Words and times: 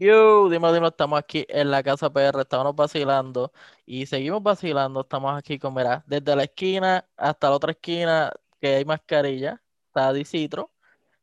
Yo, 0.00 0.48
dime, 0.48 0.72
dime, 0.72 0.86
estamos 0.88 1.18
aquí 1.18 1.44
en 1.48 1.72
la 1.72 1.82
casa 1.82 2.08
PR, 2.12 2.40
estamos 2.42 2.74
vacilando 2.76 3.52
y 3.84 4.06
seguimos 4.06 4.40
vacilando. 4.42 5.00
Estamos 5.00 5.36
aquí 5.36 5.58
con, 5.58 5.74
mira, 5.74 6.04
desde 6.06 6.36
la 6.36 6.44
esquina 6.44 7.04
hasta 7.16 7.50
la 7.50 7.56
otra 7.56 7.72
esquina 7.72 8.32
que 8.60 8.76
hay 8.76 8.84
mascarilla, 8.84 9.60
está 9.88 10.12
Dicitro, 10.12 10.70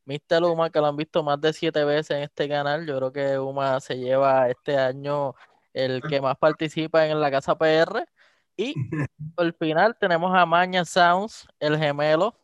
Mr. 0.06 0.44
Uma, 0.44 0.70
que 0.70 0.80
lo 0.80 0.88
han 0.88 0.98
visto 0.98 1.24
más 1.24 1.40
de 1.42 1.54
siete 1.54 1.86
veces 1.86 2.18
en 2.18 2.24
este 2.24 2.50
canal. 2.50 2.86
Yo 2.86 2.98
creo 2.98 3.12
que 3.14 3.40
Uma 3.40 3.80
se 3.80 3.98
lleva 3.98 4.50
este 4.50 4.78
año 4.78 5.36
el 5.74 6.02
que 6.02 6.22
más 6.22 6.38
participa 6.38 7.08
en 7.08 7.22
la 7.22 7.32
casa 7.32 7.58
PR. 7.58 8.06
Y 8.58 8.74
al 9.38 9.54
final 9.54 9.98
tenemos 10.00 10.36
a 10.36 10.46
Maña 10.46 10.86
Sounds, 10.86 11.48
el 11.60 11.78
gemelo, 11.78 12.36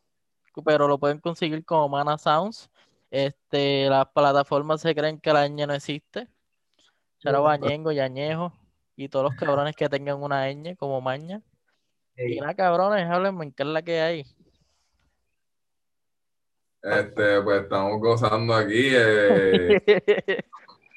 pero 0.66 0.88
lo 0.88 1.00
pueden 1.00 1.20
conseguir 1.20 1.66
como 1.66 1.90
Mana 1.90 2.18
Sounds. 2.18 2.70
Este, 3.12 3.90
las 3.90 4.08
plataformas 4.08 4.82
se 4.82 4.96
creen 4.96 5.20
que 5.20 5.34
la 5.34 5.46
ñ 5.48 5.68
no 5.68 5.74
existe. 5.74 6.28
Charo 7.20 7.44
Bañengo, 7.44 7.92
Yañejo 7.92 8.54
y 8.96 9.10
todos 9.10 9.26
los 9.26 9.36
cabrones 9.36 9.76
que 9.76 9.90
tengan 9.90 10.24
una 10.24 10.50
ñ 10.50 10.76
como 10.78 11.02
maña. 11.02 11.42
Y 12.16 12.40
nada, 12.40 12.56
cabrones, 12.56 13.10
háblenme, 13.10 13.54
¿qué 13.54 13.64
es 13.64 13.70
la 13.70 13.82
que 13.82 14.02
hay? 14.02 14.26
Este, 16.82 17.42
pues 17.42 17.64
estamos 17.64 18.00
gozando 18.00 18.56
aquí. 18.56 18.90
Eh, 18.92 19.82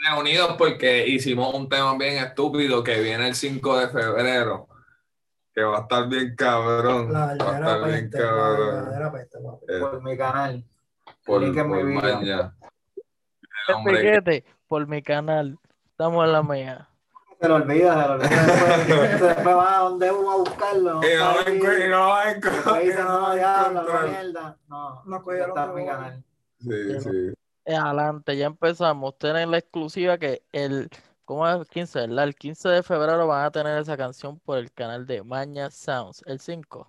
reunidos 0.07 0.57
porque 0.57 1.07
hicimos 1.07 1.53
un 1.55 1.69
tema 1.69 1.97
bien 1.97 2.23
estúpido 2.23 2.83
que 2.85 3.01
viene 3.01 3.29
el 3.29 3.35
5 3.35 3.79
de 3.79 3.89
febrero. 3.89 4.69
Que 5.53 5.63
va 5.63 5.79
a 5.79 5.81
estar 5.83 6.09
bien 6.09 6.35
cabrón. 6.37 7.13
La 7.13 7.27
va 7.27 7.31
a 7.31 7.35
estar 7.35 7.85
bien 7.89 8.11
peste, 8.11 8.19
la 8.19 8.31
cabrón. 8.31 8.75
verdadera 8.75 9.13
peste. 9.13 9.39
Eh, 9.39 9.81
por 9.81 10.03
mi 10.03 10.17
canal. 10.17 10.65
Por 11.25 11.41
mi 11.41 11.53
por 11.53 11.85
maña. 11.85 12.55
Hombre, 13.75 13.97
Piquete, 13.97 14.45
por 14.69 14.87
mi 14.87 15.03
canal. 15.03 15.59
Estamos 15.91 16.25
en 16.27 16.33
la 16.33 16.43
mía. 16.55 16.89
Se 17.41 17.49
lo 17.49 17.57
olvida, 17.57 18.03
se 18.03 18.09
lo 18.09 18.15
olvida. 18.15 18.29
Después, 18.87 19.21
después 19.21 19.57
va 19.57 19.77
a 19.77 19.81
donde 19.81 20.11
uno 20.13 20.31
a 20.31 20.37
buscarlo. 20.37 21.01
y 21.03 21.17
no 21.19 21.33
lo 21.35 21.41
encuentro, 21.41 21.85
y 21.87 21.89
no 21.91 22.07
lo 22.07 22.23
encuentro, 22.23 22.83
y 22.83 22.89
no 22.95 23.35
diablo, 23.35 23.81
encuentro. 23.81 24.09
mierda. 24.09 24.59
No, 24.69 25.03
No 25.05 25.31
está 25.33 25.65
en 25.65 25.75
mi 25.75 25.87
canal. 25.87 26.25
Sí, 26.61 27.01
sí. 27.01 27.35
Adelante, 27.67 28.37
ya 28.37 28.47
empezamos. 28.47 29.19
Tienen 29.19 29.51
la 29.51 29.59
exclusiva 29.59 30.17
que 30.19 30.43
el, 30.53 30.89
¿cómo 31.25 31.47
es? 31.49 31.69
15, 31.69 32.01
¿verdad? 32.07 32.25
El 32.25 32.35
15 32.35 32.69
de 32.69 32.83
febrero 32.83 33.27
van 33.27 33.45
a 33.45 33.51
tener 33.51 33.79
esa 33.79 33.97
canción 33.97 34.39
por 34.41 34.59
el 34.59 34.73
canal 34.73 35.07
de 35.07 35.23
Maña 35.23 35.71
Sounds, 35.71 36.23
el 36.27 36.41
5. 36.41 36.87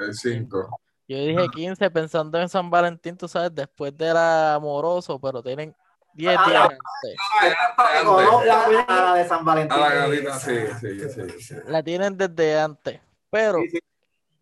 El 0.00 0.14
5. 0.14 0.80
Yo 1.10 1.16
dije 1.18 1.48
15 1.52 1.90
pensando 1.90 2.38
en 2.40 2.48
San 2.48 2.70
Valentín, 2.70 3.16
tú 3.16 3.26
sabes, 3.26 3.52
después 3.52 3.96
del 3.98 4.16
amoroso, 4.16 5.18
pero 5.20 5.42
tienen 5.42 5.74
10 6.14 6.36
Ah, 6.38 6.44
días 6.48 6.60
la- 6.60 6.64
antes. 6.64 8.46
La- 8.46 8.86
la 9.02 9.14
de 9.14 9.28
San 9.28 9.44
Valentín. 9.44 9.76
A 9.76 9.80
la 9.88 9.94
gatita, 10.06 10.38
sí, 10.38 10.54
sí, 10.80 11.00
sí. 11.10 11.40
sí. 11.40 11.54
La 11.66 11.82
tienen 11.82 12.16
desde 12.16 12.60
antes. 12.60 13.00
Pero 13.28 13.58
Sí, 13.58 13.70
sí. 13.70 13.78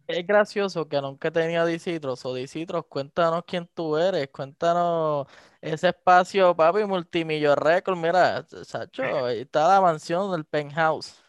es 0.09 0.27
gracioso 0.27 0.87
que 0.87 1.01
nunca 1.01 1.29
he 1.29 1.31
tenido 1.31 1.63
a 1.63 1.67
Dicitros. 1.67 2.23
O 2.27 2.35
Dicitros, 2.35 2.85
cuéntanos 2.87 3.45
quién 3.47 3.67
tú 3.73 3.97
eres. 3.97 4.29
Cuéntanos 4.29 5.27
ese 5.63 5.89
espacio, 5.89 6.55
papi, 6.55 6.85
multimillo 6.85 7.55
récord. 7.55 7.97
Mira, 7.97 8.45
Sacho, 8.65 9.03
ahí 9.25 9.41
está 9.41 9.67
la 9.69 9.81
mansión 9.81 10.31
del 10.33 10.45
penthouse. 10.45 11.23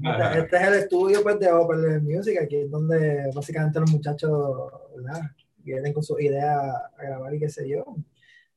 Este, 0.00 0.38
este 0.38 0.56
es 0.56 0.62
el 0.62 0.74
estudio 0.74 1.22
pues, 1.22 1.38
de 1.38 1.52
Open 1.52 2.04
Music, 2.04 2.38
aquí 2.42 2.56
es 2.56 2.70
donde 2.70 3.30
básicamente 3.34 3.80
los 3.80 3.90
muchachos 3.90 4.72
¿verdad? 4.96 5.20
vienen 5.58 5.92
con 5.92 6.02
sus 6.02 6.20
ideas 6.20 6.56
a 6.56 7.02
grabar 7.02 7.34
y 7.34 7.38
qué 7.38 7.48
sé 7.48 7.68
yo. 7.68 7.84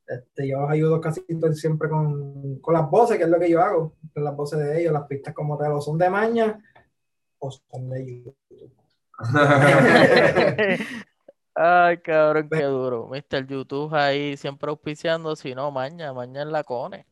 Este, 0.07 0.47
yo 0.47 0.61
los 0.61 0.69
ayudo 0.69 1.01
casi 1.01 1.25
siempre 1.53 1.89
con, 1.89 2.59
con 2.59 2.73
las 2.73 2.89
voces, 2.89 3.17
que 3.17 3.23
es 3.23 3.29
lo 3.29 3.39
que 3.39 3.49
yo 3.49 3.61
hago, 3.61 3.93
con 4.13 4.23
las 4.23 4.35
voces 4.35 4.59
de 4.59 4.79
ellos, 4.81 4.93
las 4.93 5.07
pistas 5.07 5.33
como 5.33 5.57
tal, 5.57 5.73
o 5.73 5.81
son 5.81 5.97
de 5.97 6.09
maña 6.09 6.59
o 7.39 7.51
son 7.51 7.89
de 7.89 8.23
YouTube. 8.23 8.71
Ay, 11.57 11.99
cabrón, 11.99 12.49
qué 12.49 12.63
duro. 12.63 13.07
Mr. 13.07 13.47
YouTube 13.47 13.95
ahí 13.95 14.35
siempre 14.35 14.69
auspiciando, 14.69 15.37
si 15.37 15.55
no, 15.55 15.71
maña, 15.71 16.11
maña 16.11 16.41
en 16.41 16.51
la 16.51 16.65
cone. 16.65 17.07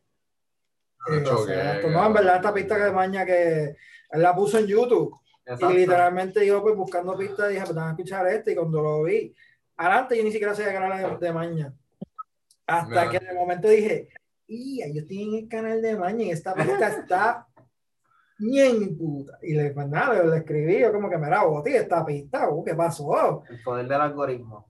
Que- 1.06 1.88
No, 1.90 2.06
en 2.06 2.12
verdad 2.12 2.36
esta 2.36 2.52
pista 2.52 2.76
de 2.76 2.92
maña 2.92 3.24
que 3.24 3.74
él 4.14 4.22
la 4.22 4.34
puso 4.34 4.58
en 4.58 4.66
YouTube 4.66 5.14
Exacto. 5.46 5.70
y 5.72 5.78
literalmente 5.78 6.46
yo 6.46 6.62
pues 6.62 6.76
buscando 6.76 7.16
pistas 7.16 7.48
dije, 7.48 7.60
pues 7.62 7.74
déjame 7.74 7.90
escuchar 7.92 8.26
este 8.28 8.52
y 8.52 8.54
cuando 8.54 8.80
lo 8.82 9.02
vi, 9.02 9.34
adelante 9.76 10.16
yo 10.16 10.24
ni 10.24 10.32
siquiera 10.32 10.54
sabía 10.54 10.70
que 10.70 10.76
era 10.76 10.88
la 10.88 11.08
de, 11.08 11.16
de 11.18 11.32
maña. 11.32 11.74
Hasta 12.66 13.04
No. 13.04 13.10
que 13.10 13.18
de 13.18 13.34
momento 13.34 13.68
dije, 13.68 14.08
y 14.46 14.80
yo 14.94 15.00
estoy 15.02 15.22
en 15.22 15.34
el 15.44 15.48
canal 15.48 15.82
de 15.82 15.96
maña 15.96 16.24
y 16.24 16.30
esta 16.30 16.54
pista 16.54 16.88
está 16.88 17.46
bien 18.38 18.96
puta. 18.96 19.38
Y 19.42 19.54
le, 19.54 19.70
pues 19.70 19.88
nada, 19.88 20.22
le, 20.22 20.30
le 20.30 20.36
escribí, 20.38 20.80
yo 20.80 20.92
como 20.92 21.10
que 21.10 21.18
me 21.18 21.28
la 21.28 21.44
boté 21.44 21.76
esta 21.76 22.04
pista, 22.04 22.48
uh, 22.50 22.64
¿qué 22.64 22.74
pasó? 22.74 23.42
El 23.48 23.62
poder 23.62 23.86
del 23.86 24.00
algoritmo. 24.00 24.66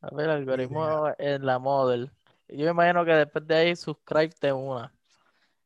A 0.00 0.14
ver, 0.14 0.26
el 0.26 0.30
algoritmo 0.32 1.08
en 1.18 1.46
la 1.46 1.58
model. 1.58 2.10
Yo 2.48 2.64
me 2.66 2.70
imagino 2.72 3.04
que 3.04 3.12
después 3.12 3.46
de 3.46 3.54
ahí, 3.54 3.76
suscríbete 3.76 4.52
una. 4.52 4.92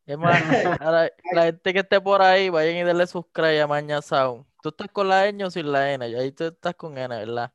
Es 0.08 0.16
más, 0.16 0.40
la, 0.80 1.12
la 1.34 1.42
gente 1.42 1.72
que 1.74 1.80
esté 1.80 2.00
por 2.00 2.22
ahí, 2.22 2.48
vayan 2.48 2.76
y 2.76 2.82
denle 2.82 3.06
subscribe 3.06 3.60
a 3.60 3.66
Maña 3.66 4.00
Sound. 4.00 4.46
Tú 4.62 4.70
estás 4.70 4.88
con 4.90 5.06
la 5.06 5.26
N 5.26 5.44
o 5.44 5.50
sin 5.50 5.70
la 5.70 5.92
N, 5.92 6.02
ahí 6.02 6.32
tú 6.32 6.44
estás 6.44 6.74
con 6.74 6.96
N, 6.96 7.14
¿verdad? 7.14 7.52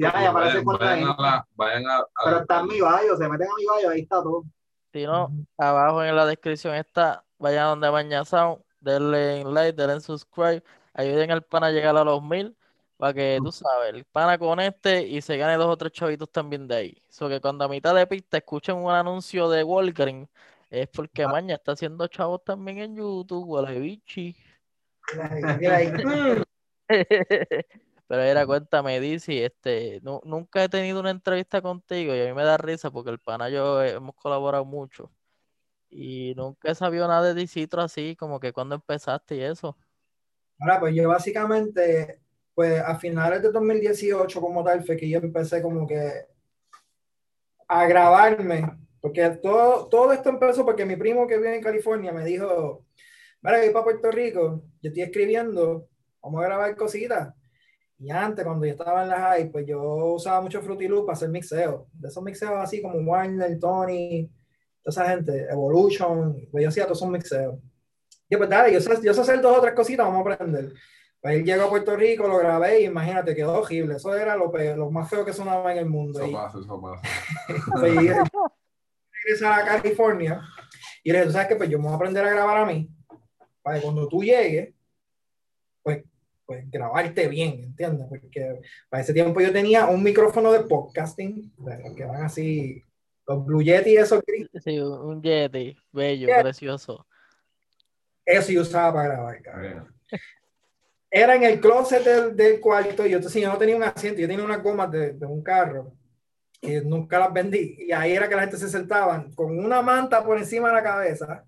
Ya, 0.00 0.12
ya 0.18 0.30
aparece 0.30 0.62
Vayan, 0.64 0.98
ahí. 0.98 1.04
a 1.04 1.22
la- 1.22 1.48
vayan 1.54 1.86
a- 1.90 1.98
a- 1.98 2.06
Pero 2.24 2.38
está 2.38 2.60
en 2.60 2.66
mi 2.68 2.74
bio, 2.76 3.16
se 3.18 3.28
meten 3.28 3.46
a 3.48 3.50
mi 3.54 3.80
bio, 3.80 3.90
ahí 3.90 4.00
está 4.00 4.22
todo. 4.22 4.44
Si 4.94 5.04
no, 5.04 5.30
abajo 5.58 6.02
en 6.02 6.16
la 6.16 6.24
descripción 6.24 6.74
está, 6.74 7.22
vayan 7.38 7.66
donde 7.66 7.90
Maña 7.90 8.24
Sound, 8.24 8.62
denle 8.80 9.42
en 9.42 9.52
like, 9.52 9.74
denle 9.76 9.94
en 9.96 10.00
subscribe, 10.00 10.62
ayuden 10.94 11.30
al 11.32 11.42
pana 11.42 11.66
a 11.66 11.70
llegar 11.70 11.94
a 11.98 12.02
los 12.02 12.22
mil, 12.22 12.56
para 12.96 13.12
que 13.12 13.38
tú 13.44 13.52
sabes, 13.52 13.92
el 13.92 14.04
pana 14.06 14.38
conecte 14.38 15.02
y 15.06 15.20
se 15.20 15.36
gane 15.36 15.56
dos 15.58 15.66
o 15.66 15.76
tres 15.76 15.92
chavitos 15.92 16.30
también 16.30 16.66
de 16.66 16.74
ahí. 16.76 17.02
So 17.10 17.28
que 17.28 17.40
cuando 17.42 17.64
a 17.66 17.68
mitad 17.68 17.94
de 17.94 18.06
pista 18.06 18.38
escuchen 18.38 18.76
un 18.76 18.90
anuncio 18.90 19.50
de 19.50 19.62
Walgreens, 19.64 20.28
es 20.72 20.88
porque 20.88 21.26
Maña 21.26 21.56
está 21.56 21.72
haciendo 21.72 22.06
chavos 22.06 22.42
también 22.44 22.78
en 22.78 22.96
YouTube. 22.96 23.60
Mm. 26.02 26.42
Pero 28.08 28.22
era, 28.22 28.46
cuéntame, 28.46 29.00
Dizzy, 29.00 29.42
este, 29.42 30.00
nu- 30.02 30.20
nunca 30.24 30.64
he 30.64 30.68
tenido 30.68 31.00
una 31.00 31.10
entrevista 31.10 31.62
contigo 31.62 32.14
y 32.14 32.20
a 32.20 32.24
mí 32.26 32.34
me 32.34 32.42
da 32.42 32.56
risa 32.58 32.90
porque 32.90 33.10
el 33.10 33.18
pana 33.18 33.48
y 33.48 33.54
yo 33.54 33.82
hemos 33.82 34.14
colaborado 34.14 34.64
mucho. 34.64 35.10
Y 35.88 36.34
nunca 36.36 36.70
he 36.70 36.74
sabido 36.74 37.06
nada 37.06 37.28
de 37.28 37.34
Dicitro 37.40 37.82
así, 37.82 38.16
como 38.16 38.40
que 38.40 38.52
cuando 38.52 38.74
empezaste 38.74 39.36
y 39.36 39.42
eso. 39.42 39.76
Ahora, 40.58 40.80
pues 40.80 40.94
yo 40.94 41.08
básicamente, 41.08 42.20
pues 42.54 42.80
a 42.80 42.98
finales 42.98 43.42
de 43.42 43.50
2018 43.52 44.40
como 44.40 44.64
tal, 44.64 44.84
fue 44.84 44.96
que 44.96 45.08
yo 45.08 45.18
empecé 45.18 45.62
como 45.62 45.86
que 45.86 46.26
a 47.68 47.86
grabarme, 47.86 48.78
porque 49.02 49.28
todo, 49.42 49.88
todo 49.88 50.12
esto 50.12 50.28
empezó 50.28 50.64
porque 50.64 50.86
mi 50.86 50.94
primo 50.94 51.26
que 51.26 51.36
vive 51.36 51.56
en 51.56 51.62
California 51.62 52.12
me 52.12 52.24
dijo, 52.24 52.86
mira, 53.42 53.58
voy 53.58 53.70
para 53.70 53.84
Puerto 53.84 54.10
Rico, 54.12 54.62
yo 54.80 54.88
estoy 54.88 55.02
escribiendo, 55.02 55.88
vamos 56.22 56.40
a 56.40 56.46
grabar 56.46 56.76
cositas. 56.76 57.34
Y 57.98 58.10
antes, 58.10 58.44
cuando 58.44 58.64
yo 58.64 58.72
estaba 58.72 59.02
en 59.02 59.08
la 59.08 59.18
high, 59.18 59.50
pues 59.50 59.66
yo 59.66 59.82
usaba 60.14 60.40
mucho 60.40 60.62
Fruity 60.62 60.86
Loop 60.86 61.06
para 61.06 61.16
hacer 61.16 61.30
mixeos, 61.30 61.82
de 61.92 62.08
esos 62.08 62.22
mixeos 62.22 62.52
así 62.54 62.80
como 62.80 62.94
Warner, 63.00 63.58
Tony, 63.58 64.30
toda 64.82 64.92
esa 65.04 65.10
gente, 65.10 65.46
Evolution, 65.50 66.48
pues 66.52 66.62
yo 66.62 66.68
hacía 66.68 66.84
todos 66.84 66.98
esos 66.98 67.10
mixeos. 67.10 67.56
Y 68.28 68.36
pues 68.36 68.48
dale, 68.48 68.72
yo 68.72 68.80
sé, 68.80 68.94
yo 69.02 69.12
sé 69.12 69.20
hacer 69.20 69.40
dos 69.40 69.58
o 69.58 69.60
tres 69.60 69.74
cositas, 69.74 70.06
vamos 70.06 70.24
a 70.24 70.32
aprender. 70.32 70.72
Pues 71.20 71.36
él 71.36 71.44
llegó 71.44 71.64
a 71.64 71.70
Puerto 71.70 71.96
Rico, 71.96 72.28
lo 72.28 72.38
grabé 72.38 72.82
y 72.82 72.84
imagínate, 72.84 73.34
quedó 73.34 73.54
horrible. 73.58 73.96
Eso 73.96 74.14
era 74.14 74.36
lo, 74.36 74.50
peor, 74.50 74.78
lo 74.78 74.90
más 74.92 75.10
feo 75.10 75.24
que 75.24 75.32
sonaba 75.32 75.72
en 75.72 75.78
el 75.78 75.86
mundo. 75.86 76.20
Eso 76.20 76.32
pasa, 76.32 76.58
eso 76.58 76.80
pasa. 76.80 77.02
pues, 79.24 79.40
y 79.40 79.44
él 79.44 79.50
regresa 79.50 79.56
a 79.56 79.64
California 79.80 80.40
y 81.04 81.10
le 81.12 81.18
dije, 81.18 81.26
tú 81.26 81.32
sabes 81.32 81.48
que 81.48 81.56
pues 81.56 81.68
yo 81.70 81.78
me 81.78 81.84
voy 81.84 81.92
a 81.92 81.96
aprender 81.96 82.24
a 82.24 82.30
grabar 82.30 82.58
a 82.58 82.66
mí, 82.66 82.88
para 83.62 83.76
que 83.76 83.82
cuando 83.82 84.08
tú 84.08 84.22
llegues, 84.22 84.74
pues, 85.82 86.04
pues 86.46 86.70
grabarte 86.70 87.28
bien, 87.28 87.64
¿entiendes? 87.64 88.06
Porque 88.08 88.60
para 88.88 89.02
ese 89.02 89.12
tiempo 89.12 89.40
yo 89.40 89.52
tenía 89.52 89.86
un 89.86 90.02
micrófono 90.02 90.52
de 90.52 90.60
podcasting, 90.60 91.52
que 91.96 92.04
van 92.04 92.22
así, 92.24 92.82
los 93.26 93.44
Blue 93.44 93.62
Yeti, 93.62 93.96
esos 93.96 94.20
gris, 94.26 94.48
Sí, 94.64 94.78
un 94.78 95.22
Yeti, 95.22 95.76
bello, 95.92 96.26
Yeah. 96.26 96.42
precioso. 96.42 97.06
eso 98.24 98.52
yo 98.52 98.62
usaba 98.62 98.92
para 98.94 99.08
grabar, 99.14 99.42
cabrón. 99.42 99.94
era 101.10 101.34
en 101.36 101.42
el 101.44 101.60
closet 101.60 102.04
del, 102.04 102.36
del 102.36 102.60
cuarto. 102.60 103.04
Y 103.06 103.10
yo, 103.10 103.16
entonces, 103.18 103.42
yo 103.42 103.48
no 103.52 103.58
tenía 103.58 103.76
un 103.76 103.82
asiento, 103.84 104.20
yo 104.20 104.26
tenía 104.28 104.44
unas 104.44 104.62
gomas 104.62 104.90
de, 104.90 105.12
de 105.12 105.26
un 105.26 105.42
carro 105.42 105.92
y 106.62 106.80
nunca 106.80 107.18
las 107.18 107.32
vendí. 107.32 107.76
Y 107.78 107.92
ahí 107.92 108.12
era 108.12 108.28
que 108.28 108.36
la 108.36 108.42
gente 108.42 108.56
se 108.56 108.68
sentaba 108.68 109.26
con 109.34 109.58
una 109.58 109.82
manta 109.82 110.24
por 110.24 110.38
encima 110.38 110.68
de 110.68 110.74
la 110.74 110.82
cabeza 110.82 111.44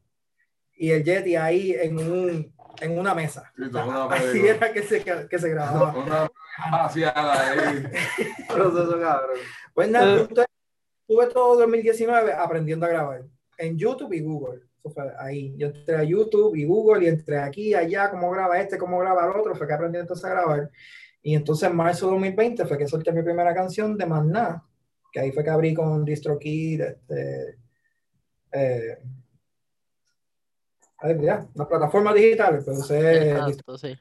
y 0.76 0.90
el 0.90 1.04
Yeti 1.04 1.36
ahí 1.36 1.72
en, 1.72 1.96
un, 1.96 2.52
en 2.80 2.98
una 2.98 3.14
mesa. 3.14 3.50
Sí, 3.56 3.62
una 3.62 4.04
Así 4.10 4.26
película. 4.26 4.54
era 4.56 4.72
que 4.72 4.82
se, 4.82 5.02
que 5.02 5.38
se 5.38 5.48
grababa. 5.48 5.94
Una 5.96 6.28
vaciada 6.70 7.50
ahí. 7.50 7.84
Proceso 8.48 9.00
cabrón. 9.00 9.38
Pues 9.72 9.88
nada, 9.88 10.20
entonces, 10.20 10.46
estuve 11.00 11.26
todo 11.28 11.56
2019 11.60 12.32
aprendiendo 12.32 12.84
a 12.86 12.88
grabar. 12.88 13.22
en 13.58 13.78
YouTube 13.78 14.12
y 14.12 14.20
Google. 14.20 14.62
Eso 14.78 14.90
fue 14.92 15.04
ahí. 15.18 15.54
Yo 15.56 15.68
entré 15.68 15.96
a 15.96 16.02
YouTube 16.02 16.56
y 16.56 16.64
Google 16.64 17.04
y 17.04 17.08
entré 17.08 17.38
aquí, 17.38 17.72
allá, 17.72 18.10
cómo 18.10 18.30
graba 18.32 18.58
este, 18.60 18.76
cómo 18.78 18.98
graba 18.98 19.24
el 19.24 19.38
otro. 19.40 19.54
Fue 19.54 19.66
que 19.66 19.72
aprendí 19.74 19.98
entonces 19.98 20.24
a 20.24 20.30
grabar. 20.30 20.70
Y 21.22 21.34
entonces 21.34 21.70
en 21.70 21.76
marzo 21.76 22.06
de 22.06 22.12
2020 22.12 22.66
fue 22.66 22.76
que 22.76 22.86
solté 22.86 23.10
mi 23.12 23.22
primera 23.22 23.54
canción 23.54 23.96
de 23.96 24.04
Más 24.04 24.24
Nada, 24.26 24.62
que 25.14 25.20
ahí 25.20 25.30
fue 25.30 25.44
que 25.44 25.50
abrí 25.50 25.72
con 25.74 26.04
DistroKid, 26.04 26.80
este, 26.80 27.58
eh, 28.50 28.98
ya, 31.20 31.46
las 31.54 31.68
plataformas 31.68 32.14
digitales, 32.16 32.64
pues 32.64 32.78
usé 32.80 33.30
Exacto, 33.30 33.78
sí. 33.78 33.96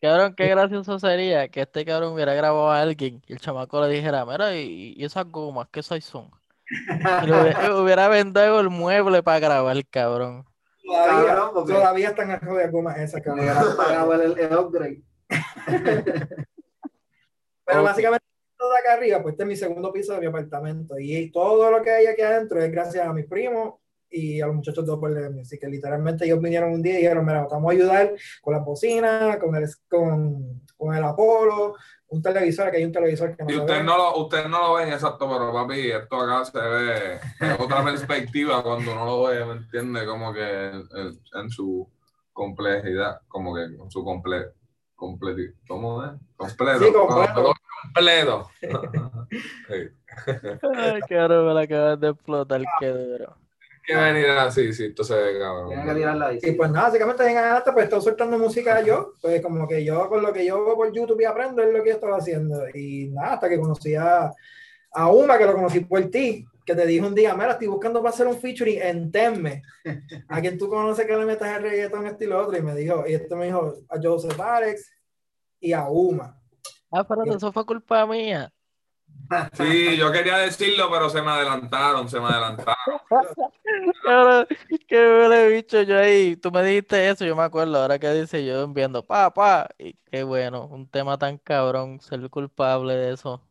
Cabrón, 0.00 0.34
qué 0.34 0.48
gracioso 0.48 0.98
sería 0.98 1.48
que 1.48 1.62
este 1.62 1.84
cabrón 1.84 2.14
hubiera 2.14 2.32
grabado 2.32 2.70
a 2.70 2.80
alguien 2.80 3.20
y 3.26 3.32
el 3.34 3.38
chamaco 3.40 3.82
le 3.82 3.88
dijera, 3.94 4.24
mira, 4.24 4.54
y, 4.56 4.94
y 4.96 5.04
esas 5.04 5.26
gomas, 5.26 5.68
¿qué 5.70 5.82
size 5.82 6.00
son? 6.00 6.30
Y 6.70 7.30
hubiera, 7.30 7.74
hubiera 7.82 8.08
vendido 8.08 8.58
el 8.60 8.70
mueble 8.70 9.22
para 9.22 9.40
grabar, 9.40 9.76
cabrón. 9.88 10.46
todavía, 10.84 11.26
Cabrón, 11.34 11.50
porque- 11.52 11.72
todavía 11.74 12.08
están 12.08 12.30
en 12.30 12.40
de 12.56 12.68
gomas 12.68 12.98
esas, 12.98 13.20
cabrón. 13.22 13.44
hubieran 13.44 13.76
pagado 13.76 14.14
el, 14.22 14.38
el 14.38 14.56
upgrade. 14.56 15.02
Pero 17.66 17.82
básicamente 17.82 18.24
de 18.58 18.78
acá 18.78 18.94
arriba, 18.94 19.22
pues 19.22 19.32
este 19.34 19.42
es 19.44 19.48
mi 19.48 19.56
segundo 19.56 19.92
piso 19.92 20.14
de 20.14 20.20
mi 20.20 20.26
apartamento. 20.26 20.98
Y 20.98 21.30
todo 21.30 21.70
lo 21.70 21.82
que 21.82 21.90
hay 21.90 22.06
aquí 22.06 22.22
adentro 22.22 22.60
es 22.62 22.70
gracias 22.70 23.06
a 23.06 23.12
mis 23.12 23.26
primos 23.26 23.74
y 24.08 24.40
a 24.40 24.46
los 24.46 24.56
muchachos 24.56 24.86
de 24.86 25.08
Lemmy. 25.10 25.40
Así 25.40 25.58
que 25.58 25.66
literalmente 25.68 26.24
ellos 26.24 26.40
vinieron 26.40 26.72
un 26.72 26.82
día 26.82 26.94
y 26.94 27.02
dijeron, 27.02 27.24
mira, 27.26 27.46
vamos 27.50 27.70
a 27.70 27.74
ayudar 27.74 28.14
con 28.40 28.54
la 28.54 28.60
bocina, 28.60 29.38
con 29.38 29.54
el, 29.56 29.68
con, 29.88 30.62
con 30.76 30.94
el 30.94 31.04
Apolo, 31.04 31.74
un 32.08 32.22
televisor, 32.22 32.70
que 32.70 32.76
hay 32.78 32.84
un 32.84 32.92
televisor 32.92 33.36
que 33.36 33.42
no 33.44 33.50
Y 33.50 33.58
ve. 33.58 33.82
no 33.82 33.96
lo, 33.98 34.16
ustedes 34.22 34.48
no 34.48 34.60
lo 34.68 34.74
ven 34.74 34.88
exacto, 34.92 35.28
pero 35.28 35.52
papi, 35.52 35.90
esto 35.90 36.16
acá 36.20 36.44
se 36.44 36.58
ve 36.58 37.18
otra 37.58 37.84
perspectiva 37.84 38.62
cuando 38.62 38.92
uno 38.92 39.04
lo 39.04 39.22
ve, 39.24 39.44
¿me 39.44 39.52
entiende? 39.54 40.06
Como 40.06 40.32
que 40.32 40.66
en, 40.68 40.88
en 41.34 41.50
su 41.50 41.90
complejidad, 42.32 43.20
como 43.28 43.54
que 43.54 43.62
en 43.62 43.90
su 43.90 44.04
comple, 44.04 44.52
completi- 44.94 45.52
¿cómo 45.66 46.04
es? 46.04 46.12
Completo. 46.36 46.84
Sí, 46.84 46.92
completo. 46.92 47.52
Completo. 47.82 48.50
Sí. 48.60 48.66
Ay, 50.74 51.00
cabrón, 51.08 51.46
me 51.46 51.54
la 51.54 51.60
acabas 51.62 52.00
de 52.00 52.08
explotar, 52.08 52.62
qué 52.80 52.88
duro. 52.88 53.36
que 53.86 53.94
venir 53.94 54.26
así, 54.30 54.72
sí, 54.72 54.88
ve 54.88 55.38
cabrón. 55.38 55.68
Tienen 55.68 55.86
que 55.86 55.94
tirarla 55.94 56.26
ahí. 56.28 56.38
Y 56.42 56.52
pues 56.52 56.70
nada, 56.70 56.88
básicamente 56.88 57.30
en 57.30 57.36
adelante 57.36 57.72
pues 57.72 57.84
estoy 57.84 58.00
soltando 58.00 58.38
música 58.38 58.80
yo, 58.82 59.12
pues 59.20 59.42
como 59.42 59.68
que 59.68 59.84
yo 59.84 60.08
con 60.08 60.22
lo 60.22 60.32
que 60.32 60.44
yo 60.44 60.74
por 60.74 60.92
YouTube 60.92 61.20
y 61.20 61.24
aprendo 61.24 61.62
es 61.62 61.72
lo 61.72 61.82
que 61.82 61.90
yo 61.90 61.94
estaba 61.94 62.16
haciendo. 62.16 62.68
Y 62.74 63.08
nada, 63.08 63.34
hasta 63.34 63.48
que 63.48 63.58
conocí 63.58 63.94
a, 63.94 64.30
a 64.92 65.10
Uma, 65.10 65.38
que 65.38 65.46
lo 65.46 65.54
conocí 65.54 65.80
por 65.80 66.02
ti, 66.10 66.46
que 66.66 66.74
te 66.74 66.84
dijo 66.84 67.06
un 67.06 67.14
día, 67.14 67.32
mira, 67.34 67.52
estoy 67.52 67.68
buscando 67.68 68.02
para 68.02 68.12
hacer 68.12 68.26
un 68.26 68.38
featuring 68.38 68.82
en 68.82 69.12
Tenme. 69.12 69.62
A 70.28 70.40
quien 70.40 70.58
tú 70.58 70.68
conoces 70.68 71.06
que 71.06 71.16
le 71.16 71.24
metas 71.24 71.56
el 71.56 71.62
reggaetón, 71.62 72.06
este 72.06 72.24
y 72.24 72.28
lo 72.28 72.42
otro. 72.42 72.58
Y 72.58 72.62
me 72.62 72.74
dijo, 72.74 73.04
y 73.06 73.14
este 73.14 73.36
me 73.36 73.46
dijo 73.46 73.74
a 73.88 73.96
Joseph 74.02 74.38
Alex 74.40 74.92
y 75.60 75.72
a 75.72 75.88
Uma. 75.88 76.35
Ah, 76.96 77.00
espérate, 77.00 77.36
eso 77.36 77.52
fue 77.52 77.66
culpa 77.66 78.06
mía. 78.06 78.50
Sí, 79.52 79.98
yo 79.98 80.10
quería 80.10 80.38
decirlo, 80.38 80.90
pero 80.90 81.10
se 81.10 81.20
me 81.20 81.30
adelantaron, 81.30 82.08
se 82.08 82.18
me 82.18 82.26
adelantaron. 82.26 82.74
Cabrón, 84.02 84.46
qué 84.88 84.96
huele 84.96 85.48
bicho 85.48 85.82
yo 85.82 85.98
ahí. 85.98 86.36
Tú 86.36 86.50
me 86.50 86.62
dijiste 86.62 87.10
eso, 87.10 87.26
yo 87.26 87.36
me 87.36 87.42
acuerdo. 87.42 87.82
Ahora 87.82 87.98
que 87.98 88.10
dice 88.12 88.46
yo 88.46 88.62
enviando, 88.62 89.04
pa, 89.04 89.34
pa. 89.34 89.68
Y 89.76 89.92
qué 90.10 90.22
bueno, 90.22 90.64
un 90.68 90.88
tema 90.88 91.18
tan 91.18 91.36
cabrón, 91.36 92.00
ser 92.00 92.30
culpable 92.30 92.94
de 92.94 93.12
eso. 93.12 93.42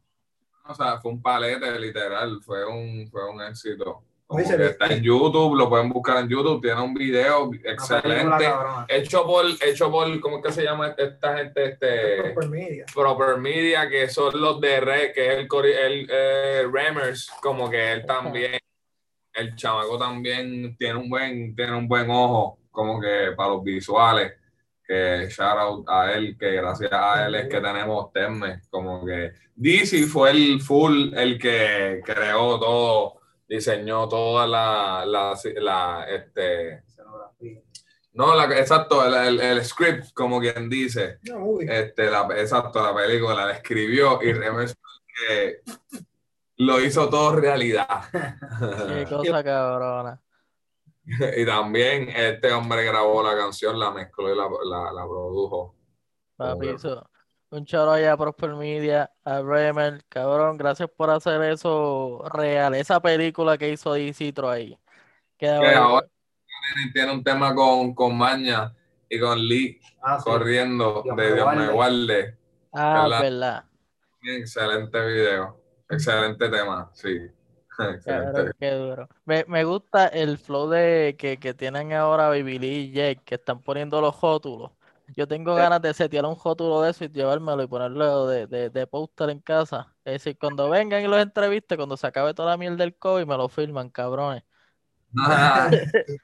O 0.68 0.74
sea, 0.74 1.00
fue 1.00 1.12
un 1.12 1.22
palete, 1.22 1.80
literal, 1.80 2.42
fue 2.42 2.66
un, 2.66 3.08
fue 3.12 3.30
un 3.30 3.44
éxito. 3.44 4.02
Está 4.28 4.88
en 4.88 5.04
YouTube, 5.04 5.56
lo 5.56 5.70
pueden 5.70 5.90
buscar 5.90 6.18
en 6.18 6.28
YouTube, 6.28 6.60
tiene 6.60 6.82
un 6.82 6.96
video 6.96 7.52
excelente. 7.64 8.52
Hecho 8.88 9.24
por, 9.24 9.46
hecho 9.62 9.92
por, 9.92 10.20
¿cómo 10.20 10.38
es 10.38 10.44
que 10.44 10.52
se 10.52 10.64
llama 10.64 10.96
esta 10.98 11.38
gente? 11.38 11.66
Este, 11.66 12.32
Por 12.34 12.50
media. 12.50 12.86
Proper 12.92 13.38
Media, 13.38 13.88
que 13.88 14.10
son 14.10 14.40
los 14.42 14.60
de 14.60 14.80
Red, 14.80 15.14
que 15.14 15.28
es 15.28 15.38
el, 15.40 15.48
el 15.66 16.08
eh, 16.10 16.68
Remers, 16.72 17.30
como 17.40 17.70
que 17.70 17.92
él 17.92 18.06
también, 18.06 18.58
el 19.34 19.56
chamaco 19.56 19.98
también 20.00 20.76
tiene 20.76 20.96
un 20.96 21.10
buen, 21.10 21.56
tiene 21.56 21.76
un 21.76 21.88
buen 21.88 22.10
ojo, 22.10 22.58
como 22.72 23.00
que 23.00 23.34
para 23.38 23.50
los 23.50 23.64
visuales, 23.64 24.34
que 24.84 25.28
shout 25.30 25.58
out 25.58 25.86
a 25.88 26.14
él, 26.14 26.36
que 26.38 26.52
gracias 26.54 26.92
a 26.92 27.28
él 27.28 27.36
es 27.36 27.48
que 27.48 27.62
tenemos 27.62 28.12
Terme, 28.12 28.62
como 28.72 29.06
que 29.06 29.34
DC 29.56 30.08
fue 30.08 30.32
el 30.32 30.62
full, 30.62 31.14
el 31.16 31.38
que 31.38 32.02
creó 32.04 32.60
todo, 32.60 33.15
diseñó 33.48 34.08
toda 34.10 34.48
la, 34.48 35.04
la, 35.06 35.38
la 35.62 36.06
este, 36.10 36.80
Escenografía. 36.80 37.62
no, 38.14 38.36
la, 38.36 38.46
exacto, 38.58 39.06
el, 39.06 39.14
el, 39.14 39.40
el 39.42 39.66
script, 39.66 40.14
como 40.14 40.40
quien 40.40 40.70
dice, 40.70 41.20
No, 41.24 41.38
uy. 41.46 41.66
este, 41.70 42.10
la, 42.10 42.28
exacto, 42.38 42.82
la 42.84 42.96
película 42.96 43.46
la 43.46 43.52
escribió 43.52 44.20
y 44.22 44.34
Remes 44.34 44.76
que 45.28 45.62
lo 46.58 46.80
hizo 46.82 47.10
todo 47.10 47.36
realidad. 47.36 48.04
Qué 48.12 49.06
cosa 49.10 49.44
cabrona. 49.44 50.22
y 51.38 51.46
también 51.46 52.10
este 52.10 52.52
hombre 52.52 52.84
grabó 52.84 53.22
la 53.22 53.38
canción, 53.38 53.80
la 53.80 53.92
mezcló 53.92 54.34
y 54.34 54.38
la, 54.38 54.48
la, 54.64 54.92
la 54.92 55.04
produjo. 55.04 55.76
Papi, 56.36 56.70
eso. 56.70 57.08
Un 57.52 57.66
choro 57.66 57.92
allá 57.92 58.14
a 58.14 58.18
Prosper 58.18 58.56
Media, 58.56 59.12
a 59.24 59.40
Bremer, 59.40 60.04
cabrón, 60.10 60.58
gracias 60.58 60.90
por 60.90 61.10
hacer 61.10 61.42
eso 61.44 62.24
real. 62.30 62.76
Esa 62.76 63.00
película 63.02 63.58
que 63.58 63.72
hizo 63.72 63.94
Dicitro 63.94 64.50
ahí. 64.50 64.78
Queda 65.38 65.60
Que 65.60 65.66
bueno. 65.66 65.80
ahora 65.80 66.08
tiene, 66.94 67.12
un 67.12 67.24
tema 67.24 67.54
con, 67.56 67.94
con 67.96 68.18
Maña 68.18 68.76
y 69.10 69.20
con 69.20 69.40
Lee 69.40 69.80
Ah, 70.02 70.20
sí. 70.20 70.24
corriendo 70.30 71.02
Dios 71.04 71.16
de 71.18 71.34
Dios 71.34 71.56
me 71.56 71.68
guarde. 71.70 72.38
Ah, 72.74 73.08
¿verdad? 73.10 73.22
verdad. 73.22 73.66
Excelente 74.24 75.06
video, 75.06 75.62
excelente 75.90 76.50
tema, 76.50 76.90
sí. 76.94 77.10
Excelente. 77.80 78.04
Cabrón, 78.04 78.54
qué 78.60 78.72
duro. 78.72 79.10
Me, 79.26 79.46
me 79.48 79.64
gusta 79.64 80.08
el 80.08 80.38
flow 80.38 80.70
de 80.70 81.16
que, 81.18 81.38
que 81.40 81.54
tienen 81.54 81.94
ahora 81.94 82.30
Baby 82.30 82.60
Lee 82.60 82.68
y 82.86 82.92
Jake, 82.92 83.22
que 83.26 83.36
están 83.36 83.62
poniendo 83.62 84.02
los 84.02 84.20
rótulos. 84.22 84.72
Yo 85.16 85.28
tengo 85.28 85.54
ganas 85.56 85.82
de 85.82 85.94
setear 85.94 86.26
un 86.26 86.36
rótulo 86.42 86.82
de 86.82 86.92
eso 86.92 87.06
y 87.06 87.10
llevármelo 87.10 87.64
y 87.64 87.68
ponerlo 87.68 88.28
de, 88.28 88.48
de, 88.48 88.70
de 88.70 88.88
póster 88.88 89.30
en 89.30 89.40
casa. 89.40 89.94
Es 90.04 90.14
decir, 90.14 90.38
cuando 90.38 90.70
vengan 90.70 91.04
y 91.04 91.08
los 91.08 91.22
entrevisten, 91.22 91.78
cuando 91.78 91.96
se 91.98 92.08
acabe 92.08 92.34
toda 92.34 92.52
la 92.52 92.58
mierda 92.58 92.78
del 92.78 92.96
COVID, 92.98 93.26
me 93.26 93.38
lo 93.38 93.48
filman, 93.48 93.90
cabrones. 93.90 94.44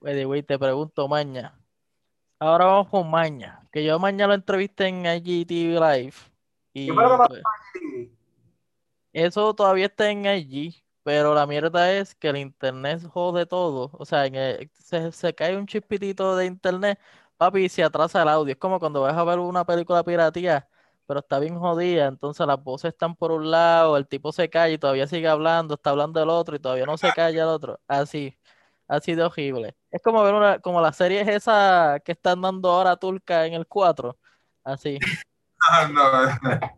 Oye, 0.00 0.24
güey, 0.24 0.42
te 0.42 0.58
pregunto, 0.58 1.06
Maña. 1.08 1.54
Ahora 2.38 2.64
vamos 2.64 2.88
con 2.88 3.10
Maña. 3.10 3.60
Que 3.70 3.84
yo 3.84 3.98
mañana 3.98 4.28
lo 4.28 4.34
entrevisté 4.34 4.86
en 4.88 5.04
IGTV 5.06 5.78
Live. 5.78 6.14
Y 6.72 6.90
pues, 6.90 7.42
eso 9.12 9.54
todavía 9.54 9.86
está 9.86 10.10
en 10.10 10.24
IG, 10.24 10.82
pero 11.02 11.34
la 11.34 11.46
mierda 11.46 11.92
es 11.92 12.14
que 12.14 12.28
el 12.28 12.36
internet 12.38 13.02
jode 13.06 13.44
todo. 13.46 13.90
O 13.92 14.04
sea, 14.04 14.26
en 14.26 14.34
el- 14.36 14.70
se, 14.74 15.12
se 15.12 15.34
cae 15.34 15.56
un 15.56 15.66
chispitito 15.66 16.36
de 16.36 16.46
internet, 16.46 16.98
papi, 17.40 17.70
se 17.70 17.82
atrasa 17.82 18.20
el 18.22 18.28
audio. 18.28 18.52
Es 18.52 18.58
como 18.58 18.78
cuando 18.78 19.00
vas 19.00 19.16
a 19.16 19.24
ver 19.24 19.38
una 19.38 19.64
película 19.64 20.04
piratía, 20.04 20.68
pero 21.06 21.20
está 21.20 21.38
bien 21.38 21.58
jodida. 21.58 22.06
Entonces 22.06 22.46
las 22.46 22.62
voces 22.62 22.92
están 22.92 23.16
por 23.16 23.32
un 23.32 23.50
lado, 23.50 23.96
el 23.96 24.06
tipo 24.06 24.30
se 24.30 24.50
calla 24.50 24.74
y 24.74 24.78
todavía 24.78 25.06
sigue 25.06 25.26
hablando, 25.26 25.74
está 25.74 25.90
hablando 25.90 26.22
el 26.22 26.28
otro 26.28 26.54
y 26.56 26.58
todavía 26.58 26.84
no 26.84 26.98
se 26.98 27.10
calla 27.14 27.42
el 27.42 27.48
otro. 27.48 27.80
Así, 27.88 28.36
así 28.86 29.14
de 29.14 29.22
horrible. 29.24 29.74
Es 29.90 30.02
como 30.02 30.22
ver 30.22 30.34
una, 30.34 30.58
como 30.58 30.82
las 30.82 30.96
series 30.96 31.26
esas 31.28 32.02
que 32.02 32.12
están 32.12 32.42
dando 32.42 32.70
ahora 32.70 32.96
turca 32.96 33.46
en 33.46 33.54
el 33.54 33.66
4. 33.66 34.18
Así. 34.62 34.98
No, 35.92 36.70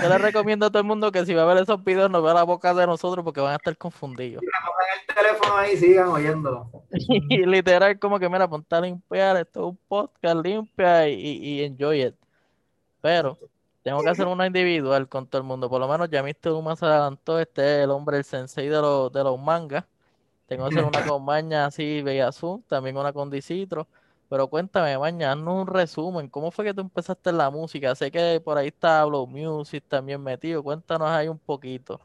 Yo 0.00 0.08
les 0.08 0.20
recomiendo 0.20 0.66
a 0.66 0.70
todo 0.70 0.80
el 0.80 0.88
mundo 0.88 1.12
que 1.12 1.24
si 1.24 1.34
va 1.34 1.42
a 1.42 1.46
ver 1.46 1.62
esos 1.62 1.82
videos 1.84 2.10
no 2.10 2.22
vea 2.22 2.34
la 2.34 2.42
boca 2.42 2.74
de 2.74 2.86
nosotros 2.86 3.24
porque 3.24 3.40
van 3.40 3.52
a 3.52 3.56
estar 3.56 3.76
confundidos. 3.76 4.42
Pongan 4.42 4.88
el 4.98 5.14
teléfono 5.14 5.56
ahí 5.56 5.72
y 5.74 5.76
sigan 5.76 6.08
oyéndolo. 6.08 6.70
Y 7.28 7.46
literal 7.46 7.98
como 7.98 8.18
que 8.18 8.28
mira, 8.28 8.48
ponte 8.48 8.74
a 8.74 8.80
limpiar, 8.80 9.36
esto 9.36 9.60
es 9.60 9.66
un 9.66 9.78
podcast, 9.88 10.44
limpia 10.44 11.08
y, 11.08 11.14
y 11.14 11.64
enjoy 11.64 12.04
it. 12.04 12.14
Pero 13.00 13.38
tengo 13.84 14.02
que 14.02 14.08
hacer 14.08 14.26
una 14.26 14.46
individual 14.46 15.08
con 15.08 15.26
todo 15.26 15.42
el 15.42 15.46
mundo. 15.46 15.68
Por 15.68 15.78
lo 15.78 15.86
menos 15.86 16.08
ya 16.08 16.22
Mr. 16.22 16.52
Uma 16.52 16.74
se 16.74 16.86
adelantó, 16.86 17.38
este 17.38 17.60
es 17.60 17.84
el 17.84 17.90
hombre, 17.90 18.16
el 18.16 18.24
sensei 18.24 18.68
de 18.68 18.80
los, 18.80 19.12
de 19.12 19.22
los 19.22 19.38
mangas. 19.38 19.84
Tengo 20.46 20.68
que 20.68 20.74
hacer 20.74 20.84
una 20.84 21.06
con 21.06 21.22
Maña 21.22 21.66
así, 21.66 22.00
Bella 22.00 22.28
Azul, 22.28 22.64
también 22.66 22.96
una 22.96 23.12
con 23.12 23.28
Dicitro. 23.28 23.86
Pero 24.34 24.48
cuéntame, 24.48 24.98
Maña, 24.98 25.30
haznos 25.30 25.60
un 25.60 25.66
resumen. 25.68 26.28
¿Cómo 26.28 26.50
fue 26.50 26.64
que 26.64 26.74
tú 26.74 26.80
empezaste 26.80 27.30
la 27.30 27.50
música? 27.50 27.94
Sé 27.94 28.10
que 28.10 28.42
por 28.44 28.58
ahí 28.58 28.66
está 28.66 29.04
Blow 29.04 29.28
Music 29.28 29.84
también 29.86 30.20
metido. 30.20 30.60
Cuéntanos 30.60 31.08
ahí 31.08 31.28
un 31.28 31.38
poquito. 31.38 32.00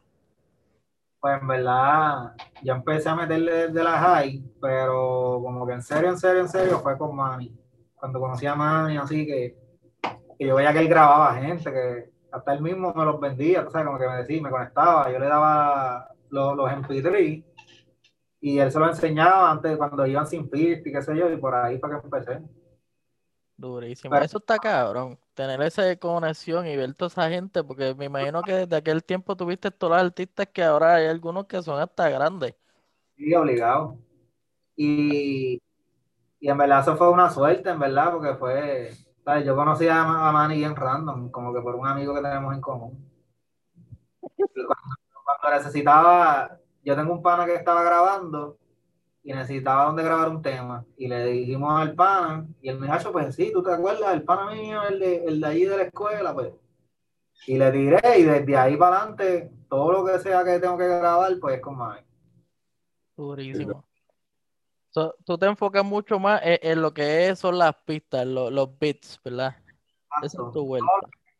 Pues 1.20 1.42
en 1.42 1.48
verdad, 1.48 2.36
ya 2.62 2.76
empecé 2.76 3.10
a 3.10 3.16
meterle 3.16 3.70
desde 3.70 3.84
la 3.84 3.98
high, 3.98 4.44
pero 4.62 5.42
como 5.44 5.66
que 5.66 5.74
en 5.74 5.82
serio, 5.82 6.10
en 6.10 6.20
serio, 6.20 6.42
en 6.42 6.50
serio, 6.50 6.78
fue 6.78 7.00
con 7.00 7.16
Manny. 7.16 7.52
Cuando 7.96 8.20
conocí 8.20 8.46
a 8.46 8.54
Manny, 8.54 8.98
así 8.98 9.26
que, 9.26 9.58
que 10.38 10.46
yo 10.46 10.54
veía 10.54 10.72
que 10.72 10.82
él 10.82 10.88
grababa 10.88 11.34
gente, 11.34 11.64
que 11.74 12.12
hasta 12.32 12.54
él 12.54 12.62
mismo 12.62 12.94
me 12.94 13.06
los 13.06 13.20
vendía, 13.20 13.66
o 13.68 13.72
sea, 13.72 13.84
como 13.84 13.98
que 13.98 14.08
me 14.08 14.18
decía, 14.18 14.40
me 14.40 14.52
conectaba, 14.52 15.12
yo 15.12 15.18
le 15.18 15.26
daba 15.26 16.10
los, 16.30 16.56
los 16.56 16.70
MP3 16.70 17.44
Y 18.42 18.60
él 18.60 18.72
se 18.72 18.80
lo 18.80 18.88
enseñaba 18.88 19.52
antes 19.52 19.78
cuando 19.78 20.06
iban 20.06 20.28
sin 20.28 20.50
pista 20.50 20.88
y 20.90 20.92
qué 20.94 21.02
sé 21.02 21.16
yo, 21.18 21.30
y 21.30 21.38
por 21.38 21.54
ahí 21.56 21.78
para 21.78 22.00
que 22.00 22.06
empecé. 22.06 22.42
Durísimo. 23.58 24.12
Pero- 24.12 24.26
Eso 24.26 24.38
está 24.38 24.58
cabrón. 24.60 25.20
Tener 25.34 25.62
esa 25.62 25.96
conexión 25.98 26.66
y 26.68 26.76
ver 26.78 26.94
toda 26.94 27.08
esa 27.10 27.30
gente, 27.30 27.64
porque 27.64 27.94
me 27.96 28.06
imagino 28.06 28.42
que 28.44 28.54
desde 28.54 28.76
aquel 28.78 29.04
tiempo 29.04 29.36
tuviste 29.36 29.72
todos 29.72 29.92
los 29.94 30.02
artistas 30.02 30.48
que 30.48 30.64
ahora 30.64 30.96
hay 30.96 31.08
algunos 31.08 31.46
que 31.46 31.62
son 31.62 31.80
hasta 31.80 32.10
grandes. 32.10 32.56
Sí, 33.18 33.34
obligado. 33.36 33.98
Y, 34.76 35.62
y 36.40 36.50
en 36.50 36.58
verdad 36.58 36.82
eso 36.82 36.98
fue 36.98 37.10
una 37.12 37.30
suerte, 37.30 37.70
en 37.70 37.80
verdad, 37.80 38.14
porque 38.14 38.36
fue, 38.36 38.92
¿sabes? 39.26 39.46
Yo 39.46 39.56
conocí 39.56 39.88
a, 39.90 40.02
a 40.30 40.32
Manny 40.32 40.58
bien 40.58 40.76
random, 40.76 41.30
como 41.32 41.54
que 41.54 41.62
por 41.62 41.76
un 41.76 41.88
amigo 41.88 42.16
que 42.16 42.22
tenemos 42.22 42.54
en 42.56 42.62
común. 42.62 43.10
Y 44.38 44.66
cuando, 44.66 44.96
cuando 45.26 45.58
necesitaba, 45.58 46.58
yo 46.90 46.96
tengo 46.96 47.14
un 47.14 47.22
pana 47.22 47.46
que 47.46 47.54
estaba 47.54 47.84
grabando 47.84 48.58
y 49.24 49.32
necesitaba 49.32 49.86
donde 49.86 50.04
grabar 50.04 50.30
un 50.30 50.42
tema. 50.42 50.84
Y 50.98 51.08
le 51.08 51.24
dijimos 51.26 51.80
al 51.80 51.94
pana, 51.94 52.48
y 52.62 52.70
el 52.70 52.80
muchacho, 52.80 53.12
pues 53.12 53.36
sí, 53.36 53.52
¿tú 53.54 53.62
te 53.62 53.72
acuerdas? 53.72 54.12
El 54.14 54.24
pana 54.24 54.52
mío, 54.52 54.82
el 54.90 55.00
de, 55.00 55.24
el 55.26 55.40
de 55.40 55.48
allí 55.48 55.66
de 55.66 55.78
la 55.78 55.84
escuela, 55.84 56.34
pues. 56.34 56.52
Y 57.46 57.58
le 57.60 57.72
tiré, 57.72 58.20
y 58.20 58.24
desde 58.24 58.58
ahí 58.58 58.76
para 58.76 58.98
adelante, 58.98 59.52
todo 59.70 59.92
lo 59.92 60.06
que 60.06 60.18
sea 60.20 60.44
que 60.44 60.60
tengo 60.60 60.78
que 60.78 60.88
grabar, 60.88 61.32
pues 61.40 61.56
es 61.58 61.62
con 61.62 61.78
Manny. 61.78 62.02
Durísimo. 63.16 63.86
So, 64.90 65.14
tú 65.24 65.38
te 65.38 65.46
enfocas 65.46 65.86
mucho 65.86 66.18
más 66.20 66.42
en, 66.44 66.58
en 66.64 66.82
lo 66.82 66.92
que 66.92 67.28
es, 67.30 67.38
son 67.38 67.58
las 67.60 67.76
pistas, 67.86 68.26
lo- 68.26 68.50
los 68.50 68.78
beats, 68.80 69.20
¿verdad? 69.24 69.56
Esa 70.18 70.26
es 70.26 70.34
Exacto. 70.34 70.52
tu 70.52 70.66
vuelta. 70.66 70.88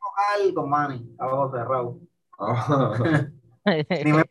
vocal 0.00 0.54
con 0.54 0.70
Manny, 0.70 1.16
a 1.18 1.26
ojos 1.26 1.52
cerrados. 1.52 1.96
Ah, 2.38 2.92
Ni 4.04 4.12
me, 4.12 4.22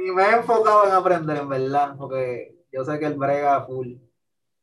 ni 0.00 0.10
me 0.12 0.22
he 0.24 0.32
enfocado 0.36 0.86
en 0.86 0.92
aprender, 0.92 1.36
en 1.38 1.48
verdad, 1.48 1.96
porque 1.98 2.56
yo 2.72 2.84
sé 2.84 2.98
que 2.98 3.06
el 3.06 3.14
brega 3.14 3.64
full. 3.66 3.94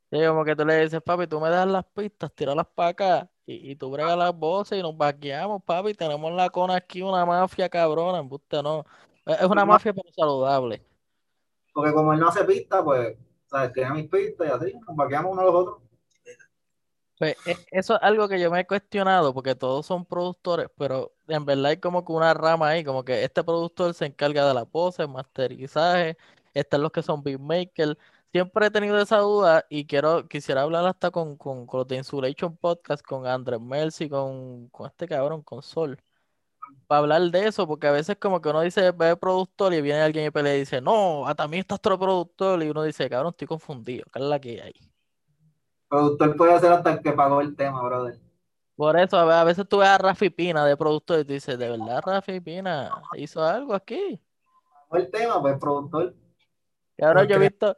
Sí, 0.10 0.18
como 0.26 0.46
que 0.46 0.56
tú 0.56 0.64
le 0.66 0.82
dices, 0.84 1.02
papi, 1.02 1.28
tú 1.28 1.40
me 1.42 1.50
das 1.50 1.68
las 1.68 1.84
pistas, 1.86 2.32
tíralas 2.34 2.66
para 2.74 2.90
acá 2.90 3.30
y, 3.46 3.72
y 3.72 3.76
tú 3.76 3.92
bregas 3.92 4.18
las 4.18 4.34
voces 4.34 4.80
y 4.80 4.82
nos 4.82 4.96
vaqueamos, 4.96 5.62
papi. 5.64 5.94
Tenemos 5.96 6.32
la 6.34 6.50
cona 6.50 6.76
aquí, 6.78 7.02
una 7.02 7.26
mafia 7.26 7.68
cabrona, 7.68 8.20
embuste 8.20 8.64
no. 8.64 8.86
Es 9.26 9.44
una 9.44 9.66
Ma- 9.66 9.66
mafia 9.66 9.94
pero 9.94 10.10
saludable. 10.14 10.82
Porque 11.74 11.94
como 11.94 12.12
él 12.14 12.20
no 12.20 12.28
hace 12.28 12.44
pista, 12.44 12.84
pues, 12.84 13.18
¿sabes? 13.46 13.72
Tiene 13.74 13.92
mis 13.92 14.10
pistas 14.10 14.48
y 14.48 14.52
así, 14.52 14.74
nos 14.86 14.96
vaqueamos 14.98 15.32
unos 15.32 15.44
a 15.44 15.46
los 15.46 15.56
otros. 15.56 15.78
Pues 17.18 17.36
e- 17.46 17.66
eso 17.72 17.96
es 17.96 18.02
algo 18.04 18.28
que 18.28 18.40
yo 18.40 18.52
me 18.52 18.60
he 18.60 18.68
cuestionado 18.68 19.34
porque 19.34 19.56
todos 19.56 19.86
son 19.86 20.06
productores, 20.06 20.68
pero 20.78 21.16
en 21.28 21.46
verdad 21.46 21.66
hay 21.72 21.78
como 21.80 22.06
que 22.06 22.12
una 22.12 22.34
rama 22.34 22.70
ahí, 22.70 22.84
como 22.84 23.04
que 23.04 23.24
este 23.24 23.44
productor 23.44 23.94
se 23.96 24.06
encarga 24.06 24.48
de 24.48 24.54
la 24.54 24.66
pose, 24.66 25.02
el 25.04 25.10
masterizaje, 25.10 26.16
están 26.54 26.82
los 26.84 26.92
que 26.92 27.02
son 27.02 27.24
beatmakers. 27.24 27.96
Siempre 28.32 28.68
he 28.68 28.72
tenido 28.72 29.00
esa 29.00 29.18
duda 29.20 29.66
y 29.70 29.86
quiero, 29.88 30.28
quisiera 30.28 30.62
hablar 30.62 30.86
hasta 30.86 31.10
con, 31.10 31.38
con, 31.38 31.66
con 31.66 31.80
los 31.80 31.88
de 31.88 31.96
Insulation 31.98 32.56
Podcast, 32.56 33.04
con 33.04 33.26
Andrés 33.26 33.60
Mercy, 33.62 34.10
con, 34.10 34.68
con 34.70 34.86
este 34.88 35.08
cabrón, 35.08 35.42
con 35.42 35.64
Sol, 35.64 35.98
para 36.88 37.00
hablar 37.00 37.22
de 37.32 37.48
eso, 37.48 37.68
porque 37.68 37.88
a 37.88 37.92
veces 37.92 38.18
como 38.20 38.42
que 38.42 38.50
uno 38.50 38.62
dice 38.62 38.92
ve 38.92 39.18
productor 39.18 39.74
y 39.74 39.82
viene 39.82 40.02
alguien 40.02 40.28
y 40.28 40.32
pelea 40.32 40.56
y 40.56 40.60
dice, 40.62 40.82
no, 40.82 41.28
a 41.28 41.36
también 41.36 41.62
estás 41.62 41.78
otro 41.80 42.00
productor, 42.00 42.64
y 42.64 42.70
uno 42.70 42.84
dice, 42.84 43.10
cabrón, 43.10 43.32
estoy 43.32 43.48
confundido, 43.48 44.06
¿qué 44.14 44.20
es 44.20 44.26
la 44.26 44.40
que 44.42 44.62
hay? 44.62 44.74
Productor 45.90 46.36
puede 46.36 46.60
ser 46.60 46.72
hasta 46.72 46.94
el 46.94 47.02
que 47.02 47.12
pagó 47.14 47.42
el 47.42 47.56
tema, 47.56 47.82
brother. 47.84 48.20
Por 48.76 48.98
eso, 49.00 49.18
a 49.18 49.26
ve- 49.26 49.34
a 49.34 49.44
veces 49.44 49.68
tú 49.68 49.80
ves 49.80 49.88
a 49.88 49.98
Rafi 49.98 50.30
Pina 50.30 50.66
de 50.66 50.78
productor 50.78 51.20
y 51.20 51.26
tú 51.26 51.34
dices, 51.34 51.58
¿de 51.58 51.70
verdad 51.70 52.02
Rafi 52.06 52.40
Pina 52.40 53.08
hizo 53.14 53.44
algo 53.44 53.74
aquí? 53.74 54.22
Pagó 54.90 55.04
el 55.04 55.12
tema, 55.12 55.42
pues 55.42 55.58
productor. 55.60 56.16
Y 56.98 57.04
ahora 57.04 57.24
yo 57.26 57.36
he 57.36 57.40
visto 57.40 57.76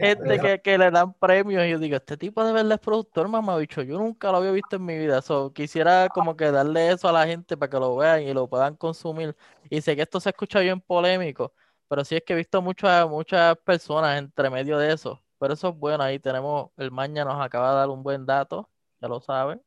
gente 0.00 0.40
que, 0.40 0.60
que 0.62 0.78
le 0.78 0.90
dan 0.90 1.12
premios 1.14 1.64
y 1.66 1.70
yo 1.70 1.78
digo, 1.78 1.96
este 1.96 2.16
tipo 2.16 2.44
de 2.44 2.52
verdad 2.52 2.72
es 2.72 2.78
productor, 2.80 3.28
mamabicho, 3.28 3.82
yo 3.82 3.98
nunca 3.98 4.30
lo 4.30 4.38
había 4.38 4.52
visto 4.52 4.76
en 4.76 4.84
mi 4.86 4.96
vida. 4.98 5.20
So, 5.22 5.52
quisiera 5.52 6.10
como 6.10 6.36
que 6.36 6.50
darle 6.50 6.90
eso 6.92 7.08
a 7.08 7.12
la 7.12 7.26
gente 7.26 7.56
para 7.56 7.70
que 7.70 7.78
lo 7.78 7.96
vean 7.96 8.22
y 8.22 8.32
lo 8.32 8.48
puedan 8.48 8.76
consumir. 8.76 9.36
Y 9.68 9.80
sé 9.82 9.96
que 9.96 10.02
esto 10.02 10.20
se 10.20 10.30
escucha 10.30 10.60
bien 10.60 10.80
polémico, 10.80 11.54
pero 11.88 12.04
sí 12.04 12.16
es 12.16 12.22
que 12.24 12.32
he 12.34 12.36
visto 12.36 12.62
muchas, 12.62 13.08
muchas 13.08 13.56
personas 13.58 14.18
entre 14.18 14.48
medio 14.50 14.78
de 14.78 14.92
eso. 14.92 15.22
Pero 15.40 15.54
eso 15.54 15.68
es 15.70 15.76
bueno, 15.76 16.04
ahí 16.04 16.18
tenemos, 16.18 16.70
el 16.76 16.90
Maña 16.90 17.24
nos 17.24 17.40
acaba 17.40 17.70
de 17.70 17.76
dar 17.78 17.88
un 17.88 18.02
buen 18.02 18.26
dato, 18.26 18.68
ya 19.00 19.08
lo 19.08 19.20
saben. 19.20 19.60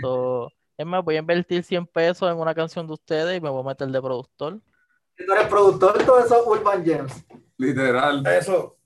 So, 0.00 0.50
es 0.76 0.84
más, 0.84 1.04
voy 1.04 1.14
a 1.16 1.20
invertir 1.20 1.62
100 1.62 1.86
pesos 1.86 2.30
en 2.30 2.36
una 2.38 2.54
canción 2.54 2.86
de 2.86 2.92
ustedes 2.94 3.38
y 3.38 3.40
me 3.40 3.48
voy 3.48 3.60
a 3.62 3.66
meter 3.68 3.88
de 3.88 4.02
productor. 4.02 4.60
Tú 5.16 5.32
eres 5.32 5.46
productor 5.48 5.98
de 5.98 6.04
todos 6.04 6.24
esos 6.26 6.44
Urban 6.46 6.84
Gems. 6.84 7.24
literal. 7.56 8.26
Eso, 8.26 8.76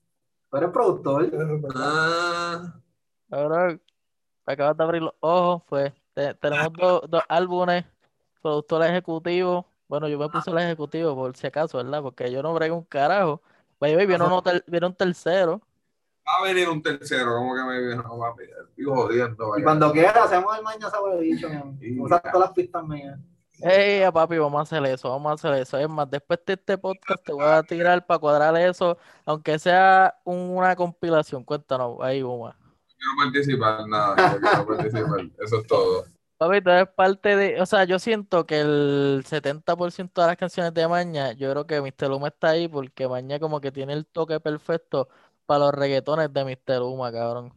Tú 0.50 0.56
eres 0.58 0.70
productor. 0.70 1.24
eso. 1.24 1.68
Ah, 1.74 2.74
Ahora 3.30 3.78
acabas 4.44 4.76
de 4.76 4.84
abrir 4.84 5.02
los 5.02 5.14
ojos, 5.20 5.62
pues 5.66 5.92
te- 6.12 6.34
tenemos 6.34 6.72
dos, 6.74 7.02
dos 7.08 7.22
álbumes, 7.28 7.86
productor 8.42 8.84
ejecutivo. 8.84 9.66
Bueno, 9.88 10.08
yo 10.08 10.18
me 10.18 10.28
puse 10.28 10.50
el 10.50 10.58
ejecutivo 10.58 11.14
por 11.14 11.34
si 11.36 11.46
acaso, 11.46 11.78
¿verdad? 11.78 12.02
Porque 12.02 12.30
yo 12.30 12.42
no 12.42 12.52
brego 12.52 12.76
un 12.76 12.84
carajo. 12.84 13.40
Pues 13.78 13.96
viene, 13.96 14.22
uno 14.24 14.42
ter- 14.42 14.64
viene 14.66 14.86
un 14.86 14.94
tercero. 14.94 15.60
Va 16.26 16.32
a 16.40 16.42
venir 16.44 16.68
un 16.68 16.82
tercero, 16.82 17.34
como 17.36 17.54
que 17.54 17.62
me 17.62 17.80
vino, 17.88 18.02
papi. 18.18 18.44
Estoy 18.44 18.84
jodiendo. 18.84 19.58
Y 19.58 19.62
cuando 19.62 19.92
quiera 19.92 20.24
hacemos 20.24 20.56
el 20.56 20.62
mañana 20.62 20.90
sabe 20.90 21.20
dicho, 21.20 21.48
mi 21.48 21.56
amor. 21.56 21.74
Y 21.80 21.98
Usa 22.00 22.20
todas 22.20 22.38
las 22.48 22.52
pistas 22.52 22.84
mías. 22.84 23.18
Ey, 23.60 24.10
papi, 24.10 24.38
vamos 24.38 24.58
a 24.58 24.62
hacer 24.62 24.84
eso, 24.92 25.08
vamos 25.10 25.30
a 25.30 25.34
hacer 25.34 25.54
eso. 25.62 25.78
Es 25.78 25.88
más, 25.88 26.10
después 26.10 26.40
de 26.44 26.54
este 26.54 26.76
podcast 26.78 27.24
te 27.24 27.32
voy 27.32 27.44
a 27.44 27.62
tirar 27.62 28.04
para 28.04 28.18
cuadrar 28.18 28.56
eso, 28.56 28.98
aunque 29.24 29.58
sea 29.58 30.16
un- 30.24 30.56
una 30.56 30.74
compilación. 30.74 31.44
Cuéntanos, 31.44 31.98
ahí, 32.00 32.22
Buma. 32.22 32.56
quiero 32.98 33.12
participar, 33.24 33.86
nada, 33.88 34.32
yo 34.32 34.40
quiero 34.40 34.66
participar. 34.66 35.20
Eso 35.38 35.60
es 35.60 35.66
todo. 35.68 36.04
Papi, 36.38 36.60
tú 36.60 36.70
eres 36.70 36.88
parte 36.88 37.36
de, 37.36 37.60
o 37.60 37.66
sea, 37.66 37.84
yo 37.84 38.00
siento 38.00 38.46
que 38.46 38.60
el 38.60 39.22
70% 39.24 40.20
de 40.22 40.26
las 40.26 40.36
canciones 40.36 40.74
de 40.74 40.88
Maña, 40.88 41.30
yo 41.32 41.48
creo 41.52 41.66
que 41.66 41.80
Mr. 41.80 42.08
Luma 42.08 42.28
está 42.28 42.48
ahí 42.50 42.66
porque 42.66 43.06
Maña 43.06 43.38
como 43.38 43.60
que 43.60 43.70
tiene 43.70 43.92
el 43.92 44.06
toque 44.06 44.40
perfecto 44.40 45.08
para 45.46 45.60
los 45.66 45.74
reggaetones 45.74 46.32
de 46.32 46.44
Mr. 46.44 46.78
Luma, 46.80 47.12
cabrón. 47.12 47.52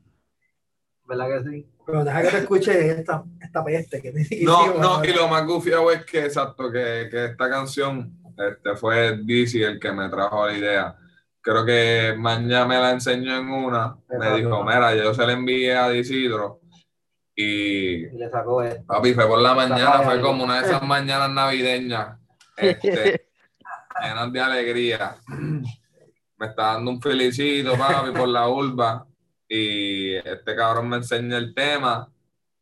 ¿Verdad 1.06 1.28
que 1.44 1.50
sí? 1.50 1.70
Pero 1.86 2.04
deja 2.04 2.22
que 2.24 2.30
te 2.30 2.38
escuche 2.40 2.90
esta, 2.92 3.24
esta 3.40 3.64
peste 3.64 4.02
que 4.02 4.12
te 4.12 4.20
No, 4.44 4.64
hicimos, 4.64 4.80
no, 4.80 5.00
¿verdad? 5.00 5.04
y 5.04 5.14
lo 5.16 5.28
más 5.28 5.46
gufiado 5.46 5.92
es 5.92 6.04
que, 6.06 6.26
exacto, 6.26 6.72
que, 6.72 7.08
que 7.12 7.26
esta 7.26 7.50
canción 7.50 8.12
este, 8.38 8.76
fue 8.76 9.18
Dizzy 9.24 9.62
el 9.64 9.80
que 9.80 9.92
me 9.92 10.10
trajo 10.10 10.48
la 10.48 10.54
idea. 10.58 10.96
Creo 11.42 11.64
que 11.64 12.16
mañana 12.18 12.66
me 12.66 12.80
la 12.80 12.90
enseñó 12.92 13.38
en 13.38 13.48
una. 13.50 13.96
Me 14.10 14.38
dijo, 14.38 14.64
mira, 14.64 14.96
yo 14.96 15.14
se 15.14 15.28
la 15.28 15.34
envié 15.34 15.76
a 15.76 15.90
Disidro. 15.90 16.60
Y 17.36 18.06
Y 18.06 18.10
le 18.18 18.30
sacó 18.32 18.64
esto. 18.64 18.84
papi, 18.88 19.14
fue 19.14 19.28
por 19.28 19.40
la 19.40 19.54
mañana, 19.54 20.02
fue 20.02 20.20
como 20.22 20.44
una 20.44 20.62
de 20.62 20.68
esas 20.68 20.82
mañanas 20.88 21.30
navideñas, 21.30 22.18
este, 22.58 23.28
llenas 24.02 24.34
de 24.34 24.40
alegría. 24.42 25.18
Está 26.46 26.74
dando 26.74 26.92
un 26.92 27.02
felicito, 27.02 27.78
papi, 27.78 28.12
por 28.12 28.28
la 28.28 28.48
urba. 28.48 29.06
Y 29.48 30.14
este 30.16 30.56
cabrón 30.56 30.90
me 30.90 30.98
enseña 30.98 31.38
el 31.38 31.54
tema. 31.54 32.12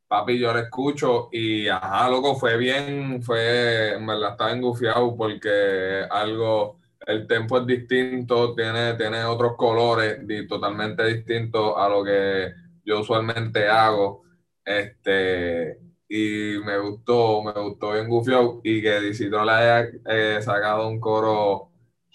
Papi, 0.07 0.37
yo 0.37 0.53
lo 0.53 0.59
escucho 0.59 1.29
y 1.31 1.67
ajá, 1.67 2.07
loco, 2.09 2.35
fue 2.35 2.55
bien, 2.57 3.23
fue, 3.23 3.93
en 3.95 4.05
verdad 4.05 4.31
estaba 4.31 4.51
engufiado 4.51 5.15
porque 5.17 6.05
algo, 6.09 6.79
el 7.07 7.25
tempo 7.25 7.57
es 7.57 7.65
distinto, 7.65 8.53
tiene, 8.53 8.93
tiene 8.93 9.23
otros 9.23 9.53
colores 9.57 10.25
di- 10.27 10.45
totalmente 10.47 11.03
distintos 11.05 11.73
a 11.75 11.89
lo 11.89 12.03
que 12.03 12.51
yo 12.85 12.99
usualmente 12.99 13.67
hago. 13.67 14.21
Este, 14.63 15.79
y 16.07 16.59
me 16.63 16.77
gustó, 16.77 17.41
me 17.41 17.51
gustó 17.53 17.93
bien 17.93 18.07
gufiado 18.07 18.61
y 18.63 18.81
que 18.83 18.99
Dicito 19.01 19.43
le 19.43 19.51
haya 19.51 19.89
eh, 20.09 20.39
sacado 20.43 20.87
un 20.87 20.99
coro 20.99 21.71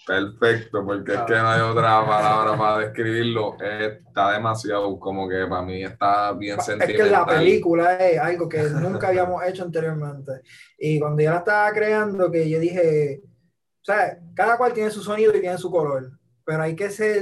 perfecto, 0.09 0.83
porque 0.83 1.13
es 1.13 1.21
que 1.21 1.35
no 1.35 1.49
hay 1.49 1.61
otra 1.61 2.03
palabra 2.03 2.57
para 2.57 2.79
describirlo, 2.79 3.55
está 3.59 4.33
demasiado, 4.33 4.99
como 4.99 5.29
que 5.29 5.45
para 5.45 5.61
mí 5.61 5.83
está 5.83 6.31
bien 6.33 6.57
Es 6.57 6.65
que 6.65 6.73
la 6.73 6.85
sentimental. 6.87 7.25
película 7.27 7.95
es 8.07 8.19
algo 8.19 8.49
que 8.49 8.63
nunca 8.63 9.09
habíamos 9.09 9.43
hecho 9.45 9.63
anteriormente. 9.63 10.41
Y 10.79 10.99
cuando 10.99 11.21
yo 11.21 11.29
la 11.29 11.37
estaba 11.37 11.71
creando, 11.71 12.31
que 12.31 12.49
yo 12.49 12.59
dije, 12.59 13.21
o 13.23 13.83
sea, 13.85 14.17
cada 14.33 14.57
cual 14.57 14.73
tiene 14.73 14.89
su 14.89 15.03
sonido 15.03 15.35
y 15.35 15.41
tiene 15.41 15.59
su 15.59 15.69
color, 15.69 16.09
pero 16.43 16.63
hay 16.63 16.75
que 16.75 16.89
ser, 16.89 17.21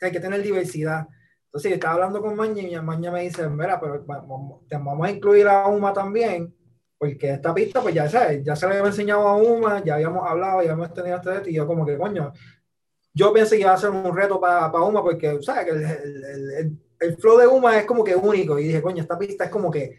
hay 0.00 0.10
que 0.10 0.20
tener 0.20 0.42
diversidad. 0.42 1.06
Entonces 1.44 1.70
yo 1.70 1.74
estaba 1.76 1.94
hablando 1.94 2.20
con 2.20 2.34
Maña 2.34 2.62
y 2.62 2.80
Maña 2.80 3.12
me 3.12 3.22
dice, 3.22 3.48
mira, 3.48 3.78
pero 3.80 4.04
vamos, 4.04 4.66
te 4.66 4.76
vamos 4.76 5.06
a 5.06 5.10
incluir 5.12 5.46
a 5.46 5.68
Uma 5.68 5.92
también, 5.92 6.52
porque 7.02 7.30
esta 7.30 7.52
pista, 7.52 7.82
pues 7.82 7.96
ya 7.96 8.08
sabes, 8.08 8.44
ya 8.44 8.54
se 8.54 8.64
le 8.64 8.74
había 8.74 8.86
enseñado 8.86 9.26
a 9.26 9.34
Uma, 9.34 9.82
ya 9.82 9.94
habíamos 9.94 10.24
hablado, 10.24 10.62
ya 10.62 10.70
habíamos 10.70 10.94
tenido 10.94 11.16
este 11.16 11.34
reto, 11.34 11.50
y 11.50 11.54
yo 11.54 11.66
como 11.66 11.84
que, 11.84 11.98
coño, 11.98 12.32
yo 13.12 13.32
pensé 13.32 13.56
que 13.56 13.62
iba 13.62 13.72
a 13.72 13.76
ser 13.76 13.90
un 13.90 14.16
reto 14.16 14.40
para 14.40 14.70
Uma, 14.70 15.02
porque, 15.02 15.42
¿sabes? 15.42 15.64
Que 15.64 15.70
el, 15.72 15.82
el, 15.82 16.50
el, 16.52 16.78
el, 17.00 17.16
flow 17.16 17.38
de 17.38 17.48
Uma 17.48 17.76
es 17.76 17.86
como 17.86 18.04
que 18.04 18.14
único, 18.14 18.56
y 18.56 18.68
dije, 18.68 18.80
coño, 18.80 19.02
esta 19.02 19.18
pista 19.18 19.46
es 19.46 19.50
como 19.50 19.68
que 19.68 19.96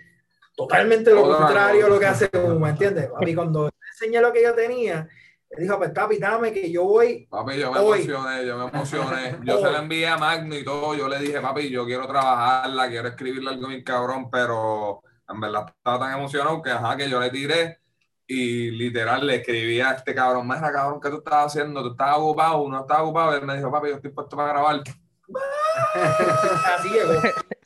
totalmente 0.56 1.14
lo 1.14 1.26
Otra 1.26 1.40
contrario 1.40 1.88
a 1.88 1.90
lo 1.90 2.00
que 2.00 2.06
hace 2.06 2.30
Uma, 2.38 2.70
¿entiendes? 2.70 3.10
Y 3.20 3.36
cuando 3.36 3.70
enseñé 3.92 4.22
lo 4.22 4.32
que 4.32 4.42
yo 4.42 4.54
tenía, 4.54 5.06
Él 5.50 5.64
dijo, 5.64 5.78
pues 5.78 5.90
papi, 5.90 6.20
dame 6.20 6.54
que 6.54 6.72
yo 6.72 6.86
voy. 6.86 7.28
Papi, 7.30 7.60
yo 7.60 7.70
me 7.70 7.80
Hoy. 7.80 8.04
emocioné, 8.04 8.46
yo 8.46 8.58
me 8.58 8.70
emocioné. 8.70 9.40
Yo 9.44 9.60
se 9.60 9.70
la 9.70 9.80
envié 9.80 10.08
a 10.08 10.18
Magno 10.18 10.58
y 10.58 10.64
todo. 10.64 10.96
Yo 10.96 11.10
le 11.10 11.20
dije, 11.20 11.42
papi, 11.42 11.70
yo 11.70 11.86
quiero 11.86 12.08
trabajarla, 12.08 12.88
quiero 12.88 13.10
escribirle 13.10 13.50
algo 13.50 13.68
bien 13.68 13.84
cabrón, 13.84 14.32
pero 14.32 15.04
en 15.30 15.40
verdad 15.40 15.74
estaba 15.76 16.00
tan 16.00 16.18
emocionado 16.18 16.62
que, 16.62 16.70
ajá, 16.70 16.98
que 16.98 17.10
yo 17.10 17.20
le 17.20 17.30
tiré 17.30 17.80
y 18.28 18.72
literal 18.72 19.26
le 19.28 19.36
escribí 19.36 19.80
a 19.82 19.92
este 19.92 20.16
cabrón, 20.16 20.48
mira, 20.48 20.72
cabrón, 20.72 21.00
¿qué 21.02 21.10
tú 21.10 21.18
estás 21.18 21.48
haciendo? 21.48 21.82
¿Tú 21.84 21.92
estás 21.92 22.18
ocupado? 22.18 22.68
¿No 22.70 22.82
estás 22.82 23.00
ocupado? 23.00 23.34
Y 23.34 23.40
él 23.40 23.46
me 23.46 23.58
dijo, 23.58 23.72
papi, 23.72 23.90
yo 23.90 23.96
estoy 23.96 24.12
puesto 24.12 24.36
para 24.36 24.50
grabar. 24.50 24.82
Así. 26.78 26.90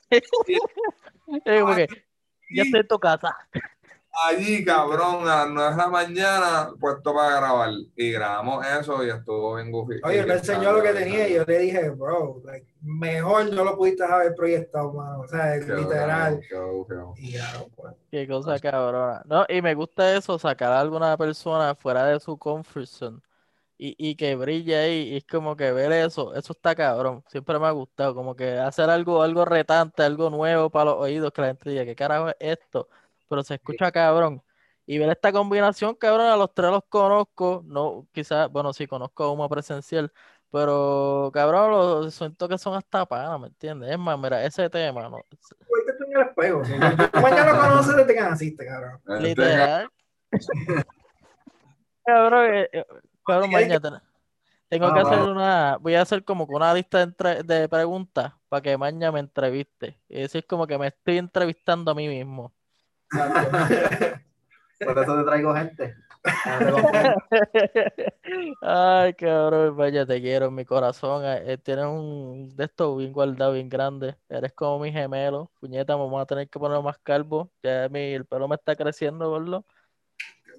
Es 0.10 0.22
que, 1.46 1.88
ya 2.52 2.64
estoy 2.64 2.80
en 2.80 2.88
tu 2.88 3.00
casa. 3.00 3.36
Allí, 4.26 4.66
cabrón, 4.66 5.28
a 5.28 5.46
las 5.46 5.50
9 5.50 5.72
de 5.72 5.78
la 5.78 5.88
mañana, 5.90 6.72
puesto 6.80 7.14
para 7.14 7.36
grabar. 7.38 7.70
Y 7.96 8.12
grabamos 8.12 8.66
eso 8.66 9.04
y 9.06 9.10
estuvo 9.10 9.56
bien 9.56 9.72
goofy. 9.72 10.00
Oye, 10.04 10.26
me 10.26 10.34
enseñó 10.34 10.72
lo 10.72 10.82
que 10.82 10.94
tenía 10.94 11.30
y 11.30 11.36
yo 11.36 11.44
le 11.46 11.60
dije, 11.60 11.90
bro, 11.92 12.42
like, 12.44 12.66
mejor 12.82 13.54
no 13.54 13.64
lo 13.64 13.78
pudiste 13.78 14.04
haber 14.04 14.34
proyectado, 14.34 14.92
mano. 14.92 15.20
O 15.20 15.28
sea, 15.28 15.56
literal. 15.58 16.42
cabrón, 16.50 16.86
quedó, 16.86 16.88
quedó. 16.88 17.14
Y 17.18 17.34
ya, 17.34 17.64
pues. 17.76 17.94
Qué 18.10 18.28
cosa 18.28 18.60
cabrona. 18.60 19.22
No, 19.26 19.46
y 19.48 19.62
me 19.62 19.76
gusta 19.76 20.16
eso, 20.16 20.40
sacar 20.40 20.72
a 20.72 20.80
alguna 20.80 21.16
persona 21.16 21.76
fuera 21.76 22.06
de 22.06 22.20
su 22.20 22.38
comfort 22.38 22.88
zone 22.88 23.20
y, 23.78 23.96
y 23.98 24.16
que 24.16 24.36
brille 24.36 24.76
ahí. 24.76 25.10
Y 25.14 25.18
es 25.18 25.26
como 25.26 25.56
que 25.56 25.72
ver 25.72 25.92
eso, 25.92 26.34
eso 26.34 26.54
está 26.54 26.76
cabrón. 26.76 27.24
Siempre 27.28 27.60
me 27.60 27.68
ha 27.68 27.72
gustado, 27.72 28.16
como 28.16 28.36
que 28.36 28.58
hacer 28.58 28.90
algo, 28.90 29.22
algo 29.22 29.46
retante, 29.46 30.04
algo 30.04 30.30
nuevo 30.30 30.70
para 30.70 30.86
los 30.86 30.96
oídos, 31.02 31.32
que 31.32 31.42
la 31.42 31.48
gente 31.48 31.70
diga, 31.70 31.86
¿qué 31.86 31.96
carajo 31.96 32.30
es 32.30 32.36
esto? 32.40 32.90
Pero 33.30 33.44
se 33.44 33.56
escucha 33.56 33.92
cabrón. 33.92 34.42
Y 34.86 34.98
ver 34.98 35.10
esta 35.10 35.32
combinación, 35.34 35.96
cabrón, 35.96 36.28
a 36.28 36.38
los 36.38 36.54
tres 36.54 36.72
los 36.72 36.84
conozco. 36.88 37.62
No, 37.66 38.08
quizás, 38.14 38.50
bueno, 38.52 38.72
sí, 38.72 38.88
conozco 38.88 39.24
a 39.26 39.32
uno 39.34 39.50
presencial. 39.50 40.12
Pero, 40.50 41.30
cabrón, 41.34 41.72
los 41.72 42.14
siento 42.14 42.48
que 42.48 42.58
son 42.58 42.74
hasta 42.76 43.06
panas, 43.06 43.38
¿me 43.40 43.48
entiendes? 43.48 43.92
Es 43.92 44.00
más, 44.00 44.18
mira, 44.18 44.46
ese 44.46 44.70
tema, 44.70 45.02
¿no? 45.10 45.18
Ahorita 45.18 45.92
estoy 45.92 46.08
en 46.10 46.16
el 46.16 46.22
espejo. 46.28 46.62
Tú 47.12 47.20
mañana 47.20 47.52
lo 47.54 47.60
conoces 47.60 47.96
desde 47.98 48.14
que 48.16 48.22
naciste, 48.22 48.66
cabrón. 48.66 49.02
Este, 49.08 49.20
Literal. 49.28 49.90
Cabrón, 52.06 52.46
eh, 52.54 52.70
eh, 52.72 52.86
cabrón, 53.26 53.52
mañana 53.52 54.02
tengo 54.70 54.88
Ah, 54.88 54.94
que 54.94 55.00
hacer 55.02 55.20
una, 55.20 55.78
voy 55.82 55.96
a 55.96 56.02
hacer 56.02 56.24
como 56.24 56.48
que 56.48 56.54
una 56.56 56.74
lista 56.74 57.00
de, 57.00 57.04
entre- 57.04 57.44
de 57.44 57.68
preguntas 57.68 58.34
para 58.48 58.62
que 58.62 58.78
mañana 58.78 59.12
me 59.12 59.20
entreviste. 59.20 60.00
Y 60.08 60.22
decir 60.22 60.46
como 60.46 60.66
que 60.68 60.78
me 60.78 60.88
estoy 60.88 61.18
entrevistando 61.18 61.92
a 61.92 61.96
mí 61.96 62.08
mismo. 62.08 62.54
Por 63.10 65.00
eso 65.00 65.18
te 65.18 65.24
traigo 65.24 65.56
gente. 65.56 65.96
Ay, 68.62 69.14
cabrón, 69.14 69.78
vaya, 69.78 70.06
te 70.06 70.22
quiero 70.22 70.48
en 70.48 70.56
mi 70.56 70.66
corazón. 70.66 71.24
eh, 71.26 71.54
eh, 71.54 71.58
tienes 71.58 71.86
un 71.86 72.56
de 72.56 72.66
estos 72.66 72.98
bien 72.98 73.14
guardado, 73.14 73.54
bien 73.54 73.70
grande. 73.70 74.16
Eres 74.30 74.54
como 74.54 74.80
mi 74.80 74.92
gemelo. 74.92 75.52
Puñeta, 75.60 75.96
me 75.96 76.04
vamos 76.04 76.22
a 76.22 76.26
tener 76.26 76.50
que 76.50 76.60
poner 76.60 76.82
más 76.82 76.98
calvo. 77.00 77.50
Ya 77.64 77.88
mi, 77.90 78.14
el 78.14 78.26
pelo 78.26 78.48
me 78.48 78.56
está 78.56 78.76
creciendo, 78.76 79.30
gordo. 79.30 79.66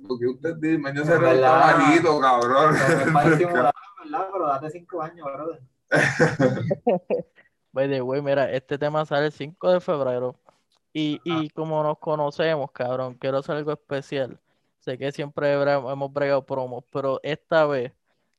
Porque 0.07 0.27
usted 0.27 0.57
dice, 0.57 0.79
mañana 0.79 1.05
se 1.05 1.19
ve 1.19 1.41
bajito, 1.41 2.21
cabrón. 2.21 2.75
¿verdad? 3.15 3.73
Pero 4.33 4.47
date 4.47 4.71
cinco 4.71 5.03
años, 5.03 5.27
brother. 5.27 5.61
By 7.73 7.89
the 7.89 8.01
way, 8.03 8.23
mira, 8.23 8.51
este 8.51 8.79
tema 8.79 9.05
sale 9.05 9.27
el 9.27 9.33
5 9.33 9.73
de 9.73 9.81
febrero. 9.81 10.35
Y, 10.93 11.21
y 11.25 11.51
como 11.51 11.83
nos 11.83 11.99
conocemos, 11.99 12.71
cabrón, 12.73 13.15
quiero 13.15 13.39
hacer 13.39 13.57
algo 13.57 13.73
especial. 13.73 14.41
Sé 14.81 14.97
que 14.99 15.13
siempre 15.13 15.53
hemos 15.53 16.13
bregado 16.13 16.45
promos, 16.47 16.85
pero 16.91 17.21
esta 17.23 17.67
vez 17.67 17.93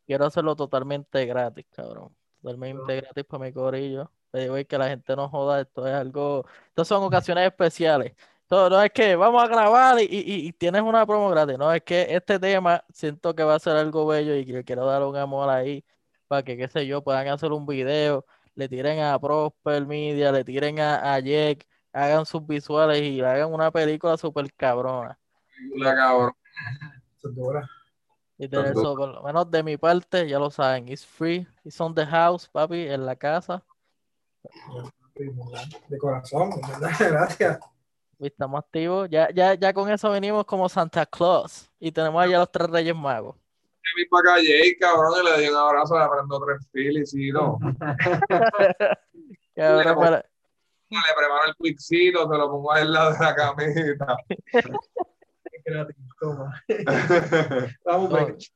quiero 0.06 0.25
hacerlo 0.25 0.56
totalmente 0.56 1.25
gratis, 1.25 1.65
cabrón. 1.72 2.15
Totalmente 2.41 2.96
gratis 3.01 3.25
para 3.25 3.46
mi 3.46 3.53
corillo. 3.53 4.12
The 4.32 4.50
way, 4.51 4.65
que 4.65 4.77
la 4.77 4.89
gente 4.89 5.15
no 5.15 5.27
joda, 5.29 5.62
esto 5.62 5.88
es 5.88 5.94
algo. 5.94 6.46
Estas 6.70 6.88
son 6.88 7.03
ocasiones 7.03 7.46
especiales. 7.48 8.14
Todo, 8.48 8.70
no 8.70 8.81
es 8.81 8.92
que 8.92 9.16
vamos 9.16 9.44
a 9.44 9.48
grabar 9.48 10.00
y, 10.01 10.03
y- 10.05 10.48
y 10.48 10.53
tienes 10.53 10.81
una 10.81 11.05
promo 11.05 11.29
gratis. 11.29 11.57
No, 11.57 11.72
es 11.72 11.83
que 11.83 12.07
este 12.16 12.40
tema 12.40 12.83
siento 12.92 13.35
que 13.35 13.44
va 13.44 13.55
a 13.55 13.59
ser 13.59 13.75
algo 13.77 14.05
bello 14.07 14.35
y 14.35 14.46
que 14.46 14.64
quiero 14.64 14.85
dar 14.85 15.03
un 15.03 15.16
amor 15.18 15.50
ahí 15.50 15.83
para 16.27 16.44
que, 16.44 16.57
qué 16.57 16.68
sé 16.68 16.85
yo, 16.88 17.03
puedan 17.03 17.27
hacer 17.27 17.51
un 17.51 17.66
video 17.66 18.25
le 18.55 18.68
tiren 18.68 19.00
a 19.00 19.18
Prosper 19.20 19.85
Media, 19.85 20.31
le 20.31 20.44
tiren 20.44 20.79
a, 20.79 21.14
a 21.16 21.20
Jack, 21.20 21.66
hagan 21.94 22.25
sus 22.25 22.46
visuales 22.46 23.02
y 23.02 23.22
hagan 23.22 23.54
una 23.54 23.72
película 23.72 24.18
súper 24.18 24.52
cabrona. 24.54 25.18
La 25.75 25.96
cabrón. 25.96 26.34
Eso 27.18 27.30
es 27.30 27.36
dura. 27.36 27.70
Y 28.38 28.48
de 28.48 28.58
Perfecto. 28.58 28.80
eso, 28.80 28.96
por 28.96 29.10
lo 29.10 29.24
menos 29.24 29.52
de 29.52 29.64
mi 29.64 29.78
parte, 29.78 30.28
ya 30.28 30.40
lo 30.40 30.50
saben, 30.50 30.88
it's 30.88 31.06
free, 31.06 31.46
it's 31.66 31.80
on 31.82 31.94
the 31.94 32.06
house, 32.06 32.48
papi, 32.48 32.88
en 32.88 33.06
la 33.06 33.16
casa. 33.16 33.64
De 35.16 35.98
corazón. 35.98 36.52
Gracias. 37.00 37.60
Estamos 38.20 38.60
activos. 38.64 39.10
Ya, 39.10 39.30
ya, 39.32 39.54
ya 39.56 39.74
con 39.74 39.90
eso 39.90 40.10
venimos 40.12 40.46
como 40.46 40.70
Santa 40.70 41.06
Claus. 41.06 41.70
Y 41.80 41.92
tenemos 41.92 42.22
allá 42.22 42.40
los 42.40 42.52
tres 42.52 42.70
Reyes 42.70 42.96
Magos. 42.96 43.36
Vi 43.96 44.06
para 44.06 44.36
Jay, 44.36 44.78
cabrón, 44.78 45.14
y 45.22 45.25
le 45.25 45.42
di 45.42 45.50
un 45.50 45.58
abrazo, 45.58 45.98
le 45.98 46.08
prendo 46.08 46.40
tres 46.46 46.68
filis 46.72 47.14
y 47.14 47.32
no. 47.32 47.58
Cabrón, 49.56 50.22
Le 50.90 51.14
preparo 51.16 51.46
el 51.48 51.56
quixito, 51.56 52.28
se 52.30 52.38
lo 52.38 52.50
pongo 52.50 52.72
al 52.72 52.92
lado 52.92 53.14
de 53.14 53.20
la 53.20 53.36
camita. 53.36 54.18
Gratis. 55.66 55.96
Toma. 56.20 56.64
Vamos, 57.86 58.10
no, 58.10 58.18
pues. 58.18 58.52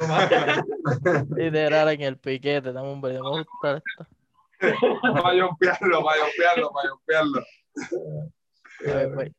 Toma. 0.00 0.28
literal 1.36 1.88
en 1.90 2.00
el 2.02 2.18
piquete, 2.18 2.72
dame 2.72 2.92
un 2.92 3.00
video. 3.00 3.22
Me 3.22 3.42
gusta 3.42 3.76
esto. 3.76 4.06
Para 4.60 5.46
jumpearlo, 5.46 6.04
para 6.04 6.24
jumpearlo, 6.24 6.70
para 6.72 6.90
jumpearlo. 6.90 7.44
Oye, 8.80 9.08
pues, 9.08 9.32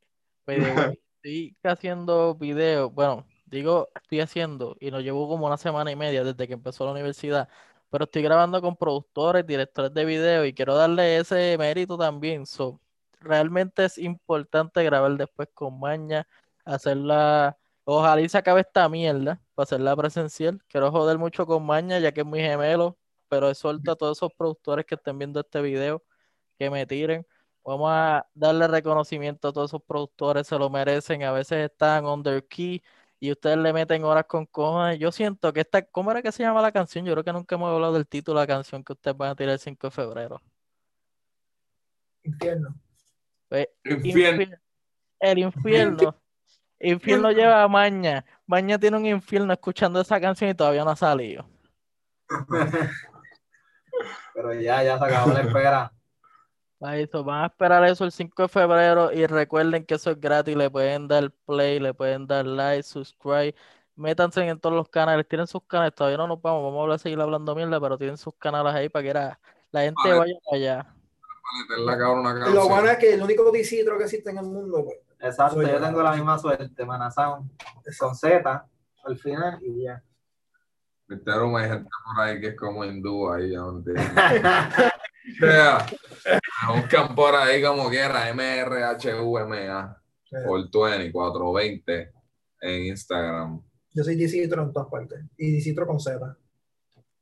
way, 0.47 0.99
estoy 1.23 1.57
haciendo 1.63 2.35
videos, 2.35 2.93
bueno, 2.93 3.25
digo 3.45 3.89
estoy 3.95 4.21
haciendo 4.21 4.77
y 4.79 4.91
lo 4.91 5.01
llevo 5.01 5.27
como 5.27 5.47
una 5.47 5.57
semana 5.57 5.91
y 5.91 5.95
media 5.95 6.23
desde 6.23 6.47
que 6.47 6.53
empezó 6.53 6.85
la 6.85 6.91
universidad, 6.91 7.49
pero 7.89 8.05
estoy 8.05 8.21
grabando 8.21 8.61
con 8.61 8.75
productores, 8.75 9.45
directores 9.45 9.93
de 9.93 10.05
video 10.05 10.45
y 10.45 10.53
quiero 10.53 10.75
darle 10.75 11.17
ese 11.17 11.57
mérito 11.57 11.97
también. 11.97 12.45
So, 12.45 12.79
realmente 13.19 13.85
es 13.85 13.97
importante 13.97 14.83
grabar 14.83 15.17
después 15.17 15.49
con 15.53 15.79
maña, 15.79 16.27
hacerla, 16.65 17.57
ojalá 17.83 18.27
se 18.29 18.37
acabe 18.37 18.61
esta 18.61 18.87
mierda 18.89 19.41
para 19.55 19.63
hacerla 19.63 19.95
presencial. 19.95 20.61
Quiero 20.67 20.91
joder 20.91 21.17
mucho 21.17 21.45
con 21.45 21.65
maña 21.65 21.99
ya 21.99 22.11
que 22.13 22.21
es 22.21 22.27
muy 22.27 22.39
gemelo, 22.41 22.97
pero 23.27 23.53
suelto 23.53 23.91
a 23.91 23.95
todos 23.95 24.17
esos 24.17 24.31
productores 24.33 24.85
que 24.85 24.95
estén 24.95 25.17
viendo 25.17 25.39
este 25.41 25.61
video 25.61 26.03
que 26.57 26.69
me 26.69 26.85
tiren. 26.85 27.25
Vamos 27.63 27.89
a 27.91 28.27
darle 28.33 28.67
reconocimiento 28.67 29.49
a 29.49 29.53
todos 29.53 29.71
esos 29.71 29.83
productores, 29.83 30.47
se 30.47 30.57
lo 30.57 30.69
merecen. 30.69 31.23
A 31.23 31.31
veces 31.31 31.69
están 31.71 32.05
under 32.05 32.45
key 32.47 32.81
y 33.19 33.31
ustedes 33.31 33.57
le 33.57 33.73
meten 33.73 34.03
horas 34.03 34.25
con 34.25 34.45
cojones. 34.45 34.97
Yo 34.99 35.11
siento 35.11 35.51
que 35.53 35.61
esta, 35.61 35.81
¿cómo 35.83 36.11
era 36.11 36.21
que 36.21 36.31
se 36.31 36.43
llama 36.43 36.61
la 36.61 36.71
canción? 36.71 37.05
Yo 37.05 37.13
creo 37.13 37.23
que 37.23 37.33
nunca 37.33 37.55
hemos 37.55 37.73
hablado 37.73 37.93
del 37.93 38.07
título 38.07 38.39
de 38.39 38.43
la 38.47 38.53
canción 38.55 38.83
que 38.83 38.93
ustedes 38.93 39.17
van 39.17 39.31
a 39.31 39.35
tirar 39.35 39.53
el 39.53 39.59
5 39.59 39.87
de 39.87 39.91
febrero. 39.91 40.41
Infierno. 42.23 42.75
Pues, 43.49 43.67
Infierno. 43.83 44.43
infier- 44.43 44.59
el 45.19 45.37
infierno. 45.39 46.15
Infierno 46.79 47.31
lleva 47.31 47.61
a 47.63 47.67
Maña. 47.67 48.23
Maña 48.45 48.79
tiene 48.79 48.95
un 48.97 49.05
infierno 49.05 49.51
escuchando 49.51 49.99
esa 49.99 50.19
canción 50.21 50.49
y 50.49 50.53
todavía 50.53 50.83
no 50.85 50.91
ha 50.91 50.95
salido. 50.95 51.45
Pero 54.33 54.53
ya, 54.53 54.81
ya 54.83 54.97
se 54.97 55.03
acabó 55.05 55.33
la 55.33 55.41
espera. 55.41 55.91
Eso, 56.81 57.23
van 57.25 57.43
a 57.43 57.47
esperar 57.47 57.83
eso 57.83 58.05
el 58.05 58.11
5 58.11 58.43
de 58.43 58.47
febrero 58.47 59.11
y 59.11 59.25
recuerden 59.25 59.85
que 59.85 59.95
eso 59.95 60.11
es 60.11 60.19
gratis, 60.19 60.55
le 60.55 60.69
pueden 60.71 61.09
dar 61.09 61.29
play, 61.45 61.77
le 61.79 61.93
pueden 61.93 62.25
dar 62.25 62.45
like, 62.45 62.83
subscribe, 62.83 63.53
métanse 63.97 64.47
en 64.47 64.57
todos 64.59 64.75
los 64.75 64.87
canales, 64.87 65.27
tienen 65.27 65.45
sus 65.45 65.61
canales, 65.65 65.93
todavía 65.93 66.17
no 66.17 66.27
nos 66.27 66.41
vamos, 66.41 66.63
vamos 66.63 66.79
a 66.79 66.83
hablar- 66.83 66.99
seguir 66.99 67.19
hablando 67.19 67.53
mierda, 67.53 67.81
pero 67.81 67.97
tienen 67.97 68.15
sus 68.15 68.33
canales 68.35 68.73
ahí 68.73 68.87
para 68.87 69.03
que 69.03 69.13
la, 69.13 69.39
la 69.71 69.81
gente 69.81 69.99
Vale. 70.05 70.19
vaya 70.19 70.33
para 70.45 70.57
allá. 70.57 70.95
Lo 72.53 72.69
bueno 72.69 72.89
es 72.89 72.97
que 72.97 73.13
el 73.13 73.21
único 73.23 73.51
disitro 73.51 73.97
que 73.97 74.05
existe 74.05 74.29
en 74.29 74.37
el 74.37 74.45
mundo, 74.45 74.85
pues. 74.85 74.99
Exacto, 75.19 75.55
Soy 75.55 75.65
yo 75.65 75.73
yo. 75.73 75.81
tengo 75.85 76.01
la 76.01 76.13
misma 76.13 76.39
suerte, 76.39 76.85
Manazón, 76.85 77.51
con 77.99 78.15
Z 78.15 78.65
al 79.03 79.17
final 79.17 79.59
y 79.61 79.83
ya. 79.83 80.01
Viste, 81.07 81.29
hay 81.31 81.69
gente 81.69 81.89
por 82.05 82.23
ahí 82.23 82.39
que 82.39 82.47
es 82.49 82.55
como 82.55 82.85
hindú 82.85 83.29
ahí, 83.29 83.51
yo 83.51 83.69
no 83.71 83.79
entiendo. 83.79 84.01
Sea, 85.37 85.85
buscan 86.75 87.15
por 87.15 87.35
ahí 87.35 87.61
como 87.61 87.89
quiera, 87.89 88.33
MRHUMA, 88.33 90.01
por 90.45 90.61
20, 90.61 91.11
420 91.11 92.11
en 92.61 92.85
Instagram. 92.85 93.61
Yo 93.93 94.03
soy 94.03 94.15
disitro 94.15 94.63
en 94.63 94.73
todas 94.73 94.89
partes. 94.89 95.19
Y 95.37 95.51
disitro 95.51 95.85
con 95.87 95.99
Z. 95.99 96.37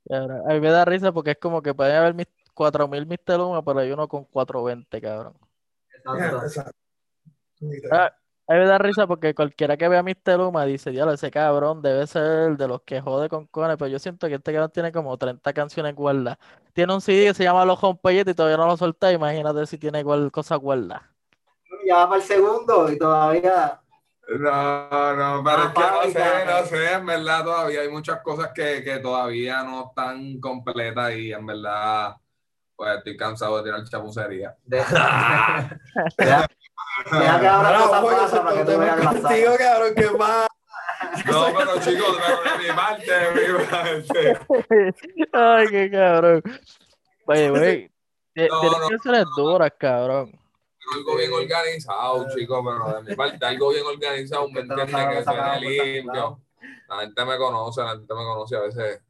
Ahora, 0.10 0.42
A 0.48 0.54
mí 0.54 0.60
me 0.60 0.70
da 0.70 0.86
risa 0.86 1.12
porque 1.12 1.32
es 1.32 1.38
como 1.38 1.62
que 1.62 1.74
pueden 1.74 1.96
haber 1.96 2.14
mis 2.14 2.28
4000 2.54 3.06
Mr. 3.06 3.38
Luma, 3.38 3.64
pero 3.64 3.80
hay 3.80 3.92
uno 3.92 4.08
con 4.08 4.26
420, 4.26 5.02
cabrón. 5.02 5.34
Exacto. 5.94 6.46
Exacto. 6.46 6.78
Ah, 7.92 8.14
A 8.50 8.54
mí 8.54 8.60
me 8.60 8.66
da 8.66 8.78
risa 8.78 9.06
porque 9.06 9.36
cualquiera 9.36 9.76
que 9.76 9.90
vea 9.90 10.00
a 10.00 10.04
Mr. 10.04 10.38
Luma 10.38 10.64
dice, 10.64 10.90
diablo, 10.92 11.12
ese 11.14 11.30
cabrón 11.30 11.82
debe 11.82 12.08
ser 12.08 12.52
el 12.52 12.58
de 12.58 12.70
los 12.70 12.82
que 12.82 13.02
jode 13.02 13.28
con 13.28 13.46
Cone, 13.48 13.76
pero 13.76 13.90
yo 13.90 14.00
siento 14.00 14.28
que 14.30 14.36
este 14.36 14.54
cabrón 14.54 14.72
tiene 14.72 14.94
como 14.94 15.18
30 15.18 15.52
canciones 15.52 15.94
guardadas. 15.94 16.38
Tiene 16.72 16.94
un 16.94 17.02
CD 17.02 17.26
que 17.26 17.34
se 17.34 17.44
llama 17.44 17.66
Los 17.66 17.84
Homepeyes 17.84 18.26
y 18.26 18.34
todavía 18.34 18.56
no 18.56 18.68
lo 18.68 18.78
solta, 18.78 19.12
imagínate 19.12 19.66
si 19.66 19.78
tiene 19.78 20.00
igual 20.00 20.32
cosas 20.32 20.60
guardadas. 20.60 21.04
Ya 21.86 21.98
va 21.98 22.10
para 22.10 22.22
el 22.22 22.28
segundo 22.28 22.90
y 22.90 22.98
todavía. 22.98 23.82
No, 24.30 25.16
no, 25.16 25.44
pero 25.44 25.64
es 25.64 25.74
que 25.74 25.82
no 25.82 26.04
sé, 26.14 26.46
no 26.46 26.66
sé, 26.66 26.94
en 26.94 27.06
verdad 27.06 27.44
todavía 27.44 27.82
hay 27.82 27.90
muchas 27.90 28.22
cosas 28.22 28.52
que, 28.54 28.82
que 28.82 29.00
todavía 29.00 29.62
no 29.64 29.88
están 29.90 30.40
completas 30.40 31.14
y 31.16 31.34
en 31.34 31.46
verdad, 31.46 32.16
pues 32.78 32.98
estoy 32.98 33.18
cansado 33.18 33.58
de 33.58 33.64
tirar 33.64 33.84
chapucería. 33.84 34.56
De... 34.64 34.82
deja, 37.06 37.20
deja 37.20 37.40
que 37.40 37.48
abra 37.48 37.68
Ahora, 37.70 37.80
cosas 37.84 38.04
oye, 38.04 38.16
falsas 38.18 38.40
para 38.40 38.54
que 38.58 38.60
tú 38.64 38.72
tema 38.72 38.84
veas 38.84 38.98
las 39.04 39.16
contigo, 39.22 39.52
cabrón, 39.58 39.96
que 39.96 40.12
más. 40.18 40.48
No, 41.26 41.46
pero 41.58 41.80
chicos, 41.80 42.18
mi 42.60 42.76
parte, 42.76 43.12
de 43.12 43.48
mi 43.54 43.66
parte. 43.66 44.40
Ay, 45.34 45.68
qué 45.70 45.92
cabrón. 45.92 46.44
Oye, 47.26 47.50
güey, 47.50 47.92
No, 48.36 48.60
tienes 48.62 48.80
no. 48.80 48.88
canciones 48.90 49.26
duras, 49.36 49.72
cabrón. 49.78 50.32
Algo 50.96 51.18
bien 51.18 51.32
organizado, 51.34 52.28
chicos, 52.36 52.64
pero 52.66 53.02
de 53.02 53.10
mi 53.10 53.16
parte, 53.16 53.46
algo 53.46 53.70
bien 53.70 53.86
organizado, 53.86 54.50
¿me 54.50 54.62
entienden? 54.62 54.88
Que 54.88 55.24
suene 55.24 55.60
limpio. 55.60 56.42
La 56.88 57.00
gente 57.02 57.26
me 57.26 57.38
conoce, 57.38 57.82
la 57.82 57.90
gente 57.92 58.14
me 58.14 58.24
conoce 58.24 58.56
a 58.56 58.60
veces. 58.62 59.02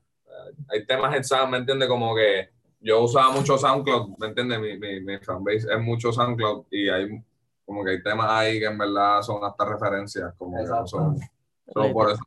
Hay 0.69 0.85
temas 0.85 1.15
en 1.15 1.23
Sound, 1.23 1.51
¿me 1.51 1.57
entiendes? 1.57 1.87
Como 1.87 2.15
que 2.15 2.49
yo 2.79 3.01
usaba 3.01 3.29
mucho 3.31 3.57
SoundCloud, 3.57 4.17
¿me 4.17 4.27
entiendes? 4.27 4.59
Mi, 4.59 4.77
mi, 4.77 5.01
mi 5.01 5.17
fanbase 5.19 5.67
es 5.71 5.79
mucho 5.79 6.11
SoundCloud 6.11 6.65
y 6.71 6.89
hay 6.89 7.23
como 7.67 7.83
que 7.83 7.91
hay 7.91 8.01
temas 8.01 8.27
ahí 8.31 8.59
que 8.59 8.65
en 8.65 8.77
verdad 8.77 9.21
son 9.21 9.43
hasta 9.43 9.65
referencias, 9.65 10.33
como 10.37 10.57
que 10.57 10.65
son. 10.87 11.19
so, 11.19 11.93
por 11.93 12.11
eso 12.11 12.23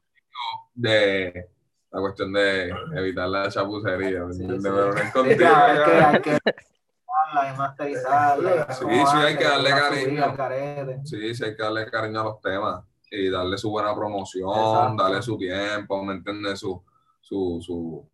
de 0.74 1.48
la 1.90 2.00
cuestión 2.00 2.33
de 2.33 2.68
evitar 2.94 3.29
la 3.29 3.48
chapucería, 3.48 4.22
¿me 4.24 4.35
Sí, 4.35 4.42
entiendes? 4.42 4.62
sí. 4.62 4.70
Pero 4.70 4.92
no 4.92 4.98
es 4.98 5.05
Sí, 5.07 5.12
contigo, 5.12 5.38
claro, 5.38 5.72
es 5.72 5.81
que 5.88 5.98
ya. 5.98 6.11
hay 6.11 6.20
que 6.20 6.38
y 7.55 7.59
masterizarla. 7.59 8.72
Sí, 8.72 8.85
sí, 8.88 9.16
hay 9.16 9.37
que 9.37 9.44
darle 9.44 9.70
cariño. 9.70 11.05
Sí, 11.05 11.35
sí, 11.35 11.44
hay 11.44 11.57
que 11.57 11.62
darle 11.62 11.90
cariño 11.90 12.20
a 12.20 12.24
los 12.24 12.40
temas 12.40 12.85
y 13.11 13.31
darle 13.31 13.57
su 13.59 13.70
buena 13.70 13.94
promoción, 13.94 14.50
Exacto. 14.50 15.03
darle 15.03 15.22
su 15.22 15.38
tiempo, 15.38 16.03
¿me 16.05 16.14
entiendes? 16.14 16.61
Su, 16.61 16.83
su, 17.20 17.59
su 17.61 18.07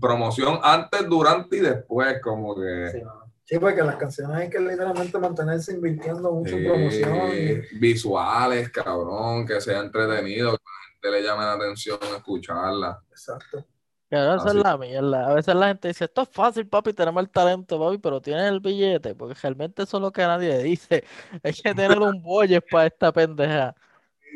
promoción 0.00 0.58
antes, 0.62 1.08
durante 1.08 1.56
y 1.56 1.60
después, 1.60 2.20
como 2.22 2.54
que 2.54 2.90
Sí. 2.92 3.02
Sí, 3.50 3.58
porque 3.58 3.82
las 3.82 3.96
canciones 3.96 4.36
hay 4.36 4.48
que 4.48 4.60
literalmente 4.60 5.18
mantenerse 5.18 5.72
invirtiendo 5.72 6.30
mucho 6.30 6.54
en 6.54 6.68
promoción. 6.68 7.32
Y... 7.32 7.78
visuales, 7.80 8.70
cabrón, 8.70 9.44
que 9.44 9.60
sea 9.60 9.80
entretenido, 9.80 10.52
que 10.52 10.62
la 10.62 10.92
gente 10.92 11.10
le 11.10 11.26
llame 11.26 11.42
la 11.42 11.52
atención 11.54 11.98
escucharla. 12.16 13.02
Exacto. 13.10 13.66
Cabrón, 14.08 14.36
esa 14.36 14.44
es 14.50 14.54
Así. 14.54 14.62
la 14.62 14.78
mierda. 14.78 15.26
A 15.26 15.34
veces 15.34 15.54
la 15.56 15.66
gente 15.66 15.88
dice, 15.88 16.04
esto 16.04 16.22
es 16.22 16.28
fácil, 16.28 16.68
papi, 16.68 16.92
tenemos 16.92 17.20
el 17.20 17.28
talento, 17.28 17.76
papi, 17.80 17.98
pero 17.98 18.20
tienes 18.20 18.44
el 18.44 18.60
billete, 18.60 19.16
porque 19.16 19.34
realmente 19.42 19.82
eso 19.82 19.96
es 19.96 20.00
lo 20.00 20.12
que 20.12 20.22
nadie 20.22 20.56
dice. 20.62 21.02
Hay 21.42 21.52
que 21.52 21.74
tener 21.74 21.98
un 21.98 22.22
budget 22.22 22.64
para 22.70 22.86
esta 22.86 23.10
pendeja. 23.10 23.74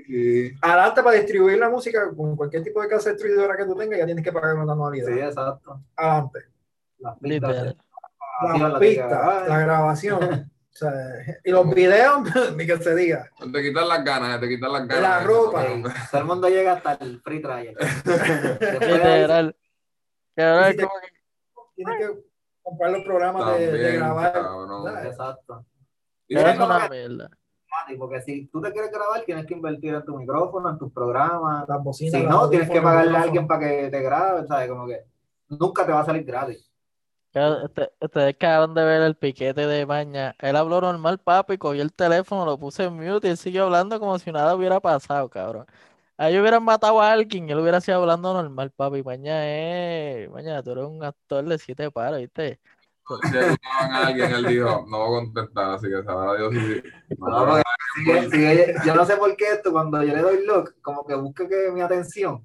Sí, 0.08 0.50
Adelante 0.60 1.04
para 1.04 1.18
distribuir 1.18 1.58
la 1.58 1.70
música 1.70 2.10
con 2.16 2.34
cualquier 2.34 2.64
tipo 2.64 2.82
de 2.82 2.88
casa 2.88 3.10
distribuidora 3.10 3.56
que 3.56 3.64
tú 3.64 3.76
tengas, 3.76 3.96
ya 3.96 4.06
tienes 4.06 4.24
que 4.24 4.32
pagar 4.32 4.56
una 4.56 4.72
anualidad. 4.72 5.06
Sí, 5.06 5.20
exacto. 5.20 5.80
Adelante. 5.94 6.40
Las 6.98 7.16
La 8.42 8.68
la 8.68 8.78
pista, 8.78 9.44
la 9.46 9.58
grabación. 9.60 10.22
o 10.74 10.76
sea, 10.76 10.92
y 11.44 11.50
los 11.50 11.72
videos, 11.72 12.22
ni 12.56 12.66
que 12.66 12.76
se 12.78 12.94
diga. 12.94 13.30
te 13.52 13.62
quitan 13.62 13.88
las 13.88 14.04
ganas, 14.04 14.40
te 14.40 14.48
quitan 14.48 14.72
las 14.72 14.88
ganas. 14.88 15.02
La 15.02 15.20
ropa. 15.20 15.64
Sí, 15.66 15.82
todo 16.10 16.20
el 16.20 16.26
mundo 16.26 16.48
llega 16.48 16.72
hasta 16.72 16.94
el 16.94 17.20
free 17.20 17.40
trial. 17.40 17.76
Literal. 18.80 19.56
Es 20.36 20.76
como 20.76 21.00
que 21.00 21.14
Tienes 21.76 21.98
que 21.98 22.24
comprar 22.62 22.90
los 22.90 23.04
programas 23.04 23.58
de, 23.58 23.92
grabar. 23.96 25.06
Exacto. 25.06 25.64
Y 26.28 26.36
es 26.36 26.56
una 26.56 26.78
no- 26.78 26.88
mierda. 26.88 27.30
Porque 27.98 28.22
si 28.22 28.46
tú 28.46 28.60
te 28.62 28.72
quieres 28.72 28.90
grabar, 28.90 29.22
tienes 29.24 29.46
que 29.46 29.54
invertir 29.54 29.94
en 29.94 30.04
tu 30.04 30.16
micrófono, 30.16 30.70
en 30.70 30.78
tus 30.78 30.92
programas. 30.92 31.68
Las 31.68 31.82
bocinas. 31.82 32.20
Si 32.20 32.26
no, 32.26 32.48
tienes 32.48 32.70
que 32.70 32.80
pagarle 32.80 33.16
a 33.16 33.22
alguien 33.22 33.46
para 33.46 33.60
que 33.60 33.90
te 33.90 34.00
grabe, 34.00 34.46
¿sabes? 34.46 34.68
Como 34.68 34.86
que 34.86 35.04
nunca 35.48 35.84
te 35.84 35.92
va 35.92 36.00
a 36.00 36.04
salir 36.04 36.24
gratis. 36.24 36.70
Este- 37.34 37.90
Ustedes 38.00 38.34
acaban 38.34 38.74
de 38.74 38.84
ver 38.84 39.02
el 39.02 39.16
piquete 39.16 39.66
de 39.66 39.86
Maña. 39.86 40.36
Él 40.38 40.54
habló 40.56 40.80
normal, 40.80 41.18
papi, 41.18 41.58
cogió 41.58 41.82
el 41.82 41.92
teléfono, 41.92 42.44
lo 42.44 42.58
puse 42.58 42.84
en 42.84 42.94
mute 42.94 43.26
y 43.26 43.30
él 43.32 43.36
siguió 43.36 43.64
hablando 43.64 43.98
como 43.98 44.18
si 44.18 44.30
nada 44.30 44.54
hubiera 44.54 44.78
pasado, 44.80 45.28
cabrón. 45.28 45.66
Ahí 46.16 46.38
hubieran 46.38 46.62
matado 46.64 47.00
a 47.00 47.10
alguien 47.10 47.48
y 47.48 47.52
él 47.52 47.58
hubiera 47.58 47.80
sido 47.80 48.00
hablando 48.00 48.32
normal, 48.32 48.70
papi. 48.70 49.02
Maña 49.02 49.44
es. 49.48 50.30
Maña, 50.30 50.62
tú 50.62 50.70
eres 50.72 50.84
un 50.84 51.02
actor 51.02 51.44
de 51.44 51.58
siete 51.58 51.90
paros, 51.90 52.20
¿viste? 52.20 52.60
Escuchaban 53.00 53.58
a 53.92 54.06
alguien, 54.06 54.30
él 54.32 54.46
dijo, 54.46 54.86
no 54.88 54.98
voy 55.08 55.18
a 55.18 55.24
contestar, 55.24 55.70
así 55.72 55.88
que 55.88 56.02
sabrá 56.04 56.36
Dios 56.38 56.54
si... 56.54 56.82
No, 57.18 57.46
porque 57.46 57.62
sigue- 57.96 58.30
sigue- 58.30 58.74
yo 58.86 58.94
no 58.94 59.04
sé 59.04 59.16
por 59.16 59.36
qué 59.36 59.44
esto, 59.52 59.72
cuando 59.72 60.02
yo 60.02 60.14
le 60.14 60.22
doy 60.22 60.46
lock, 60.46 60.72
como 60.80 61.04
que 61.04 61.14
busca 61.14 61.46
que 61.48 61.70
mi 61.72 61.80
atención 61.82 62.42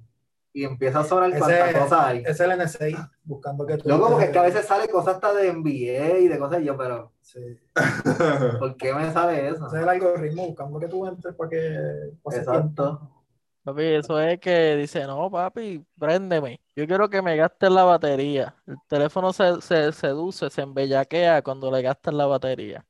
y 0.52 0.64
empieza 0.64 1.00
a 1.00 1.04
sonar 1.04 1.30
Ese- 1.30 1.38
cuantas 1.38 1.74
cosas 1.74 2.04
hay. 2.04 2.22
Es 2.26 2.40
el 2.40 2.50
NSI 2.52 2.96
buscando 3.24 3.66
que 3.66 3.76
tú. 3.78 3.88
Luego, 3.88 4.08
porque 4.10 4.24
es 4.26 4.30
que 4.30 4.38
a 4.38 4.42
veces 4.42 4.66
sale 4.66 4.88
cosas 4.88 5.14
hasta 5.16 5.32
de 5.34 5.48
NBA 5.52 6.18
y 6.18 6.28
de 6.28 6.38
cosas 6.38 6.60
y 6.60 6.64
yo, 6.64 6.76
pero 6.76 7.12
Sí. 7.22 7.38
¿por 8.58 8.76
qué 8.76 8.92
me 8.92 9.12
sale 9.12 9.48
eso? 9.48 9.66
Ese 9.68 9.76
es 9.76 9.82
el 9.82 9.88
algoritmo 9.88 10.46
buscando 10.48 10.80
que 10.80 10.88
tú 10.88 11.06
entres 11.06 11.34
para 11.36 11.50
que 11.50 11.78
pase 12.22 12.40
tiempo. 12.40 12.54
Exacto. 12.58 13.16
Papi, 13.62 13.82
eso 13.84 14.18
es 14.18 14.40
que 14.40 14.74
dice, 14.76 15.04
no, 15.06 15.30
papi, 15.30 15.84
préndeme. 15.98 16.60
Yo 16.74 16.86
quiero 16.86 17.08
que 17.10 17.20
me 17.22 17.36
gastes 17.36 17.70
la 17.70 17.84
batería. 17.84 18.54
El 18.66 18.76
teléfono 18.88 19.32
se, 19.32 19.60
se 19.60 19.92
seduce, 19.92 20.48
se 20.50 20.62
embellaquea 20.62 21.42
cuando 21.42 21.70
le 21.70 21.82
gastas 21.82 22.14
la 22.14 22.26
batería. 22.26 22.84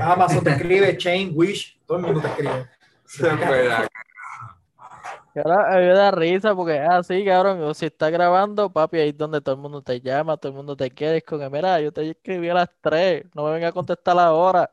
Amazon 0.00 0.44
te 0.44 0.50
escribe, 0.50 0.96
Chain, 0.96 1.32
Wish, 1.34 1.80
todo 1.86 1.98
el 1.98 2.04
mundo 2.04 2.20
te 2.20 2.28
escribe. 2.28 2.66
Se 3.04 3.24
ya. 3.26 3.88
Que 5.42 5.48
ahora 5.48 5.72
a 5.72 5.78
mí 5.78 5.86
me 5.86 5.92
da 5.92 6.10
risa 6.10 6.54
porque 6.56 6.76
es 6.76 6.88
así, 6.88 7.24
cabrón. 7.24 7.62
o 7.62 7.72
Si 7.74 7.86
estás 7.86 8.10
grabando, 8.10 8.72
papi, 8.72 8.98
ahí 8.98 9.08
es 9.10 9.16
donde 9.16 9.40
todo 9.40 9.54
el 9.54 9.60
mundo 9.60 9.80
te 9.82 10.00
llama, 10.00 10.36
todo 10.36 10.50
el 10.50 10.56
mundo 10.56 10.76
te 10.76 10.90
quiere. 10.90 11.18
Es 11.18 11.24
con 11.24 11.38
que, 11.38 11.48
mira, 11.48 11.80
yo 11.80 11.92
te 11.92 12.10
escribí 12.10 12.48
a 12.48 12.54
las 12.54 12.70
3, 12.80 13.24
no 13.34 13.44
me 13.44 13.52
venga 13.52 13.68
a 13.68 13.72
contestar 13.72 14.18
ahora. 14.18 14.68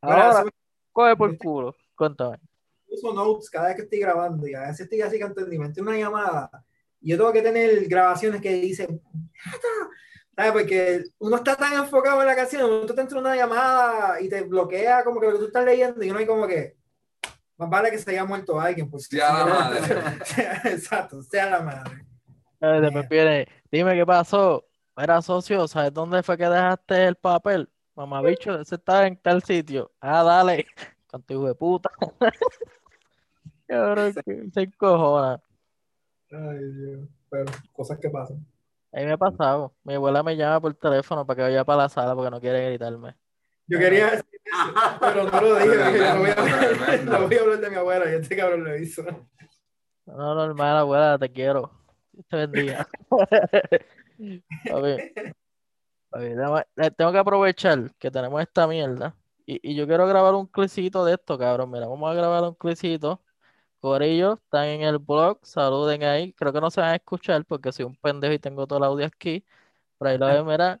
Bueno, 0.00 0.22
Ahora, 0.22 0.40
eso- 0.40 0.48
coge 0.92 1.16
por 1.16 1.36
culo. 1.36 1.74
Cuéntame. 1.96 2.38
uso 2.86 3.12
notes 3.12 3.50
cada 3.50 3.66
vez 3.68 3.76
que 3.76 3.82
estoy 3.82 3.98
grabando 3.98 4.46
y 4.46 4.54
a 4.54 4.60
veces 4.60 4.80
estoy 4.82 5.00
así 5.02 5.18
que 5.18 5.24
entendimiento 5.24 5.82
una 5.82 5.96
llamada 5.96 6.48
y 7.00 7.10
yo 7.10 7.16
tengo 7.18 7.32
que 7.32 7.42
tener 7.42 7.86
grabaciones 7.88 8.40
que 8.40 8.52
dicen 8.54 9.02
¿sabes? 10.34 10.52
porque 10.52 11.02
uno 11.18 11.36
está 11.36 11.54
tan 11.54 11.74
enfocado 11.74 12.20
en 12.22 12.26
la 12.28 12.34
canción 12.34 12.64
uno 12.64 12.86
te 12.86 13.00
entra 13.00 13.18
una 13.18 13.36
llamada 13.36 14.18
y 14.22 14.28
te 14.30 14.40
bloquea 14.42 15.04
como 15.04 15.20
que 15.20 15.26
lo 15.26 15.32
que 15.34 15.38
tú 15.40 15.44
estás 15.46 15.64
leyendo 15.66 16.02
y 16.02 16.08
uno 16.10 16.18
hay 16.18 16.26
como 16.26 16.46
que 16.46 16.77
más 17.58 17.68
vale 17.68 17.90
que 17.90 17.98
se 17.98 18.10
haya 18.12 18.24
muerto 18.24 18.58
alguien 18.60 18.88
porque 18.88 19.04
Sea 19.04 19.32
la 19.32 19.46
madre. 19.46 19.80
exacto 20.64 21.22
sea 21.22 21.50
la 21.50 21.60
madre 21.60 22.08
viene, 23.08 23.46
dime 23.70 23.94
qué 23.94 24.06
pasó. 24.06 24.64
Mira, 24.96 25.22
socio, 25.22 25.68
¿sabes 25.68 25.92
dónde 25.92 26.22
fue 26.22 26.36
que 26.36 26.48
dejaste 26.48 27.06
el 27.06 27.16
papel? 27.16 27.68
Mamabicho, 27.94 28.60
ese 28.60 28.76
estaba 28.76 29.06
en 29.06 29.16
tal 29.16 29.42
sitio. 29.42 29.92
Ah, 30.00 30.22
dale. 30.22 30.66
Contigo 31.06 31.46
de 31.46 31.54
puta. 31.54 31.90
Cabrón, 33.66 34.14
que 34.24 34.50
se 34.52 34.62
encojona. 34.62 35.40
Ay, 36.30 36.72
Dios. 36.72 37.08
pero 37.30 37.46
cosas 37.72 37.98
que 37.98 38.10
pasan 38.10 38.44
A 38.92 38.98
mí 38.98 39.06
me 39.06 39.12
ha 39.12 39.16
pasado. 39.16 39.74
Mi 39.84 39.94
abuela 39.94 40.22
me 40.22 40.36
llama 40.36 40.60
por 40.60 40.74
teléfono 40.74 41.26
para 41.26 41.36
que 41.36 41.42
vaya 41.42 41.64
para 41.64 41.82
la 41.82 41.88
sala 41.88 42.14
porque 42.14 42.30
no 42.30 42.40
quiere 42.40 42.66
gritarme. 42.66 43.14
Yo 43.68 43.78
quería 43.78 44.06
decir 44.10 44.24
eso 44.44 44.98
pero 45.00 45.24
no 45.30 45.40
lo 45.40 45.54
dije 45.56 45.76
no 45.76 46.18
voy 46.20 46.30
a 46.30 46.32
hablar, 46.32 46.68
Tremendo. 46.68 47.12
no 47.18 47.26
voy 47.28 47.36
a 47.36 47.40
hablar 47.40 47.60
de 47.60 47.70
mi 47.70 47.76
abuela 47.76 48.10
y 48.10 48.14
este 48.14 48.36
cabrón 48.36 48.64
lo 48.64 48.76
hizo 48.76 49.02
No, 50.06 50.34
normal, 50.34 50.76
abuela, 50.78 51.18
te 51.18 51.30
quiero. 51.30 51.70
Dios 52.12 52.26
te 52.28 52.36
bendiga. 52.38 52.88
Papi, 54.68 55.12
papi, 56.10 56.28
dame- 56.34 56.66
eh, 56.76 56.90
tengo 56.90 57.12
que 57.12 57.18
aprovechar 57.18 57.92
que 57.98 58.10
tenemos 58.10 58.40
esta 58.40 58.66
mierda. 58.66 59.14
Y, 59.46 59.60
y 59.70 59.74
yo 59.74 59.86
quiero 59.86 60.06
grabar 60.06 60.34
un 60.34 60.46
clicito 60.46 61.04
de 61.04 61.14
esto, 61.14 61.38
cabrón. 61.38 61.70
Mira, 61.70 61.86
vamos 61.86 62.10
a 62.10 62.14
grabar 62.14 62.42
un 62.44 62.54
clicito. 62.54 63.20
Corillo, 63.80 64.34
están 64.34 64.64
en 64.66 64.82
el 64.82 64.98
blog, 64.98 65.38
saluden 65.42 66.02
ahí. 66.02 66.32
Creo 66.32 66.52
que 66.52 66.60
no 66.60 66.70
se 66.70 66.80
van 66.80 66.90
a 66.90 66.96
escuchar 66.96 67.44
porque 67.44 67.70
soy 67.70 67.84
un 67.84 67.94
pendejo 67.96 68.32
y 68.34 68.38
tengo 68.38 68.66
todo 68.66 68.78
el 68.78 68.84
audio 68.84 69.06
aquí. 69.06 69.44
Pero 69.98 70.10
ahí 70.10 70.18
lo 70.18 70.26
ven, 70.26 70.46
mira. 70.46 70.80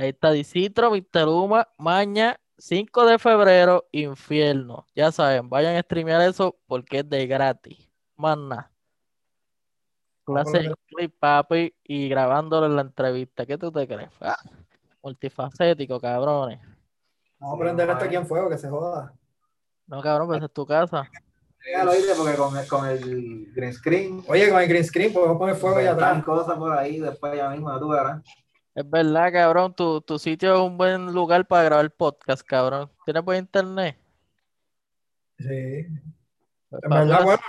Ahí 0.00 0.08
está 0.08 0.30
Dicitro, 0.30 0.92
Victoruma, 0.92 1.68
Maña, 1.76 2.40
5 2.56 3.04
de 3.04 3.18
febrero, 3.18 3.86
Infierno. 3.92 4.86
Ya 4.94 5.12
saben, 5.12 5.50
vayan 5.50 5.76
a 5.76 5.82
streamear 5.82 6.22
eso 6.22 6.56
porque 6.66 7.00
es 7.00 7.10
de 7.10 7.26
gratis. 7.26 7.92
Más 8.16 8.38
nada. 8.38 8.72
Clase 10.24 10.72
clip, 10.86 11.14
papi, 11.18 11.74
y 11.84 12.08
grabándolo 12.08 12.64
en 12.64 12.76
la 12.76 12.80
entrevista. 12.80 13.44
¿Qué 13.44 13.58
tú 13.58 13.70
te 13.70 13.86
crees? 13.86 14.08
Ah, 14.22 14.38
multifacético, 15.02 16.00
cabrones. 16.00 16.60
vamos 17.38 17.56
a 17.56 17.60
prender 17.60 17.90
esto 17.90 18.04
aquí 18.06 18.16
en 18.16 18.26
fuego 18.26 18.48
que 18.48 18.56
se 18.56 18.70
joda 18.70 19.12
No, 19.86 20.00
cabrón, 20.00 20.28
pues 20.28 20.42
es 20.42 20.50
tu 20.50 20.64
casa. 20.64 21.10
Dígalo, 21.62 21.90
oíste, 21.90 22.14
porque 22.16 22.36
con 22.38 22.56
el, 22.56 22.68
con 22.68 22.86
el 22.86 23.52
green 23.52 23.74
screen, 23.74 24.24
Oye, 24.28 24.48
con 24.48 24.62
el 24.62 24.66
green 24.66 24.84
screen 24.84 25.12
podemos 25.12 25.36
poner 25.36 25.56
fuego 25.56 25.76
allá 25.76 25.92
atrás. 25.92 26.24
cosas 26.24 26.56
por 26.56 26.72
ahí, 26.72 27.00
después 27.00 27.36
ya 27.36 27.50
mismo, 27.50 27.78
tú 27.78 27.90
verás. 27.90 28.22
Es 28.74 28.88
verdad, 28.88 29.32
cabrón, 29.32 29.74
tu, 29.74 30.00
tu 30.00 30.18
sitio 30.18 30.54
es 30.54 30.60
un 30.60 30.78
buen 30.78 31.06
lugar 31.12 31.46
para 31.46 31.64
grabar 31.64 31.90
podcast, 31.90 32.42
cabrón. 32.42 32.90
¿Tienes 33.04 33.24
buen 33.24 33.40
internet? 33.40 33.96
Sí. 35.38 35.86
Pues, 36.68 36.82
En 36.84 36.90
verdad, 36.90 37.24
bueno. 37.24 37.42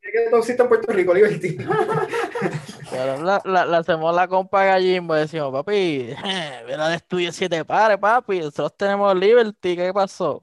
Es 0.00 0.10
que 0.12 0.30
todo 0.30 0.40
existe 0.40 0.62
en 0.62 0.68
Puerto 0.68 0.92
Rico, 0.92 1.14
Liberty. 1.14 1.56
cabrón, 2.90 3.24
la, 3.24 3.78
hacemos 3.78 4.14
la 4.14 4.26
compa 4.26 4.64
gallimbo 4.64 5.16
y 5.16 5.20
decimos, 5.20 5.52
papi, 5.52 6.14
mira 6.66 6.88
de 6.88 6.96
estudio 6.96 7.30
siete 7.32 7.64
pares, 7.64 7.98
papi. 7.98 8.40
Nosotros 8.40 8.76
tenemos 8.76 9.14
Liberty, 9.14 9.76
¿qué 9.76 9.92
pasó? 9.92 10.42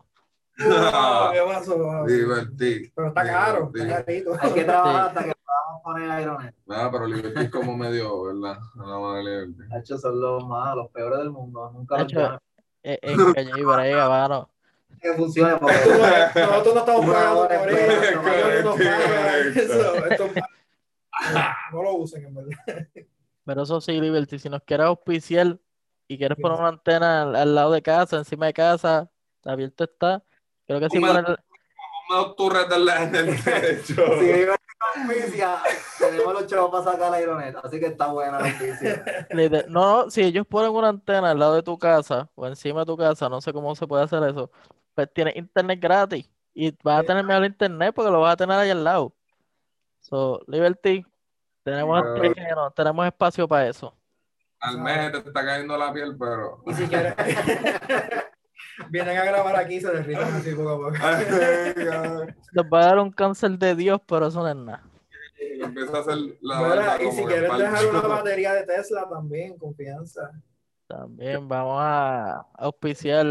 ¿Qué 0.59 1.41
pasó? 1.45 2.05
Liberty. 2.05 2.91
Pero 2.93 3.07
está 3.07 3.23
caro, 3.25 3.71
está 3.73 4.03
carito. 4.03 4.31
Hay 4.39 4.51
que 4.53 4.63
trabajar 4.65 5.07
hasta 5.07 5.23
que 5.23 5.31
podamos 5.45 5.81
poner 5.83 6.21
Ironet. 6.21 6.55
Nada, 6.65 6.91
pero 6.91 7.05
Liberty 7.07 7.41
es 7.41 7.49
como 7.49 7.77
medio, 7.77 8.23
¿verdad? 8.23 8.59
Nada 8.75 8.99
más 8.99 9.15
de 9.17 9.23
Liberty. 9.23 9.73
Hacho, 9.75 9.97
son 9.97 10.19
los 10.21 10.45
más, 10.47 10.75
los 10.75 10.89
peores 10.91 11.19
del 11.19 11.31
mundo. 11.31 11.71
Nunca 11.71 11.95
los 11.97 12.03
Hacho. 12.05 12.41
Eh, 12.83 12.99
En 13.01 13.33
calle 13.33 13.51
y 13.57 13.63
brega, 13.63 14.09
mano. 14.09 14.49
que 15.01 15.13
funcione 15.13 15.55
porque 15.57 15.75
Nosotros 16.35 16.73
no 16.75 16.79
estamos 16.79 17.05
pagando 17.05 17.47
por 17.47 17.69
eso. 17.69 18.15
no 18.15 18.21
correcto. 18.21 18.75
pagan 18.75 19.57
eso. 19.57 20.05
Esto 20.05 20.25
es 20.25 20.35
malo. 20.35 21.55
No 21.71 21.83
lo 21.83 21.93
usen, 21.95 22.25
en 22.25 22.35
verdad. 22.35 22.87
Pero 23.45 23.63
eso 23.63 23.81
sí, 23.81 23.99
Liberty, 23.99 24.39
si 24.39 24.49
nos 24.49 24.61
quieres 24.63 24.85
auspiciar 24.87 25.57
y 26.07 26.17
quieres 26.17 26.37
poner 26.39 26.59
una 26.59 26.69
antena 26.69 27.23
al, 27.23 27.35
al 27.35 27.55
lado 27.55 27.71
de 27.71 27.81
casa, 27.81 28.17
encima 28.17 28.45
de 28.47 28.53
casa, 28.53 29.09
abierto 29.43 29.83
está. 29.85 30.23
Creo 30.69 30.79
que 30.81 30.89
sí 30.91 30.99
dos 32.09 32.35
torres 32.35 32.67
en 32.69 33.15
el 33.15 33.43
techo. 33.43 34.05
si 34.19 34.25
vive 34.25 34.53
en 34.53 35.07
auspicia, 35.09 35.57
tenemos 35.97 36.33
los 36.33 36.45
chavos 36.45 36.69
para 36.69 36.83
sacar 36.83 37.09
la 37.09 37.19
Ironet. 37.19 37.55
Así 37.55 37.79
que 37.79 37.87
está 37.87 38.07
buena 38.11 38.39
la 38.39 38.47
liter- 39.31 39.65
no, 39.67 40.03
no, 40.03 40.11
si 40.11 40.21
ellos 40.21 40.45
ponen 40.45 40.69
una 40.69 40.89
antena 40.89 41.31
al 41.31 41.39
lado 41.39 41.55
de 41.55 41.63
tu 41.63 41.75
casa 41.79 42.29
o 42.35 42.45
encima 42.45 42.81
de 42.81 42.85
tu 42.85 42.95
casa, 42.95 43.27
no 43.29 43.41
sé 43.41 43.51
cómo 43.51 43.75
se 43.75 43.87
puede 43.87 44.03
hacer 44.03 44.21
eso, 44.23 44.51
pues 44.93 45.11
tienes 45.11 45.35
internet 45.37 45.79
gratis 45.81 46.29
y 46.53 46.71
vas 46.83 46.99
a 46.99 47.03
tener 47.03 47.23
mejor 47.25 47.45
internet 47.45 47.91
porque 47.95 48.11
lo 48.11 48.21
vas 48.21 48.33
a 48.33 48.37
tener 48.37 48.55
ahí 48.59 48.69
al 48.69 48.83
lado. 48.83 49.11
So, 50.01 50.39
Liberty, 50.45 51.03
tenemos, 51.63 52.03
tenemos 52.75 53.07
espacio 53.07 53.47
para 53.47 53.67
eso. 53.69 53.91
Al 54.59 54.77
mes 54.77 55.11
te 55.13 55.17
está 55.17 55.43
cayendo 55.43 55.75
la 55.77 55.91
piel, 55.91 56.15
pero. 56.15 56.61
Y 56.67 56.73
si 56.75 56.85
quieren, 56.87 57.15
vienen 58.89 59.17
a 59.17 59.23
grabar 59.25 59.55
aquí 59.55 59.75
y 59.75 59.81
se 59.81 59.91
derriten 59.91 60.23
así 60.23 60.53
poco 60.55 60.69
a 60.69 60.77
poco. 60.77 60.91
Les 62.51 62.65
va 62.65 62.79
a 62.79 62.85
dar 62.85 62.99
un 62.99 63.11
cáncer 63.11 63.51
de 63.57 63.75
Dios, 63.75 63.99
pero 64.07 64.27
eso 64.27 64.41
no 64.41 64.47
es 64.49 64.55
nada. 64.55 64.83
Empieza 65.61 65.97
a 65.97 65.99
hacer 66.01 66.17
la 66.41 66.61
Mira, 66.61 67.01
y 67.03 67.11
si 67.11 67.23
falso. 67.23 67.57
dejar 67.57 67.85
una 67.87 68.01
batería 68.01 68.53
de 68.53 68.63
Tesla 68.63 69.07
también, 69.09 69.57
confianza. 69.57 70.31
También 70.87 71.47
vamos 71.47 71.77
a 71.81 72.47
auspiciar, 72.55 73.25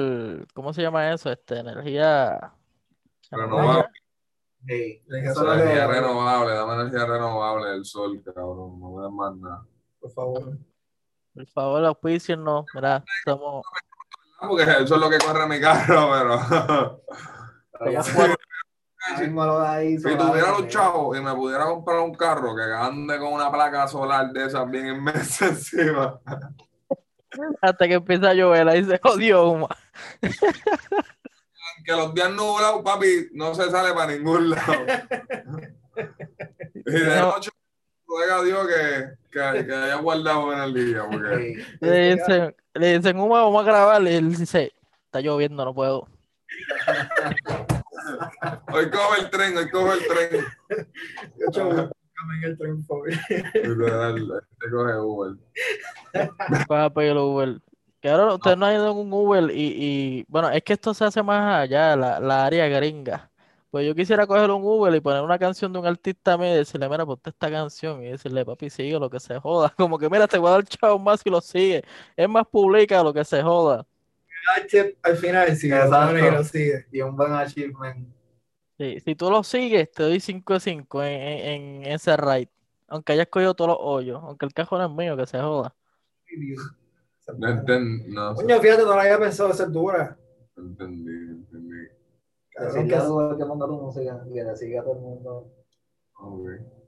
¿cómo 0.54 0.72
se 0.72 0.82
llama 0.82 1.12
eso? 1.12 1.30
Este, 1.30 1.58
energía 1.58 2.52
Renovable. 3.30 3.84
Lo 5.06 5.52
Energía 5.54 5.86
renovable, 5.86 6.54
dame 6.54 6.74
energía 6.74 7.06
renovable 7.06 7.70
del 7.70 7.84
sol, 7.84 8.22
cabrón. 8.24 8.78
No 8.80 8.90
me 8.96 9.02
des 9.02 9.12
más 9.12 9.36
nada. 9.36 9.66
Por 10.00 10.10
favor. 10.12 10.58
Por 11.34 11.46
favor, 11.46 11.84
auspicienos. 11.84 12.66
Mira, 12.74 13.04
somos, 13.24 13.64
Ah, 14.38 14.46
Porque 14.48 14.62
eso 14.62 14.94
es 14.94 15.00
lo 15.00 15.10
que 15.10 15.18
corre 15.18 15.46
mi 15.48 15.60
carro, 15.60 16.10
pero. 16.12 17.02
ahí 19.66 19.98
Si 19.98 20.16
tuviera 20.16 20.50
los 20.52 20.68
chavos 20.68 21.16
y 21.16 21.20
me 21.20 21.34
pudiera 21.34 21.64
comprar 21.64 21.98
un 22.00 22.14
carro 22.14 22.54
que 22.54 22.62
ande 22.62 23.18
con 23.18 23.32
una 23.32 23.50
placa 23.50 23.88
solar 23.88 24.30
de 24.32 24.46
esas 24.46 24.68
bien 24.70 24.86
inmensa 24.88 25.46
encima. 25.48 26.20
hasta 27.60 27.86
que 27.88 27.94
empieza 27.94 28.30
a 28.30 28.34
llover, 28.34 28.68
ahí 28.68 28.84
se 28.84 28.98
jodió 29.02 29.48
Uma. 29.48 29.68
Que 31.84 31.92
los 31.92 32.12
días 32.14 32.30
nublados, 32.30 32.82
papi, 32.82 33.28
no 33.32 33.54
se 33.54 33.70
sale 33.70 33.94
para 33.94 34.12
ningún 34.12 34.50
lado. 34.50 34.72
Y 36.74 36.90
de 36.92 37.16
No. 37.16 37.32
noche, 37.32 37.50
ruega 38.06 38.42
Dios 38.42 38.66
que, 38.68 39.17
que, 39.38 39.66
que 39.66 39.74
haya 39.74 39.96
guardado 39.96 40.52
en 40.52 40.58
el 40.60 40.74
día. 40.74 41.02
Porque 41.10 41.54
Sí. 41.54 41.62
Le 41.80 42.16
dicen, 42.16 42.54
le 42.74 42.98
dicen, 42.98 43.18
Uma, 43.18 43.42
vamos 43.42 43.62
a 43.62 43.66
grabar. 43.66 44.02
Y 44.02 44.14
él 44.14 44.34
dice, 44.34 44.72
está 45.04 45.20
lloviendo, 45.20 45.64
no 45.64 45.74
puedo. 45.74 46.06
hoy 48.72 48.90
coge 48.90 49.20
el 49.20 49.30
tren, 49.30 49.56
hoy 49.56 49.70
coge 49.70 49.98
el 49.98 50.06
tren. 50.06 50.44
Yo, 51.38 51.50
chavo, 51.50 51.72
en 51.72 51.90
el 52.44 52.58
tren, 52.58 52.84
por 52.86 52.86
favor. 52.86 53.08
Te 53.28 53.42
coge 54.70 54.96
Uber. 54.98 55.32
Vas 56.68 56.86
a 56.86 56.90
pedir 56.90 57.12
el 57.12 57.18
Uber. 57.18 57.60
Que 58.00 58.10
ahora 58.10 58.34
usted 58.34 58.56
no 58.56 58.66
ha 58.66 58.74
ido 58.74 58.92
en 58.92 58.96
un 58.96 59.12
Uber 59.12 59.50
y, 59.50 59.74
y, 59.76 60.24
bueno, 60.28 60.50
es 60.50 60.62
que 60.62 60.74
esto 60.74 60.94
se 60.94 61.04
hace 61.04 61.20
más 61.20 61.62
allá, 61.62 61.96
la, 61.96 62.20
la 62.20 62.46
área 62.46 62.68
gringa. 62.68 63.28
Pues 63.70 63.86
yo 63.86 63.94
quisiera 63.94 64.26
coger 64.26 64.50
un 64.50 64.62
Uber 64.64 64.94
y 64.94 65.00
poner 65.00 65.22
una 65.22 65.38
canción 65.38 65.72
de 65.72 65.78
un 65.78 65.86
artista 65.86 66.38
mío 66.38 66.54
y 66.54 66.56
decirle, 66.58 66.88
mira, 66.88 67.04
ponte 67.04 67.28
esta 67.30 67.50
canción 67.50 68.02
y 68.02 68.08
decirle, 68.12 68.44
papi, 68.44 68.70
sigue 68.70 68.98
lo 68.98 69.10
que 69.10 69.20
se 69.20 69.38
joda. 69.38 69.70
Como 69.76 69.98
que, 69.98 70.08
mira, 70.08 70.26
te 70.26 70.38
voy 70.38 70.48
a 70.48 70.52
dar 70.52 70.64
chavo 70.64 70.98
más 70.98 71.20
si 71.20 71.28
lo 71.30 71.40
sigue. 71.42 71.82
Es 72.16 72.28
más, 72.28 72.46
publica 72.46 73.02
lo 73.02 73.12
que 73.12 73.24
se 73.24 73.42
joda. 73.42 73.86
Al 75.02 75.16
final, 75.16 75.46
lo 75.48 75.52
Exacto. 75.52 76.06
pones 76.08 76.24
y 76.24 76.30
lo 76.30 76.44
sigue. 76.44 76.86
Y 76.92 77.00
un 77.02 77.14
buen 77.16 77.32
achievement. 77.32 78.08
Sí, 78.78 79.00
si 79.04 79.14
tú 79.14 79.30
lo 79.30 79.42
sigues, 79.42 79.90
te 79.90 80.02
doy 80.04 80.20
5 80.20 80.54
de 80.54 80.60
5 80.60 81.02
en, 81.02 81.20
en, 81.20 81.84
en 81.84 81.92
ese 81.92 82.16
ride. 82.16 82.48
Aunque 82.86 83.12
hayas 83.12 83.26
cogido 83.26 83.54
todos 83.54 83.68
los 83.70 83.78
hoyos. 83.80 84.22
Aunque 84.22 84.46
el 84.46 84.54
cajón 84.54 84.80
es 84.82 84.90
mío, 84.90 85.16
que 85.16 85.26
se 85.26 85.38
joda. 85.38 85.74
No 87.36 87.48
entendí, 87.50 88.04
no, 88.14 88.34
Coño, 88.34 88.58
fíjate, 88.60 88.82
no 88.84 88.96
la 88.96 89.02
había 89.02 89.18
pensado 89.18 89.52
ser 89.52 89.70
dura. 89.70 90.16
no 90.56 90.62
entendí, 90.62 91.10
entendí. 91.12 91.88
Cabrón, 92.58 92.74
Decirle 92.74 92.88
que- 92.88 92.96
a 92.96 93.06
Google 93.08 93.36
que 93.38 93.44
ponga 93.46 93.66
tu 93.66 93.72
música 93.80 94.22
y 94.28 94.32
que 94.34 94.44
le 94.44 94.56
siga 94.56 94.80
a 94.80 94.84
todo 94.84 94.94
el 94.94 95.00
mundo. 95.00 95.52
Ok, 96.20 96.40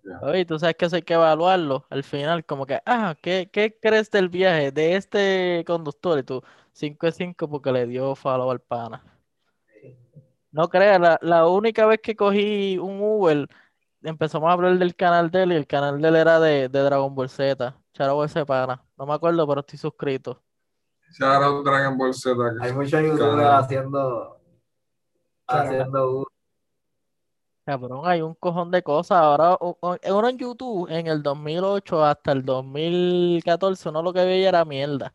ya. 0.05 0.19
Oye, 0.29 0.45
tú 0.45 0.59
sabes 0.59 0.75
que 0.77 0.87
eso 0.87 0.97
hay 0.97 1.03
que 1.03 1.15
evaluarlo 1.15 1.85
al 1.91 2.03
final, 2.03 2.45
como 2.45 2.67
que, 2.67 2.81
ah, 2.85 3.15
¿qué, 3.23 3.49
qué 3.53 3.79
crees 3.81 4.11
del 4.11 4.29
viaje 4.29 4.73
de 4.73 4.97
este 4.97 5.65
conductor? 5.67 6.19
Y 6.19 6.23
tú, 6.25 6.43
5 6.73 7.07
de 7.07 7.13
5 7.13 7.49
porque 7.49 7.71
le 7.73 7.87
dio 7.87 8.15
follow 8.17 8.51
al 8.51 8.61
pana. 8.61 9.03
No 10.53 10.69
creas, 10.69 11.01
la, 11.01 11.19
la 11.23 11.47
única 11.47 11.87
vez 11.87 12.01
que 12.03 12.17
cogí 12.17 12.77
un 12.77 13.01
Uber, 13.01 13.47
empezamos 14.03 14.49
a 14.49 14.53
hablar 14.53 14.77
del 14.79 14.97
canal 14.97 15.31
de 15.31 15.45
él 15.45 15.53
y 15.53 15.55
el 15.55 15.67
canal 15.69 16.01
de 16.01 16.09
él 16.09 16.17
era 16.17 16.41
de, 16.41 16.69
de 16.69 16.81
Dragon 16.81 17.15
Ball 17.15 17.29
Z. 17.29 17.77
Charo 17.93 18.25
ese 18.25 18.45
pana. 18.45 18.85
No 18.99 19.07
me 19.07 19.15
acuerdo, 19.15 19.47
pero 19.47 19.61
estoy 19.61 19.79
suscrito. 19.79 20.43
Out 21.21 21.65
Dragon 21.65 21.97
Ball 21.97 22.13
Z. 22.15 22.35
Hay 22.61 22.73
muchos 22.73 23.01
youtubers 23.01 23.49
haciendo. 23.49 24.40
Claro. 25.51 25.69
Haciendo. 25.69 26.27
Cabrón, 27.65 28.03
hay 28.05 28.21
un 28.23 28.35
cojón 28.35 28.71
de 28.71 28.83
cosas. 28.83 29.19
Ahora, 29.19 29.57
uno 29.61 30.29
en 30.29 30.39
YouTube, 30.39 30.89
en 30.91 31.07
el 31.07 31.23
2008 31.23 32.05
hasta 32.05 32.33
el 32.33 32.45
2014, 32.45 33.89
uno 33.89 34.03
lo 34.03 34.13
que 34.13 34.25
veía 34.25 34.49
era 34.49 34.65
mierda. 34.65 35.15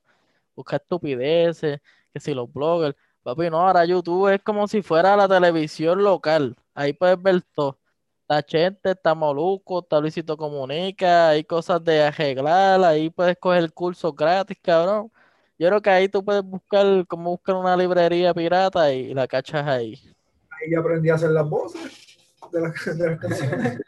Buscar 0.56 0.82
estupideces, 0.82 1.82
que 2.14 2.20
si 2.20 2.34
los 2.34 2.52
bloggers. 2.52 2.96
Papi, 3.24 3.50
no, 3.50 3.60
ahora 3.68 3.86
YouTube 3.86 4.34
es 4.34 4.42
como 4.44 4.68
si 4.68 4.82
fuera 4.82 5.16
la 5.18 5.28
televisión 5.28 6.04
local. 6.04 6.56
Ahí 6.74 6.94
puedes 6.94 7.22
ver 7.22 7.42
todo. 7.54 7.80
Está 8.22 8.44
Chente, 8.44 8.92
está 8.92 9.16
Moluco, 9.16 9.80
está 9.82 10.00
Luisito 10.00 10.38
Comunica, 10.38 11.30
hay 11.30 11.44
cosas 11.44 11.84
de 11.84 12.04
arreglar, 12.04 12.84
ahí 12.84 13.10
puedes 13.10 13.38
coger 13.38 13.72
cursos 13.74 14.16
gratis, 14.16 14.58
cabrón. 14.62 15.12
Yo 15.58 15.68
creo 15.70 15.82
que 15.82 15.90
ahí 15.90 16.10
tú 16.10 16.24
puedes 16.26 16.44
buscar 16.44 17.06
cómo 17.08 17.32
buscar 17.32 17.56
una 17.56 17.78
librería 17.78 18.34
pirata 18.34 18.94
y 18.94 19.14
la 19.14 19.28
cachas 19.28 19.68
ahí. 19.68 20.15
Ahí 20.62 20.72
yo 20.72 20.80
aprendí 20.80 21.10
a 21.10 21.16
hacer 21.16 21.32
las 21.32 21.48
voces 21.50 22.18
de 22.52 22.62
las, 22.62 22.98
de 22.98 23.10
las 23.12 23.20
canciones. 23.20 23.82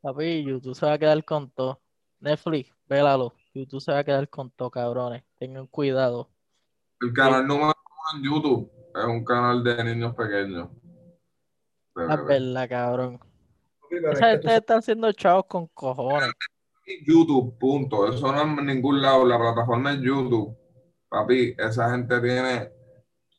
Papi, 0.00 0.44
YouTube 0.44 0.74
se 0.74 0.86
va 0.86 0.92
a 0.94 0.98
quedar 0.98 1.24
con 1.24 1.50
todo. 1.50 1.80
Netflix, 2.20 2.72
vélalo. 2.88 3.34
YouTube 3.54 3.80
se 3.80 3.92
va 3.92 3.98
a 3.98 4.04
quedar 4.04 4.28
con 4.28 4.50
todo, 4.50 4.70
cabrones. 4.70 5.22
Tengan 5.38 5.66
cuidado. 5.66 6.30
El 7.00 7.12
canal 7.12 7.46
número 7.46 7.66
uno 7.74 8.18
en 8.18 8.22
YouTube 8.24 8.70
es 8.94 9.04
un 9.04 9.24
canal 9.24 9.62
de 9.64 9.84
niños 9.84 10.14
pequeños. 10.14 10.68
Pero- 11.94 12.12
Es 12.12 12.24
verdad, 12.26 12.68
cabrón. 12.68 13.20
Es 13.90 14.02
Esa 14.02 14.12
que 14.20 14.26
gente 14.32 14.48
tú- 14.48 14.54
está 14.54 14.76
haciendo 14.76 15.12
chavos 15.12 15.44
con 15.46 15.66
cojones. 15.68 16.30
YouTube, 17.04 17.58
punto. 17.58 18.12
Eso 18.12 18.30
no 18.32 18.40
es 18.40 18.58
en 18.58 18.66
ningún 18.66 19.02
lado. 19.02 19.24
La 19.24 19.38
plataforma 19.38 19.92
es 19.92 20.00
YouTube. 20.00 20.56
Papi, 21.08 21.54
esa 21.58 21.90
gente 21.90 22.20
tiene 22.20 22.70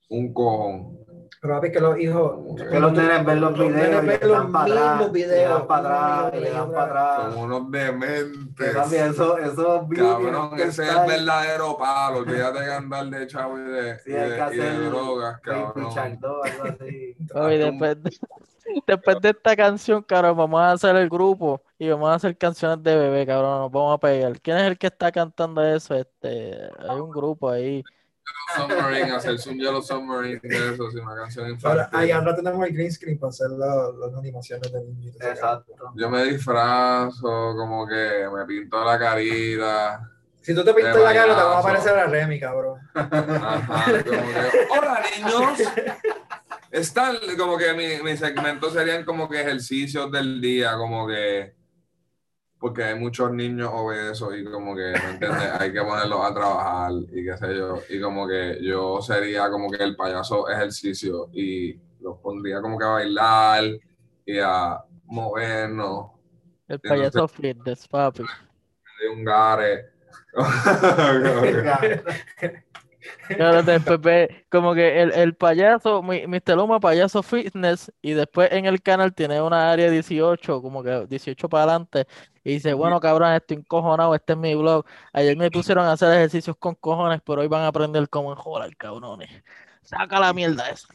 un 0.09 0.33
cojón. 0.33 0.99
Pero 1.47 1.55
papi, 1.61 1.71
que 1.71 1.79
los 1.79 1.97
hijos. 1.99 2.35
Que 2.69 2.79
los 2.79 2.91
nenes 2.91 3.25
ven 3.25 3.41
los 3.41 3.53
videos 3.57 4.03
y 4.03 4.27
los 4.27 4.45
atrás, 4.47 4.67
mismos 4.67 4.99
le 5.07 5.11
videos, 5.11 5.49
dan 5.59 5.67
para 5.67 6.19
atrás, 6.19 6.31
uno 6.33 6.41
le 6.41 6.51
dan 6.51 6.71
para 6.71 6.83
atrás. 7.15 7.33
Como 7.33 7.43
unos 7.45 7.71
dementes. 7.71 8.67
Que 8.67 8.73
también 8.73 9.05
eso, 9.11 9.37
esos 9.37 9.87
videos 9.89 10.17
Cabrón, 10.17 10.55
que 10.57 10.63
ese 10.63 10.83
es 10.83 10.89
el 10.89 11.07
verdadero 11.07 11.77
palo. 11.77 12.17
Olvídate 12.19 12.59
de 12.59 12.73
andar 12.73 13.05
de 13.05 13.27
chavo 13.27 13.57
y 13.57 13.61
de, 13.63 13.99
Sí, 13.99 14.09
y 14.11 14.13
de, 14.13 14.45
que 14.49 14.55
y 14.55 14.57
de 14.59 14.89
drogas, 14.89 15.39
cabrón. 15.41 15.89
Shark 15.93 16.19
2, 16.19 16.45
algo 16.51 16.63
así. 16.63 17.15
Papi, 17.33 17.39
Hazte 17.39 17.63
un- 17.63 17.79
después, 17.79 18.03
de, 18.03 18.17
después 18.87 19.21
de 19.21 19.29
esta 19.29 19.55
canción, 19.55 20.03
cabrón, 20.03 20.37
vamos 20.37 20.59
a 20.59 20.71
hacer 20.73 20.95
el 20.97 21.09
grupo 21.09 21.61
y 21.79 21.89
vamos 21.89 22.09
a 22.09 22.15
hacer 22.15 22.37
canciones 22.37 22.83
de 22.83 22.95
bebé, 22.95 23.25
cabrón, 23.25 23.59
nos 23.61 23.71
vamos 23.71 23.95
a 23.95 23.97
pegar. 23.99 24.39
¿Quién 24.41 24.57
es 24.57 24.63
el 24.63 24.77
que 24.77 24.87
está 24.87 25.11
cantando 25.11 25.63
eso? 25.63 25.95
Este, 25.95 26.57
hay 26.87 26.99
un 26.99 27.09
grupo 27.09 27.49
ahí. 27.49 27.83
Submarine, 28.55 29.11
hacerse 29.11 29.49
un 29.49 29.57
Yellow 29.59 29.81
Submarine 29.81 30.39
de 30.41 30.73
eso, 30.73 30.89
sí, 30.89 30.97
una 30.97 31.15
canción 31.15 31.45
Ahora, 31.45 31.53
infantil. 31.83 31.99
ahí 31.99 32.11
ahora 32.11 32.35
tenemos 32.35 32.65
el 32.67 32.73
green 32.73 32.91
screen 32.91 33.19
para 33.19 33.29
hacer 33.29 33.49
la- 33.51 33.91
las 33.99 34.15
animaciones 34.17 34.71
de 34.71 34.81
niñitos. 34.83 35.21
Exacto. 35.21 35.73
Yo 35.95 36.09
me 36.09 36.23
disfrazo, 36.23 37.53
como 37.55 37.85
que 37.87 38.27
me 38.33 38.45
pinto 38.45 38.83
la 38.83 38.97
carita. 38.97 40.11
Si 40.41 40.55
tú 40.55 40.63
te 40.63 40.73
pintas 40.73 40.95
la 40.95 41.13
cara, 41.13 41.35
te 41.35 41.41
va 41.43 41.57
a 41.57 41.59
aparecer 41.59 41.97
a 41.99 42.05
Remy, 42.07 42.39
cabrón. 42.39 42.79
Ajá, 42.93 43.85
como 43.91 44.01
que, 44.03 44.67
hola 44.79 45.01
niños. 45.17 45.59
Están, 46.71 47.17
como 47.37 47.57
que 47.57 47.73
mi, 47.73 48.01
mi 48.01 48.15
segmento 48.17 48.69
serían 48.69 49.03
como 49.03 49.27
que 49.29 49.41
ejercicios 49.41 50.09
del 50.11 50.39
día, 50.39 50.75
como 50.77 51.05
que, 51.07 51.53
porque 52.59 52.83
hay 52.83 52.95
muchos 52.99 53.31
niños 53.31 53.69
obesos 53.73 54.35
y 54.37 54.43
como 54.43 54.75
que, 54.75 54.93
¿me 55.03 55.09
entiendes? 55.11 55.51
Hay 55.59 55.71
que 55.73 55.81
ponerlos 55.81 56.25
a 56.25 56.33
trabajar 56.33 56.91
y 57.11 57.23
qué 57.25 57.37
sé 57.37 57.55
yo. 57.55 57.81
Y 57.89 57.99
como 58.01 58.27
que 58.27 58.59
yo 58.63 59.01
sería 59.01 59.49
como 59.49 59.69
que 59.69 59.83
el 59.83 59.95
payaso 59.95 60.49
ejercicio 60.49 61.29
y 61.33 61.79
los 62.01 62.17
pondría 62.19 62.61
como 62.61 62.77
que 62.77 62.85
a 62.85 62.89
bailar 62.89 63.63
y 64.25 64.39
a 64.39 64.79
movernos 65.05 66.11
El 66.67 66.79
Yo 66.83 66.95
no 66.95 66.99
sé. 67.05 67.09
payaso 67.11 67.27
fitness, 67.27 67.87
papi. 67.87 68.23
de 69.01 69.09
un 69.09 69.23
gare. 69.23 69.85
Claro, 73.27 73.63
después 73.63 73.99
ve 74.01 74.45
como 74.49 74.73
que 74.73 75.01
el, 75.01 75.11
el 75.11 75.35
payaso, 75.35 76.01
mi- 76.01 76.25
Mr. 76.27 76.55
Luma, 76.55 76.79
payaso 76.79 77.21
fitness, 77.21 77.91
y 78.01 78.13
después 78.13 78.51
en 78.51 78.65
el 78.65 78.81
canal 78.81 79.13
tiene 79.13 79.41
una 79.41 79.71
área 79.71 79.89
18, 79.89 80.61
como 80.61 80.81
que 80.83 81.05
18 81.07 81.49
para 81.49 81.63
adelante, 81.63 82.07
y 82.43 82.53
dice, 82.53 82.73
bueno, 82.73 82.99
cabrón, 82.99 83.33
estoy 83.33 83.57
encojonado, 83.57 84.15
este 84.15 84.33
es 84.33 84.39
mi 84.39 84.55
blog. 84.55 84.85
Ayer 85.11 85.35
me 85.35 85.51
pusieron 85.51 85.85
a 85.85 85.91
hacer 85.91 86.11
ejercicios 86.13 86.55
con 86.57 86.75
cojones, 86.75 87.21
pero 87.25 87.41
hoy 87.41 87.47
van 87.47 87.63
a 87.63 87.67
aprender 87.67 88.07
cómo 88.09 88.31
enjolar, 88.31 88.75
cabrones. 88.77 89.29
Saca 89.83 90.19
la 90.19 90.31
mierda 90.33 90.69
esa. 90.69 90.87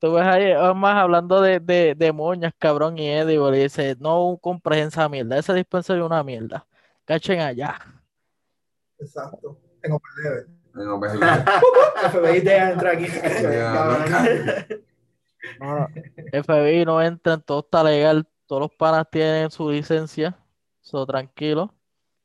Tú 0.00 0.12
ves 0.12 0.24
ahí, 0.24 0.54
más 0.74 0.94
hablando 0.96 1.40
de, 1.42 1.60
de, 1.60 1.94
de 1.94 2.12
moñas, 2.12 2.54
cabrón, 2.58 2.96
y 2.98 3.08
Edible, 3.08 3.58
y 3.58 3.62
dice, 3.64 3.96
no 3.98 4.38
compres 4.40 4.86
esa 4.86 5.08
mierda, 5.08 5.36
ese 5.38 5.52
dispensario 5.52 6.04
es 6.04 6.06
una 6.06 6.22
mierda. 6.22 6.66
Cachen 7.04 7.40
allá. 7.40 7.78
Exacto. 8.98 9.58
Tengo 9.82 10.00
level. 10.22 10.55
No, 10.76 10.98
pues, 10.98 11.12
FBI 12.12 12.40
deja 12.40 12.72
entrar 12.72 12.96
aquí. 12.96 13.06
No, 15.60 15.78
no. 15.78 15.88
FBI 16.42 16.84
no 16.84 17.02
entran, 17.02 17.42
todo 17.42 17.60
está 17.60 17.82
legal, 17.82 18.26
todos 18.46 18.62
los 18.62 18.72
panas 18.72 19.06
tienen 19.10 19.50
su 19.50 19.70
licencia, 19.70 20.36
so 20.80 21.06
tranquilo. 21.06 21.72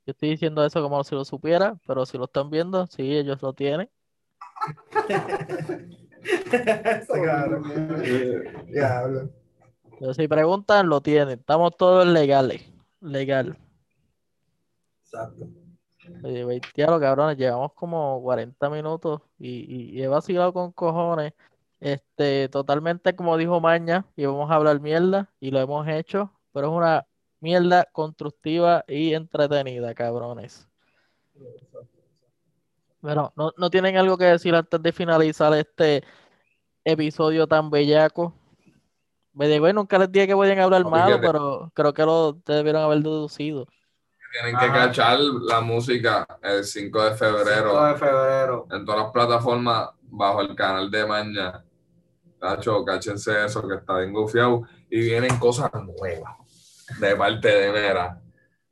Yo 0.05 0.11
estoy 0.11 0.31
diciendo 0.31 0.65
eso 0.65 0.81
como 0.81 1.03
si 1.03 1.15
lo 1.15 1.23
supiera, 1.23 1.77
pero 1.87 2.05
si 2.05 2.17
lo 2.17 2.25
están 2.25 2.49
viendo, 2.49 2.87
sí, 2.87 3.15
ellos 3.15 3.41
lo 3.41 3.53
tienen. 3.53 3.89
Pero 9.99 10.13
si 10.13 10.27
preguntan, 10.27 10.89
lo 10.89 11.01
tienen. 11.01 11.39
Estamos 11.39 11.75
todos 11.77 12.07
legales. 12.07 12.61
Legal. 13.01 13.57
Exacto. 15.03 15.47
Oye, 16.23 16.61
diablo, 16.75 16.99
cabrones, 16.99 17.37
llevamos 17.37 17.73
como 17.73 18.21
40 18.21 18.69
minutos 18.69 19.21
y, 19.39 19.49
y- 19.49 19.89
y 19.99 20.03
he 20.03 20.07
vacilado 20.07 20.53
con 20.53 20.71
cojones. 20.71 21.33
Este, 21.79 22.47
totalmente 22.49 23.15
como 23.15 23.37
dijo 23.37 23.59
Maña, 23.59 24.05
y 24.15 24.25
vamos 24.25 24.51
a 24.51 24.55
hablar 24.55 24.79
mierda, 24.79 25.29
y 25.39 25.49
lo 25.49 25.59
hemos 25.59 25.87
hecho, 25.87 26.31
pero 26.53 26.67
es 26.67 26.73
una 26.73 27.07
mierda 27.39 27.85
constructiva 27.91 28.85
y 28.87 29.13
entretenida, 29.15 29.93
cabrones. 29.95 30.67
Bueno, 33.01 33.33
¿no, 33.35 33.51
no 33.57 33.69
tienen 33.71 33.97
algo 33.97 34.15
que 34.17 34.25
decir 34.25 34.53
antes 34.53 34.81
de 34.81 34.91
finalizar 34.91 35.51
este 35.55 36.03
episodio 36.85 37.47
tan 37.47 37.71
bellaco? 37.71 38.33
Me 39.33 39.47
digo, 39.47 39.71
nunca 39.73 39.97
les 39.97 40.11
dije 40.11 40.27
que 40.27 40.35
podían 40.35 40.59
hablar 40.59 40.83
malo, 40.85 41.15
pero 41.31 41.71
creo 41.73 41.93
que 41.93 42.03
lo 42.03 42.33
debieron 42.45 42.83
haber 42.83 42.99
deducido. 42.99 43.65
Tienen 44.31 44.57
que 44.57 44.65
Ajá. 44.65 44.73
cachar 44.87 45.19
la 45.19 45.61
música 45.61 46.25
el 46.41 46.63
5 46.63 47.03
de 47.03 47.11
febrero 47.15 47.71
5 47.71 47.85
de 47.85 47.95
febrero. 47.95 48.67
en 48.71 48.85
todas 48.85 49.01
las 49.03 49.11
plataformas 49.11 49.89
bajo 50.03 50.41
el 50.41 50.55
canal 50.55 50.89
de 50.89 51.05
Maña. 51.05 51.63
Tacho, 52.39 52.83
cáchense 52.85 53.45
eso 53.45 53.67
que 53.67 53.75
está 53.75 53.97
bien 53.99 54.13
gufiado. 54.13 54.63
Y 54.89 55.01
vienen 55.01 55.37
cosas 55.37 55.69
nuevas 55.73 56.33
de 56.99 57.15
parte 57.15 57.47
de 57.47 57.71
Mera, 57.71 58.19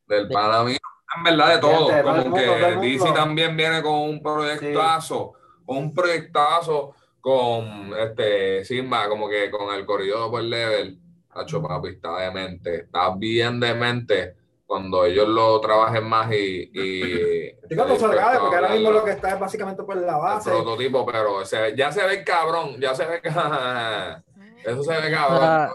del 0.07 0.27
De- 0.27 0.33
pana 0.33 0.63
mío. 0.63 0.77
En 1.17 1.23
verdad, 1.23 1.55
de 1.55 1.57
todo. 1.59 1.87
Gente, 1.87 2.03
Como 2.03 2.15
mundo, 2.23 2.35
que 2.37 2.75
DC 2.87 3.11
también 3.13 3.57
viene 3.57 3.81
con 3.81 3.95
un 3.95 4.21
proyectazo, 4.21 5.33
con 5.65 5.77
un 5.77 5.93
proyectazo 5.93 6.93
con 7.19 7.93
este 7.97 8.63
Simba, 8.63 9.09
como 9.09 9.27
que 9.27 9.49
con 9.51 9.73
el 9.75 9.85
corrido 9.85 10.29
por 10.31 10.41
level. 10.43 10.99
Tacho, 11.33 11.61
papi, 11.61 11.89
está 11.89 12.17
demente. 12.19 12.75
Está 12.81 13.13
bien 13.15 13.59
demente 13.59 14.35
cuando 14.69 15.03
ellos 15.03 15.27
lo 15.27 15.59
trabajen 15.59 16.03
más 16.03 16.31
y. 16.31 16.69
y 16.71 17.47
Y 17.71 17.75
cuando 17.75 17.95
estoy 17.95 18.09
salga, 18.09 18.21
dispuesto 18.21 18.39
porque 18.41 18.55
ahora 18.55 18.69
mismo 18.69 18.91
lo 18.91 19.03
que 19.03 19.09
está 19.11 19.29
es 19.33 19.39
básicamente 19.39 19.81
por 19.83 19.95
la 19.97 20.13
el 20.15 20.21
base. 20.21 20.51
prototipo, 20.51 21.03
pero 21.07 21.43
se- 21.43 21.75
ya 21.75 21.91
se 21.91 22.05
ve 22.05 22.23
cabrón, 22.23 22.79
ya 22.79 22.93
se 22.93 23.03
ve 23.07 23.19
eso 24.63 24.83
se 24.83 25.01
ve 25.01 25.11
cabrón. 25.11 25.37
Está- 25.43 25.73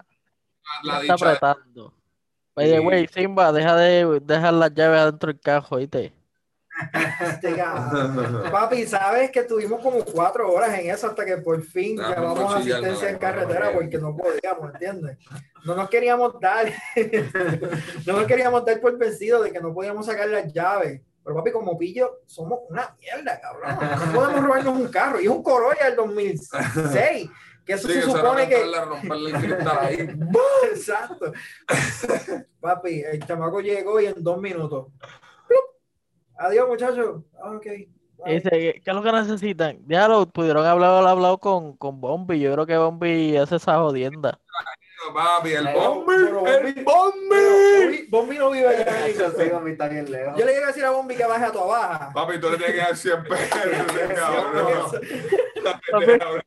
La 0.84 0.92
ya 0.92 1.00
está 1.00 1.12
dicha 1.14 1.14
de- 1.16 1.32
apretando. 1.36 1.92
Oye, 2.54 2.78
güey, 2.78 3.08
Simba, 3.08 3.50
deja 3.50 3.74
de 3.74 4.20
dejar 4.20 4.54
las 4.54 4.72
llaves 4.72 5.00
adentro 5.00 5.26
del 5.32 5.40
cajo, 5.40 5.74
¿oíste? 5.74 6.12
Este. 7.20 7.54
Papi, 8.50 8.86
sabes 8.86 9.30
que 9.30 9.44
tuvimos 9.44 9.80
como 9.80 10.04
cuatro 10.04 10.52
horas 10.52 10.76
en 10.78 10.90
eso 10.90 11.06
hasta 11.06 11.24
que 11.24 11.36
por 11.36 11.62
fin 11.62 11.96
no 11.96 12.58
chillar, 12.58 12.78
asistencia 12.78 13.08
no, 13.08 13.08
en 13.08 13.18
carretera 13.18 13.72
porque 13.72 13.98
no 13.98 14.16
podíamos, 14.16 14.74
¿entiendes? 14.74 15.18
No 15.64 15.76
nos 15.76 15.88
queríamos 15.88 16.38
dar, 16.40 16.66
no 18.06 18.12
nos 18.14 18.26
queríamos 18.26 18.64
dar 18.64 18.80
por 18.80 18.98
vencido 18.98 19.42
de 19.42 19.52
que 19.52 19.60
no 19.60 19.72
podíamos 19.72 20.06
sacar 20.06 20.28
las 20.28 20.52
llaves. 20.52 21.00
Pero 21.22 21.36
papi, 21.36 21.52
como 21.52 21.78
pillo, 21.78 22.20
somos 22.26 22.60
una 22.68 22.94
mierda, 23.00 23.40
cabrón. 23.40 23.78
No 24.06 24.12
podemos 24.12 24.42
robarnos 24.42 24.76
un 24.76 24.88
carro. 24.88 25.20
Y 25.20 25.24
es 25.24 25.30
un 25.30 25.42
Corolla 25.42 25.86
del 25.86 25.96
2006. 25.96 27.30
Que 27.64 27.72
eso 27.72 27.88
Sí, 27.88 27.94
se 27.94 28.02
supone 28.02 28.46
que... 28.46 28.62
Exacto. 30.70 31.32
Papi, 32.60 33.00
el 33.00 33.26
chamaco 33.26 33.60
llegó 33.60 33.98
y 34.00 34.06
en 34.06 34.22
dos 34.22 34.38
minutos. 34.38 34.88
Adiós, 36.36 36.68
muchachos. 36.68 37.22
Ah, 37.42 37.50
ok. 37.52 37.66
Bye. 38.24 38.34
dice, 38.34 38.50
¿qué 38.50 38.82
es 38.86 38.94
lo 38.94 39.02
que 39.02 39.12
necesitan? 39.12 39.78
Ya 39.86 40.08
lo 40.08 40.26
pudieron 40.26 40.64
hablar, 40.64 41.06
hablado 41.06 41.38
con, 41.38 41.76
con 41.76 42.00
Bombi. 42.00 42.40
Yo 42.40 42.52
creo 42.52 42.66
que 42.66 42.76
Bombi 42.76 43.36
hace 43.36 43.56
esa 43.56 43.78
jodienda. 43.78 44.38
Papi, 45.12 45.52
el 45.52 45.68
bombi, 45.74 46.14
el 46.14 46.32
bombi. 46.84 48.08
Bombi- 48.08 48.38
no 48.38 48.50
vive 48.50 48.68
allá. 48.68 49.08
Yo 49.08 49.30
sé 49.32 49.50
que 49.50 49.70
está 49.70 49.88
bien 49.88 50.10
lejos. 50.10 50.34
Yo 50.38 50.46
le 50.46 50.52
llegué 50.52 50.64
a 50.64 50.68
decir 50.68 50.84
a 50.84 50.90
Bombi 50.90 51.14
que 51.14 51.26
baje 51.26 51.44
a 51.44 51.52
tu 51.52 51.58
baja. 51.58 52.10
Papi, 52.14 52.40
tú 52.40 52.48
le 52.50 52.56
tienes 52.56 52.74
que 52.74 52.80
dar 52.80 52.96
100 52.96 53.22
pesos, 53.24 53.58
cabrón. 54.14 56.42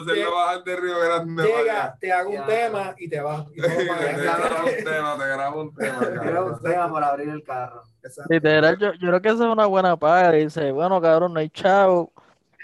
Llega, 0.00 0.12
Hacerlo 0.12 0.34
bajar 0.36 0.64
de 0.64 0.76
Río 0.76 0.98
Grande. 1.00 1.42
llega, 1.44 1.96
te 2.00 2.12
hago 2.12 2.30
un 2.30 2.36
Ya. 2.36 2.46
tema 2.46 2.94
y 2.98 3.08
te 3.08 3.20
vas. 3.20 3.46
Y 3.54 3.60
Te 3.62 3.68
grabo 3.68 4.66
un 4.66 4.84
tema, 4.84 5.16
te 5.18 5.26
grabo 5.28 5.60
un 5.62 5.74
tema. 5.74 5.98
Quiero 5.98 6.20
cabrón. 6.22 6.52
un 6.54 6.62
tema 6.62 6.88
por 6.90 7.04
abrir 7.04 7.28
el 7.28 7.42
carro. 7.44 7.82
Literal, 8.28 8.78
yo, 8.78 8.92
yo 8.94 9.08
creo 9.08 9.22
que 9.22 9.28
esa 9.28 9.44
es 9.46 9.50
una 9.52 9.66
buena 9.66 9.96
paga. 9.96 10.32
Dice, 10.32 10.70
bueno, 10.72 11.00
cabrón, 11.00 11.32
no 11.34 11.40
hay 11.40 11.50
chavo. 11.50 12.12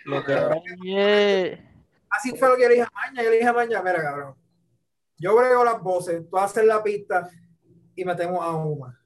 Lo 0.05 0.25
que 0.25 0.35
hay. 0.35 1.67
Así 2.11 2.37
fue 2.37 2.49
lo 2.49 2.57
que 2.57 2.63
yo 2.63 2.69
le 2.69 2.75
dije 2.75 2.87
a 2.87 2.93
Maña. 2.95 3.23
Yo 3.23 3.31
le 3.31 3.37
dije 3.37 3.49
a 3.49 3.53
Maña, 3.53 3.83
mira, 3.83 4.03
cabrón. 4.03 4.35
Yo 5.19 5.37
brego 5.37 5.65
las 5.65 5.81
voces, 5.81 6.29
tú 6.29 6.37
haces 6.37 6.65
la 6.65 6.83
pista 6.83 7.29
y 7.95 8.05
metemos 8.05 8.45
a 8.45 8.51
Uma. 8.51 8.99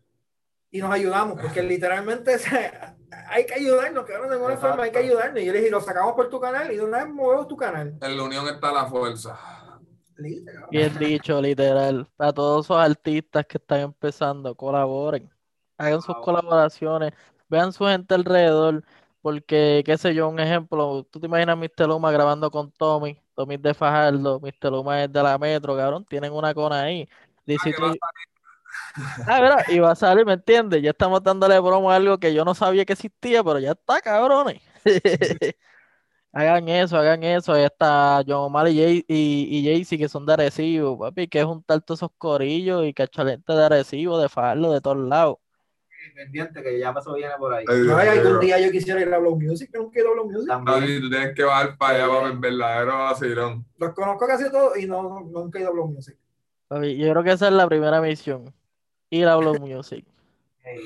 Y 0.71 0.81
nos 0.81 0.91
ayudamos, 0.91 1.41
porque 1.41 1.63
literalmente 1.63 2.37
hay 3.29 3.47
que 3.47 3.55
ayudarnos, 3.55 4.05
cabrón, 4.05 4.29
de 4.29 4.35
alguna 4.35 4.55
Exacto. 4.55 4.69
forma 4.71 4.85
hay 4.85 4.91
que 4.93 4.99
ayudarnos. 4.99 5.41
Y 5.43 5.47
yo 5.47 5.53
le 5.53 5.59
dije, 5.59 5.71
lo 5.71 5.81
sacamos 5.81 6.15
por 6.15 6.29
tu 6.29 6.41
canal 6.41 6.71
y 6.73 6.77
de 6.77 6.85
una 6.85 7.05
vez 7.05 7.09
movemos 7.13 7.49
tu 7.49 7.57
canal. 7.57 7.97
En 8.01 8.17
la 8.17 8.23
unión 8.23 8.47
está 8.49 8.73
la 8.73 8.87
fuerza. 8.87 9.39
Cabrón. 10.17 10.69
Bien 10.71 10.99
dicho, 10.99 11.41
literal. 11.41 12.09
A 12.19 12.33
todos 12.33 12.67
esos 12.67 12.77
artistas 12.77 13.45
que 13.47 13.59
están 13.59 13.81
empezando, 13.81 14.55
colaboren. 14.55 15.31
Hagan 15.79 16.01
sus 16.01 16.17
colaboraciones. 16.17 17.13
Vean 17.49 17.73
su 17.73 17.85
gente 17.85 18.15
alrededor. 18.15 18.83
Porque, 19.21 19.83
qué 19.85 19.99
sé 19.99 20.15
yo, 20.15 20.29
un 20.29 20.39
ejemplo, 20.39 21.05
tú 21.11 21.19
te 21.19 21.27
imaginas 21.27 21.55
a 21.55 21.57
Mr. 21.57 21.89
Luma 21.89 22.13
grabando 22.13 22.49
con 22.49 22.71
Tommy, 22.71 23.21
Tommy 23.35 23.57
es 23.57 23.63
de 23.63 23.75
Fajardo, 23.75 24.39
Mr. 24.39 24.71
Luma 24.71 25.03
es 25.03 25.13
de 25.13 25.21
la 25.21 25.37
Metro, 25.37 25.77
cabrón, 25.77 26.05
tienen 26.05 26.33
una 26.33 26.55
cona 26.55 26.83
ahí. 26.83 27.09
Dice 27.45 27.73
que 27.73 27.83
va 27.83 27.89
a 27.89 27.93
tú- 27.93 27.99
Ah, 29.29 29.41
mira, 29.43 29.65
y 29.69 29.79
va 29.79 29.91
a 29.91 29.95
salir, 29.95 30.25
¿me 30.25 30.33
entiendes? 30.33 30.83
Ya 30.83 30.91
estamos 30.91 31.23
dándole 31.23 31.61
promo 31.61 31.91
a 31.91 31.97
algo 31.97 32.19
que 32.19 32.33
yo 32.33 32.45
no 32.47 32.55
sabía 32.55 32.85
que 32.85 32.95
existía, 32.95 33.45
pero 33.45 33.59
ya 33.59 33.73
está, 33.73 34.01
cabrones. 34.01 34.63
Hagan 36.33 36.69
eso, 36.69 36.99
hagan 36.99 37.25
eso. 37.25 37.55
Ahí 37.55 37.65
está 37.65 38.23
John 38.27 38.45
Omar 38.45 38.69
y, 38.69 38.77
Jay, 38.77 39.05
y, 39.09 39.49
y 39.51 39.65
Jay-Z, 39.65 39.97
que 39.97 40.07
son 40.07 40.27
de 40.27 40.35
Arecibo, 40.35 40.99
papi, 40.99 41.29
que 41.29 41.41
es 41.41 41.47
juntar 41.47 41.81
todos 41.81 42.01
esos 42.01 42.11
corillos 42.19 42.85
y 42.85 42.93
cachalente 42.93 43.55
de 43.55 43.65
Arecibo, 43.65 44.19
de 44.19 44.29
Fajardo, 44.29 44.71
de 44.71 44.83
todos 44.83 44.99
lados. 44.99 45.39
Pendiente, 46.15 46.63
que 46.63 46.79
ya 46.79 46.91
eso 46.91 47.15
viene 47.15 47.33
por 47.39 47.55
ahí. 47.55 47.65
Ay, 47.67 47.81
No, 47.87 47.97
algún 47.97 48.41
día 48.41 48.61
yo 48.61 48.71
quisiera 48.71 49.01
ir 49.01 49.13
a 49.15 49.19
Blow 49.19 49.35
Music, 49.41 49.71
yo 49.73 49.81
nunca 49.81 49.99
he 49.99 50.03
ido 50.03 50.11
a 50.11 50.13
Blow 50.13 50.31
Music. 50.31 50.49
También. 50.49 51.01
Tú 51.01 51.11
tienes 51.11 51.35
que 51.35 51.43
bajar 51.43 51.79
para 51.79 51.97
allá 51.97 52.09
para 52.09 52.21
ver 52.21 52.33
el 52.33 52.39
verdadero 52.39 52.99
vacilón. 52.99 53.67
Los 53.79 53.95
conozco 53.95 54.27
casi 54.27 54.51
todos 54.51 54.77
y 54.77 54.87
no, 54.87 55.21
nunca 55.21 55.59
he 55.59 55.63
ido 55.63 55.71
a 55.71 55.73
Blow 55.73 55.89
Music. 55.89 56.19
Yo 56.71 57.11
creo 57.13 57.23
que 57.25 57.33
esa 57.33 57.47
es 57.47 57.55
la 57.55 57.67
primera 57.67 58.01
misión. 58.03 58.53
Ir 59.11 59.29
a 59.29 59.37
Blow 59.37 59.59
Music. 59.61 60.05
Ese 60.65 60.83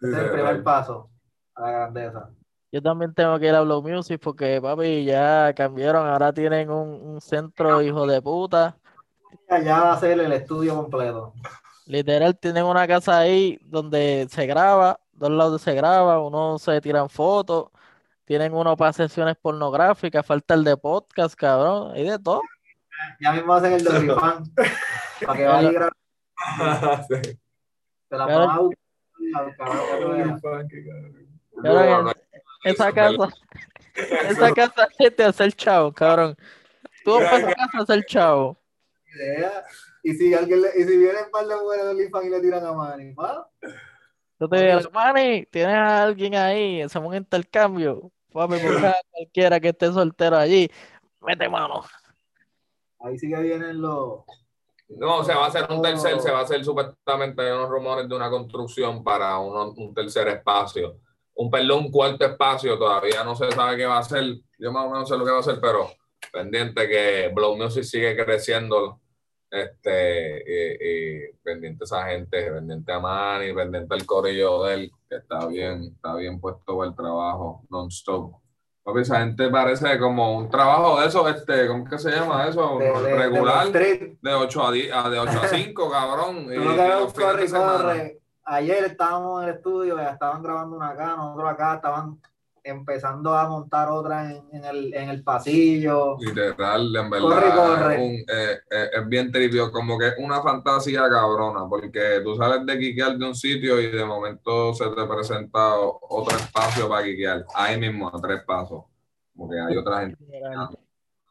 es 0.00 0.18
el 0.18 0.30
primer 0.30 0.62
paso 0.62 1.10
a 1.54 1.62
la 1.62 1.70
grandeza. 1.70 2.30
Yo 2.70 2.82
también 2.82 3.12
tengo 3.14 3.38
que 3.38 3.46
ir 3.48 3.54
a 3.54 3.60
Blow 3.60 3.82
Music 3.82 4.20
porque, 4.22 4.60
papi, 4.60 5.04
ya 5.04 5.52
cambiaron. 5.54 6.06
Ahora 6.06 6.32
tienen 6.32 6.70
un, 6.70 6.88
un 6.88 7.20
centro 7.20 7.82
hijo 7.82 8.06
de 8.06 8.20
puta. 8.22 8.76
Ya 9.48 9.80
va 9.80 9.92
a 9.92 10.00
ser 10.00 10.18
el 10.18 10.32
estudio 10.32 10.74
completo. 10.74 11.34
Literal, 11.86 12.38
tienen 12.38 12.64
una 12.64 12.86
casa 12.86 13.18
ahí 13.18 13.58
donde 13.64 14.26
se 14.30 14.46
graba, 14.46 14.98
dos 15.12 15.30
lados 15.30 15.62
se 15.62 15.74
graba, 15.74 16.20
uno 16.20 16.58
se 16.58 16.80
tiran 16.80 17.10
fotos, 17.10 17.70
tienen 18.24 18.54
uno 18.54 18.76
para 18.76 18.92
sesiones 18.92 19.36
pornográficas, 19.36 20.24
falta 20.24 20.54
el 20.54 20.64
de 20.64 20.76
podcast, 20.76 21.34
cabrón, 21.34 21.92
hay 21.94 22.04
de 22.08 22.18
todo. 22.18 22.40
Ya 23.20 23.32
mismo 23.32 23.52
hacen 23.52 23.72
el 23.72 23.84
de 23.84 23.90
OnlyFans. 23.98 24.50
para 25.26 25.38
que 25.38 25.46
vaya 25.46 25.70
y 25.70 25.74
grabe. 25.74 25.92
Sí. 27.08 27.38
Te 28.12 28.18
la 28.18 28.26
Claro. 31.62 32.08
al 32.08 32.16
Esa 32.64 32.92
casa, 32.92 33.28
esa 33.94 34.52
casa 34.52 34.88
es 34.98 35.16
de 35.16 35.24
hacer 35.24 35.52
chavo, 35.54 35.92
cabrón. 35.92 36.36
Tú 37.04 37.12
vas 37.12 37.24
para 37.24 37.38
esa 37.38 37.54
casa 37.54 37.78
a 37.78 37.82
hacer 37.82 38.04
chavo. 38.04 38.58
Idea. 39.14 39.64
Y 40.02 40.12
si 40.12 40.34
alguien 40.34 40.60
le, 40.60 40.68
y 40.76 40.84
si 40.84 40.96
vienen 40.98 41.30
par 41.32 41.46
de 41.46 41.56
mujeres 41.56 41.84
de 41.86 41.90
OnlyFans 41.92 42.26
y 42.26 42.30
le 42.30 42.40
tiran 42.42 42.66
a 42.66 42.72
Manny, 42.74 43.14
¿va? 43.14 43.48
Yo 44.38 44.48
te 44.48 44.76
digo, 44.76 44.90
Manny, 44.92 45.46
tienes 45.46 45.74
a 45.74 46.02
alguien 46.02 46.34
ahí, 46.34 46.82
hacemos 46.82 47.08
un 47.08 47.16
intercambio. 47.16 48.12
Papi, 48.30 48.56
busca 48.56 48.90
a 48.90 49.02
cualquiera 49.10 49.58
que 49.58 49.68
esté 49.68 49.90
soltero 49.90 50.36
allí. 50.36 50.70
Mete 51.22 51.48
mano. 51.48 51.82
Ahí 53.00 53.18
sí 53.18 53.30
que 53.30 53.40
vienen 53.40 53.80
los. 53.80 54.22
No, 54.98 55.24
se 55.24 55.34
va 55.34 55.44
a 55.44 55.48
hacer 55.48 55.66
un 55.70 55.80
tercer, 55.82 56.20
se 56.20 56.30
va 56.30 56.40
a 56.40 56.42
hacer 56.42 56.64
supuestamente 56.64 57.52
unos 57.52 57.68
rumores 57.68 58.08
de 58.08 58.14
una 58.14 58.30
construcción 58.30 59.02
para 59.02 59.38
uno- 59.38 59.72
un 59.76 59.94
tercer 59.94 60.28
espacio. 60.28 60.98
Un 61.34 61.50
perdón, 61.50 61.86
un 61.86 61.90
cuarto 61.90 62.24
espacio, 62.26 62.78
todavía 62.78 63.24
no 63.24 63.34
se 63.34 63.50
sabe 63.52 63.76
qué 63.76 63.86
va 63.86 63.98
a 63.98 64.02
ser. 64.02 64.24
Yo 64.58 64.70
más 64.72 64.86
o 64.86 64.90
menos 64.90 65.08
sé 65.08 65.16
lo 65.16 65.24
que 65.24 65.30
va 65.30 65.38
a 65.38 65.40
hacer, 65.40 65.58
pero 65.60 65.90
pendiente 66.32 66.88
que 66.88 67.30
Blow 67.34 67.56
Music 67.56 67.84
sigue 67.84 68.16
creciendo. 68.16 69.00
Este, 69.50 70.42
y, 70.46 71.28
y 71.28 71.32
pendiente 71.42 71.84
a 71.84 71.86
esa 71.86 72.06
gente, 72.06 72.50
pendiente 72.50 72.90
a 72.92 72.98
Manny, 73.00 73.52
pendiente 73.52 73.94
al 73.94 74.06
corillo 74.06 74.62
de 74.64 74.74
él, 74.74 74.92
que 75.08 75.16
está 75.16 75.46
bien, 75.46 75.92
está 75.94 76.14
bien 76.16 76.40
puesto 76.40 76.82
el 76.84 76.94
trabajo 76.94 77.62
non-stop. 77.68 78.34
Papi, 78.84 79.00
esa 79.00 79.20
gente 79.20 79.48
parece 79.48 79.98
como 79.98 80.36
un 80.38 80.50
trabajo 80.50 81.00
de 81.00 81.06
eso, 81.06 81.28
este, 81.28 81.68
¿cómo 81.68 81.84
que 81.84 81.98
se 81.98 82.10
llama 82.10 82.48
eso? 82.48 82.78
de- 82.78 82.86
de- 82.90 83.02
de 83.02 83.16
Regular. 83.16 83.66
street. 83.66 84.14
De 84.20 84.34
8 84.34 84.66
a 84.66 84.72
10, 84.72 84.92
a- 84.92 85.08
de 85.08 85.18
8 85.20 85.40
a 85.40 85.46
5, 85.48 85.90
cabrón. 85.90 86.46
Y, 86.52 86.56
corre 86.56 87.42
de 87.46 87.50
corre. 87.50 88.18
Ayer 88.44 88.84
estábamos 88.84 89.42
en 89.44 89.48
el 89.50 89.54
estudio, 89.54 89.98
estaban 90.00 90.42
grabando 90.42 90.76
una 90.76 90.88
acá, 90.90 91.14
nosotros 91.16 91.48
acá 91.50 91.74
estaban 91.76 92.18
empezando 92.64 93.34
a 93.34 93.48
montar 93.48 93.88
otra 93.90 94.30
en, 94.30 94.42
en 94.52 94.64
el, 94.64 94.94
en 94.94 95.08
el 95.10 95.22
pasillo. 95.22 96.16
Literal, 96.18 96.94
en 96.96 97.10
verdad. 97.10 97.28
Corre, 97.28 97.50
corre. 97.52 97.94
Es, 97.94 98.00
un- 98.00 98.36
eh, 98.36 98.58
eh, 98.70 98.90
es 98.92 99.08
bien 99.08 99.30
trivio, 99.32 99.70
como 99.72 99.98
que 99.98 100.08
es 100.08 100.14
una 100.18 100.42
fantasía 100.42 101.08
cabrona, 101.08 101.68
porque 101.68 102.20
tú 102.24 102.36
sales 102.36 102.64
de 102.66 102.78
quiquear 102.78 103.16
de 103.18 103.26
un 103.26 103.34
sitio 103.34 103.80
y 103.80 103.90
de 103.90 104.04
momento 104.04 104.72
se 104.74 104.84
te 104.88 105.06
presenta 105.06 105.74
otro 105.76 106.36
espacio 106.36 106.88
para 106.88 107.04
quiquear. 107.04 107.44
Ahí 107.54 107.78
mismo, 107.78 108.08
a 108.08 108.20
tres 108.20 108.42
pasos. 108.46 108.84
Como 109.36 109.50
que 109.50 109.58
hay 109.60 109.76
otra 109.76 110.00
gente. 110.00 110.16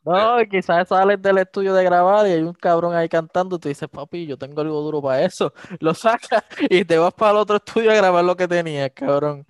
No, 0.03 0.41
y 0.41 0.49
quizás 0.49 0.87
sales 0.87 1.21
del 1.21 1.37
estudio 1.37 1.75
de 1.75 1.83
grabar 1.83 2.25
y 2.25 2.31
hay 2.31 2.41
un 2.41 2.53
cabrón 2.53 2.95
ahí 2.95 3.07
cantando 3.07 3.57
y 3.57 3.59
tú 3.59 3.69
dices, 3.69 3.87
papi, 3.87 4.25
yo 4.25 4.35
tengo 4.35 4.61
algo 4.61 4.81
duro 4.81 4.99
para 4.99 5.21
eso. 5.23 5.53
Lo 5.79 5.93
sacas 5.93 6.43
y 6.69 6.83
te 6.85 6.97
vas 6.97 7.13
para 7.13 7.31
el 7.33 7.37
otro 7.37 7.57
estudio 7.57 7.91
a 7.91 7.95
grabar 7.95 8.23
lo 8.23 8.35
que 8.35 8.47
tenías, 8.47 8.89
cabrón. 8.95 9.45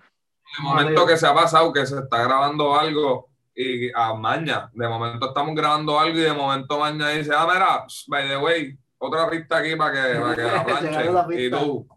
De 0.58 0.64
momento 0.64 1.06
que 1.06 1.18
se 1.18 1.28
ha 1.28 1.34
pasado, 1.34 1.72
que 1.72 1.86
se 1.86 2.00
está 2.00 2.24
grabando 2.24 2.78
algo 2.78 3.30
y 3.56 3.92
a 3.94 4.14
maña, 4.14 4.70
de 4.74 4.88
momento 4.88 5.28
estamos 5.30 5.56
grabando 5.56 6.00
algo 6.00 6.18
y 6.18 6.22
de 6.22 6.34
momento 6.34 6.80
maña 6.80 7.10
dice, 7.10 7.32
ah, 7.36 7.48
mira, 7.52 7.86
by 8.08 8.28
the 8.28 8.38
way, 8.38 8.78
otra 8.98 9.30
pista 9.30 9.58
aquí 9.58 9.76
para 9.76 9.92
que, 9.94 10.20
para 10.20 10.36
que 10.36 10.42
la 10.44 10.66
planchen. 10.66 11.14
la 11.14 11.28
Y 11.32 11.50
tú, 11.50 11.88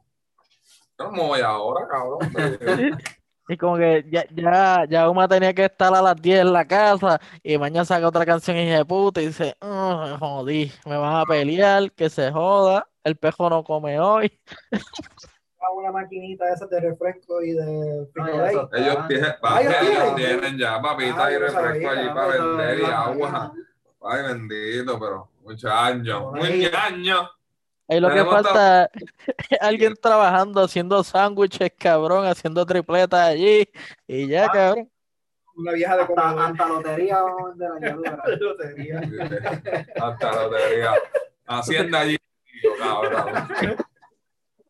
¿cómo 0.96 1.28
voy 1.28 1.40
ahora, 1.40 1.86
cabrón? 1.88 2.98
Y 3.46 3.58
como 3.58 3.76
que 3.76 4.06
ya, 4.10 4.24
ya, 4.34 4.86
ya 4.88 5.10
Uma 5.10 5.28
tenía 5.28 5.52
que 5.52 5.66
estar 5.66 5.94
a 5.94 6.00
las 6.00 6.16
10 6.16 6.40
en 6.40 6.52
la 6.54 6.66
casa 6.66 7.20
y 7.42 7.58
mañana 7.58 7.84
saca 7.84 8.08
otra 8.08 8.24
canción 8.24 8.56
hija 8.56 8.78
de 8.78 8.84
puta 8.86 9.20
y 9.20 9.26
dice, 9.26 9.54
"Ah, 9.60 10.06
me 10.12 10.18
jodí, 10.18 10.72
me 10.86 10.96
van 10.96 11.16
a 11.16 11.24
pelear, 11.26 11.92
que 11.92 12.08
se 12.08 12.32
joda, 12.32 12.88
el 13.02 13.16
pejo 13.16 13.50
no 13.50 13.62
come 13.62 14.00
hoy. 14.00 14.32
Una 15.76 15.90
maquinita 15.92 16.52
esa 16.52 16.66
de 16.66 16.80
refresco 16.80 17.42
y 17.42 17.52
de. 17.52 18.06
Ellos 18.72 19.08
tienen, 19.08 19.26
Ah, 19.30 19.38
papi, 19.40 19.62
ellos 19.64 19.76
ellos 19.82 20.16
tienen. 20.16 20.58
ya 20.58 20.80
papitas 20.80 21.18
Ah, 21.18 21.32
y 21.32 21.36
refresco 21.38 21.88
allí 21.90 22.08
para 22.08 22.26
vender 22.28 22.78
y 22.78 22.82
la 22.82 23.00
agua. 23.02 23.52
Ay, 24.02 24.22
bendito, 24.22 24.98
pero 24.98 25.28
muchos 25.42 25.70
años, 25.70 26.32
muchos 26.32 26.74
años. 26.74 27.30
Ahí 27.88 28.00
lo 28.00 28.10
que 28.10 28.24
falta 28.24 28.84
es 28.86 28.90
alguien 29.60 29.94
trabajando, 30.00 30.62
haciendo 30.64 31.02
sándwiches, 31.04 31.70
cabrón, 31.78 32.26
haciendo 32.26 32.64
tripletas 32.64 33.20
allí 33.20 33.68
y 34.06 34.26
ya, 34.28 34.48
cabrón. 34.48 34.90
Una 35.56 35.72
vieja 35.72 35.96
de 35.96 36.02
Hasta, 36.02 36.46
hasta 36.46 36.68
lotería 36.68 37.22
vamos 37.22 37.42
a 37.42 37.46
vender 37.50 37.70
allá, 37.72 37.94
tú 37.94 38.00
verás. 38.02 38.40
Lotería. 38.40 39.00
Hasta 40.02 40.32
la 40.32 40.42
lotería. 40.44 40.92
Hacienda 41.46 42.00
allí, 42.00 42.16
cabrón. 42.78 43.48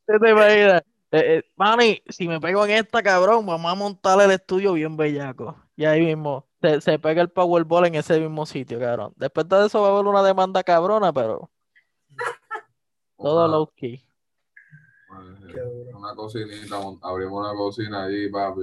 ¿Qué 0.06 0.18
te 0.18 0.30
imaginas? 0.30 0.82
Eh, 1.10 1.36
eh, 1.36 1.42
Manny, 1.56 2.02
si 2.08 2.26
me 2.26 2.40
pego 2.40 2.64
en 2.64 2.72
esta, 2.72 3.02
cabrón, 3.02 3.46
vamos 3.46 3.70
a 3.70 3.74
montar 3.74 4.20
el 4.20 4.32
estudio 4.32 4.72
bien 4.72 4.96
bellaco. 4.96 5.56
Y 5.76 5.84
ahí 5.84 6.04
mismo 6.04 6.48
se, 6.60 6.80
se 6.80 6.98
pega 6.98 7.22
el 7.22 7.30
Powerball 7.30 7.86
en 7.86 7.94
ese 7.94 8.18
mismo 8.18 8.46
sitio, 8.46 8.80
cabrón. 8.80 9.12
Después 9.16 9.48
de 9.48 9.66
eso 9.66 9.80
va 9.80 9.88
a 9.88 9.92
haber 9.92 10.06
una 10.06 10.22
demanda 10.22 10.62
cabrona, 10.62 11.12
pero 11.12 11.50
todo 13.16 13.46
low 13.48 13.70
key. 13.76 14.04
Duro. 15.08 15.98
Una 15.98 16.14
cocinita, 16.14 16.76
abrimos 17.02 17.46
una 17.46 17.54
cocina 17.54 18.04
allí, 18.04 18.28
papi. 18.28 18.62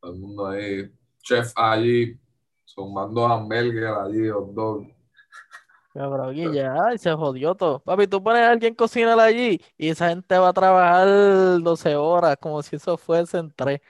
Todo 0.00 0.12
el 0.12 0.18
mundo 0.18 0.46
ahí, 0.48 0.92
chef 1.22 1.52
allí, 1.56 2.18
zumbando 2.66 3.26
hamburgues 3.26 3.90
allí, 3.90 4.28
hot 4.28 4.52
dog. 4.52 4.99
Cabrón, 5.92 6.36
y 6.36 6.52
ya, 6.52 6.94
y 6.94 6.98
se 6.98 7.12
jodió 7.12 7.54
todo. 7.56 7.80
Papi, 7.80 8.06
tú 8.06 8.22
pones 8.22 8.42
a 8.42 8.50
alguien 8.50 8.74
cocinar 8.76 9.18
allí 9.18 9.60
y 9.76 9.88
esa 9.88 10.08
gente 10.10 10.38
va 10.38 10.50
a 10.50 10.52
trabajar 10.52 11.08
12 11.60 11.96
horas, 11.96 12.36
como 12.40 12.62
si 12.62 12.76
eso 12.76 12.96
fuese 12.96 13.38
en 13.38 13.50
tres. 13.52 13.80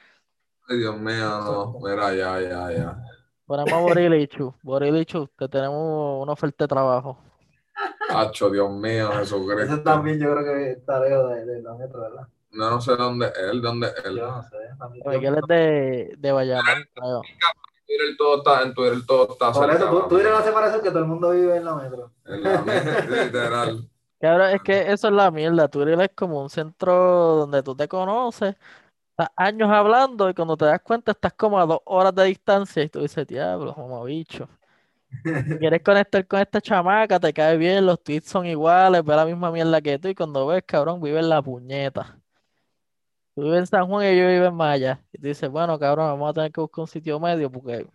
Ay, 0.68 0.78
Dios 0.78 0.96
mío, 0.98 1.14
no. 1.40 1.74
Mira, 1.82 2.14
ya, 2.14 2.40
ya, 2.40 2.72
ya. 2.72 3.02
Ponemos 3.44 3.72
a 3.72 3.80
Borilichu. 3.80 4.54
Borilichu, 4.62 5.26
te 5.36 5.48
tenemos 5.48 6.22
una 6.22 6.32
oferta 6.32 6.64
de 6.64 6.68
trabajo. 6.68 7.18
Hacho, 8.08 8.48
Dios 8.50 8.70
mío, 8.70 9.10
Jesucristo. 9.12 9.74
Ese 9.74 9.82
también 9.82 10.18
yo 10.18 10.32
creo 10.34 10.44
que 10.44 10.70
está 10.72 11.00
lejos 11.00 11.30
de, 11.34 11.44
de 11.44 11.62
la 11.62 11.74
metro, 11.74 12.00
¿verdad? 12.00 12.28
No, 12.52 12.70
no 12.70 12.80
sé 12.80 12.96
dónde 12.96 13.26
es 13.26 13.38
él, 13.38 13.60
dónde 13.60 13.88
es 13.88 14.04
él. 14.04 14.16
Yo 14.16 14.26
no 14.26 14.42
sé. 14.42 14.56
también- 14.78 15.02
Oye, 15.06 15.20
que 15.20 15.26
él 15.26 15.34
es 15.36 15.46
de, 15.48 16.14
de. 16.18 16.28
En 16.28 16.58
Twitter 17.90 18.16
todo 18.16 18.38
está, 18.38 18.62
en 18.62 18.74
Twitter 18.74 19.06
todo 19.06 19.32
está 19.32 19.52
Por 19.52 19.68
cerca, 19.68 19.76
eso, 19.76 19.90
tú, 19.90 19.98
papi. 20.00 20.08
tú 20.08 20.18
eres 20.18 20.32
la 20.32 20.42
separación 20.42 20.82
que 20.82 20.90
todo 20.90 21.00
el 21.00 21.06
mundo 21.06 21.30
vive 21.30 21.56
en 21.56 21.64
la 21.64 21.74
metro. 21.74 22.12
En 22.24 22.42
la 22.42 22.62
mente, 22.62 23.08
literal. 23.08 23.90
Cabrón, 24.20 24.50
es 24.50 24.62
que 24.62 24.92
eso 24.92 25.08
es 25.08 25.14
la 25.14 25.30
mierda. 25.30 25.68
Twitter 25.68 26.00
es 26.00 26.10
como 26.14 26.42
un 26.42 26.50
centro 26.50 26.94
donde 27.36 27.62
tú 27.62 27.74
te 27.76 27.88
conoces, 27.88 28.54
estás 29.10 29.30
años 29.36 29.70
hablando 29.70 30.30
y 30.30 30.34
cuando 30.34 30.56
te 30.56 30.66
das 30.66 30.80
cuenta 30.82 31.12
estás 31.12 31.34
como 31.34 31.60
a 31.60 31.66
dos 31.66 31.80
horas 31.86 32.14
de 32.14 32.24
distancia 32.26 32.82
y 32.84 32.88
tú 32.90 33.00
dices, 33.02 33.26
diablo, 33.26 33.74
como 33.74 34.04
bicho. 34.04 34.48
Si 35.46 35.58
quieres 35.58 35.82
conectar 35.82 36.26
con 36.28 36.40
esta 36.40 36.60
chamaca, 36.60 37.20
te 37.20 37.32
cae 37.32 37.56
bien, 37.58 37.86
los 37.86 38.02
tweets 38.02 38.28
son 38.30 38.46
iguales, 38.46 39.04
ve 39.04 39.16
la 39.16 39.26
misma 39.26 39.50
mierda 39.52 39.80
que 39.82 39.98
tú 39.98 40.08
y 40.08 40.14
cuando 40.14 40.46
ves, 40.46 40.64
cabrón, 40.66 41.00
vive 41.02 41.20
en 41.20 41.28
la 41.30 41.42
puñeta. 41.42 42.19
Tú 43.40 43.44
vives 43.46 43.60
en 43.60 43.66
San 43.68 43.86
Juan 43.86 44.04
y 44.04 44.18
yo 44.18 44.28
vivo 44.28 44.44
en 44.44 44.54
Maya. 44.54 45.00
Y 45.10 45.18
tú 45.18 45.28
dices, 45.28 45.48
bueno, 45.48 45.78
cabrón, 45.78 46.08
vamos 46.08 46.28
a 46.28 46.34
tener 46.34 46.52
que 46.52 46.60
buscar 46.60 46.82
un 46.82 46.88
sitio 46.88 47.18
medio 47.18 47.50
porque 47.50 47.86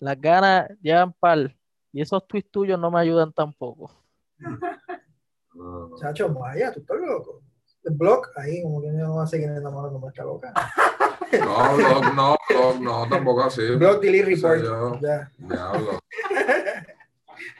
las 0.00 0.18
ganas 0.18 0.70
llevan 0.80 1.12
par. 1.12 1.54
Y 1.92 2.00
esos 2.00 2.26
tweets 2.26 2.50
tuyos 2.50 2.80
no 2.80 2.90
me 2.90 2.98
ayudan 2.98 3.30
tampoco. 3.30 3.92
Chacho, 6.00 6.32
vaya, 6.32 6.72
tú 6.72 6.80
estás 6.80 6.96
loco. 7.00 7.42
El 7.84 7.96
blog, 7.96 8.28
ahí, 8.36 8.62
como 8.62 8.80
que 8.80 8.88
no 8.88 9.16
va 9.16 9.24
a 9.24 9.26
seguir 9.26 9.50
enamorado 9.50 9.92
como 9.92 10.08
esta 10.08 10.24
loca. 10.24 10.54
No, 11.38 11.76
blog, 11.76 12.14
no, 12.14 12.36
blog, 12.48 12.80
no, 12.80 13.06
tampoco 13.10 13.42
así. 13.42 13.66
Blog, 13.76 14.00
delete, 14.00 14.24
report. 14.36 14.60
Soy 14.60 14.62
yo. 14.62 14.98
Ya. 15.00 15.30
Diablo. 15.36 15.98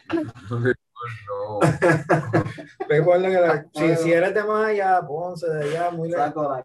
No. 1.29 1.61
Ve, 2.89 3.05
que 3.05 3.41
la- 3.41 3.67
si, 3.75 3.97
si 3.97 4.13
eres 4.13 4.35
de 4.35 4.43
Maya, 4.43 5.01
Ponce, 5.07 5.49
de 5.49 5.65
allá, 5.65 5.91
muy 5.91 6.09
lejos, 6.09 6.27
Saco 6.27 6.53
la 6.53 6.63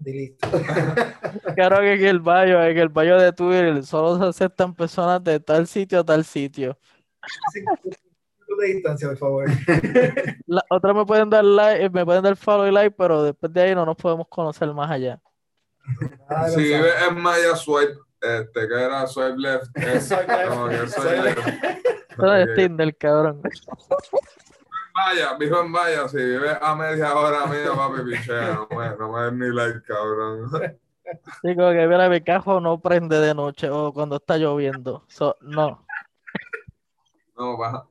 delete. 0.00 0.38
Claro 1.54 1.80
que 1.80 1.94
en 1.94 2.04
el 2.04 2.20
baño, 2.20 2.62
en 2.62 2.78
el 2.78 2.88
baño 2.88 3.18
de 3.18 3.32
Twitter, 3.32 3.84
solo 3.84 4.18
se 4.18 4.24
aceptan 4.24 4.74
personas 4.74 5.22
de 5.22 5.40
tal 5.40 5.66
sitio 5.66 6.00
a 6.00 6.04
tal 6.04 6.24
sitio. 6.24 6.78
Sí, 7.52 7.60
de 8.58 8.66
distancia, 8.66 9.08
por 9.08 9.18
favor. 9.18 9.46
La, 10.46 10.64
otras 10.70 10.94
me 10.94 11.04
pueden 11.04 11.30
dar 11.30 11.44
like, 11.44 11.84
eh, 11.84 11.90
me 11.90 12.04
pueden 12.04 12.22
dar 12.22 12.36
follow 12.36 12.66
y 12.66 12.72
like, 12.72 12.94
pero 12.96 13.22
después 13.22 13.52
de 13.52 13.60
ahí 13.60 13.74
no 13.74 13.84
nos 13.84 13.96
podemos 13.96 14.26
conocer 14.28 14.72
más 14.72 14.90
allá. 14.90 15.20
Si 15.98 16.04
mensaje. 16.04 16.56
vives 16.56 16.94
en 17.08 17.20
Maya 17.20 17.56
Swipe, 17.56 17.94
este, 18.20 18.68
que 18.68 18.74
era 18.74 19.06
Swipe 19.06 19.38
Left, 19.38 19.76
es, 19.76 20.08
Swipe 20.08 20.26
left. 20.26 20.48
como 20.48 20.68
que 20.68 20.76
Swipe 20.76 20.90
Swipe 20.90 21.22
left. 21.22 21.46
Left. 21.46 21.78
Eso 22.10 22.34
es. 22.34 22.54
Tinder, 22.56 22.96
cabrón. 22.96 23.42
Maya, 25.06 25.34
vivo 25.38 25.60
en 25.60 25.70
Maya, 25.70 26.08
si 26.08 26.16
vives 26.16 26.58
a 26.60 26.74
media 26.74 27.14
hora 27.16 27.46
mía, 27.46 27.70
papi, 27.76 28.02
pichea, 28.10 28.54
no 28.54 28.68
me, 28.76 28.96
no 28.96 29.12
me 29.12 29.20
des 29.22 29.32
ni 29.34 29.54
like, 29.54 29.82
cabrón. 29.82 30.50
Sí, 31.42 31.54
como 31.56 31.70
que 31.70 31.86
mira, 31.86 32.08
mi 32.08 32.20
cajo 32.20 32.60
no 32.60 32.80
prende 32.80 33.18
de 33.20 33.34
noche 33.34 33.70
o 33.70 33.92
cuando 33.92 34.16
está 34.16 34.36
lloviendo. 34.36 35.04
So, 35.08 35.36
no. 35.40 35.86
No, 37.36 37.56
va. 37.56 37.86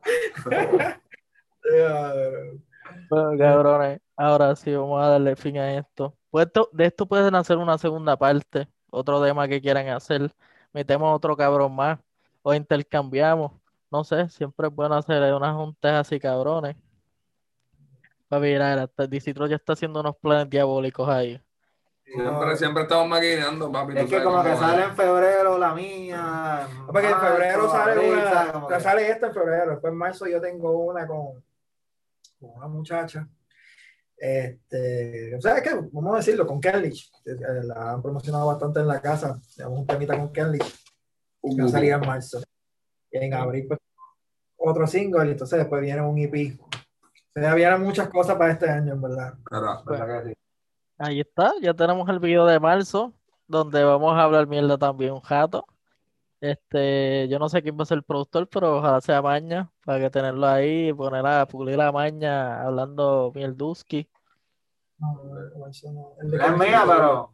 Bueno, 3.09 3.37
cabrones, 3.37 4.01
ahora 4.15 4.55
sí 4.55 4.75
vamos 4.75 5.01
a 5.03 5.07
darle 5.09 5.35
fin 5.35 5.57
a 5.57 5.73
esto. 5.77 6.13
Pues 6.29 6.47
esto- 6.47 6.69
de 6.73 6.85
esto 6.85 7.05
pueden 7.07 7.35
hacer 7.35 7.57
una 7.57 7.77
segunda 7.77 8.17
parte, 8.17 8.67
otro 8.91 9.23
tema 9.23 9.47
que 9.47 9.61
quieran 9.61 9.87
hacer. 9.89 10.31
Metemos 10.73 11.15
otro 11.15 11.35
cabrón 11.37 11.73
más 11.75 11.99
o 12.43 12.53
intercambiamos. 12.53 13.51
No 13.89 14.03
sé, 14.03 14.29
siempre 14.29 14.67
es 14.67 14.75
bueno 14.75 14.95
hacer 14.95 15.33
unas 15.33 15.55
juntas 15.55 15.93
así 15.93 16.19
cabrones. 16.19 16.75
Papi, 18.27 18.45
mira, 18.45 18.89
Dicitro 19.09 19.47
ya 19.47 19.55
está 19.55 19.73
haciendo 19.73 20.01
unos 20.01 20.17
planes 20.17 20.49
diabólicos 20.49 21.07
ahí. 21.07 21.41
Siempre, 22.03 22.57
siempre 22.57 22.83
estamos 22.83 23.07
maquinando, 23.07 23.69
papi. 23.69 23.97
Es 23.97 24.09
que 24.09 24.23
como 24.23 24.41
que 24.41 24.53
es. 24.53 24.59
sale 24.59 24.83
en 24.83 24.95
febrero 24.95 25.57
la 25.57 25.73
mía. 25.73 26.67
Porque 26.85 27.09
en 27.09 27.19
febrero 27.19 27.69
sale 27.69 28.11
una, 28.11 28.79
sale 28.79 29.09
esta 29.09 29.27
en 29.27 29.33
febrero, 29.33 29.71
después 29.71 29.91
en 29.91 29.97
marzo 29.97 30.25
yo 30.25 30.39
tengo 30.39 30.85
una 30.85 31.05
con, 31.05 31.43
con 32.39 32.49
una 32.55 32.67
muchacha. 32.67 33.27
Este, 34.17 35.35
o 35.35 35.41
sea, 35.41 35.57
es 35.57 35.63
que 35.63 35.75
vamos 35.91 36.13
a 36.13 36.17
decirlo, 36.17 36.47
con 36.47 36.61
Kelly, 36.61 36.91
la 37.25 37.91
han 37.91 38.01
promocionado 38.01 38.47
bastante 38.47 38.79
en 38.79 38.87
la 38.87 39.01
casa, 39.01 39.39
tenemos 39.55 39.79
un 39.79 39.85
temita 39.85 40.17
con 40.17 40.31
Kelly, 40.31 40.59
que 40.59 41.61
va 41.61 41.67
a 41.67 41.69
salir 41.69 41.91
en 41.91 41.99
marzo. 42.01 42.41
Y 43.11 43.17
en 43.17 43.33
abril, 43.33 43.65
pues, 43.67 43.79
otro 44.55 44.87
single, 44.87 45.27
y 45.27 45.31
entonces 45.31 45.59
después 45.59 45.81
viene 45.81 46.01
un 46.01 46.17
EP. 46.17 46.57
Vienen 47.55 47.83
muchas 47.83 48.07
cosas 48.09 48.35
para 48.35 48.51
este 48.53 48.67
año, 48.69 48.93
en 48.93 49.01
verdad. 49.01 49.33
Espera, 49.37 49.81
¿Verdad 49.85 50.23
que 50.23 50.29
sí? 50.29 50.35
Ahí 50.97 51.19
está, 51.19 51.53
ya 51.61 51.73
tenemos 51.75 52.09
el 52.09 52.19
video 52.19 52.45
de 52.45 52.59
marzo, 52.59 53.13
donde 53.47 53.83
vamos 53.83 54.17
a 54.17 54.23
hablar 54.23 54.47
mierda 54.47 54.77
también 54.77 55.13
un 55.13 55.21
jato. 55.21 55.65
Este, 56.41 57.27
yo 57.29 57.37
no 57.37 57.47
sé 57.49 57.61
quién 57.61 57.77
va 57.77 57.83
a 57.83 57.85
ser 57.85 57.97
el 57.97 58.03
productor, 58.03 58.47
pero 58.47 58.77
ojalá 58.77 59.01
sea 59.01 59.21
Maña, 59.21 59.69
para 59.85 59.99
que 59.99 60.09
tenerlo 60.09 60.47
ahí 60.47 60.89
y 60.89 60.93
poner 60.93 61.25
a 61.25 61.45
pulir 61.47 61.79
a 61.81 61.91
Maña 61.91 62.63
hablando 62.63 63.31
mierduski. 63.35 64.09
No, 64.97 65.21
no. 65.23 66.15
El 66.21 66.31
de 66.31 66.37
Es 66.37 66.57
mía, 66.57 66.83
yo- 66.85 66.91
pero. 66.91 67.31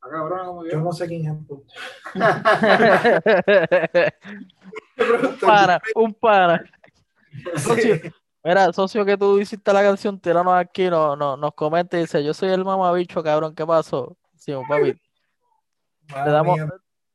Cabrón, 0.00 0.46
como 0.46 0.64
Yo 0.66 0.80
no 0.80 0.92
sé 0.92 1.08
quién 1.08 1.26
es 1.26 1.32
el 1.32 1.44
productor. 1.46 1.76
Un 5.32 5.38
pana, 5.40 5.80
un 5.96 6.14
pana. 6.14 6.64
Socio, 7.56 7.96
mira, 8.44 8.72
socio 8.72 9.04
que 9.04 9.16
tú 9.16 9.38
hiciste 9.38 9.72
la 9.72 9.82
canción, 9.82 10.20
tíranos 10.20 10.54
aquí, 10.54 10.88
no, 10.90 11.16
no, 11.16 11.36
nos 11.36 11.54
comenta 11.54 11.96
y 11.96 12.02
dice, 12.02 12.22
yo 12.22 12.34
soy 12.34 12.50
el 12.50 12.64
mamabicho, 12.64 13.22
cabrón, 13.22 13.54
¿qué 13.54 13.66
pasó? 13.66 14.16
Sí, 14.36 14.52
papi, 14.68 14.92
te 16.06 16.30
damos, 16.30 16.56
mía. 16.56 16.68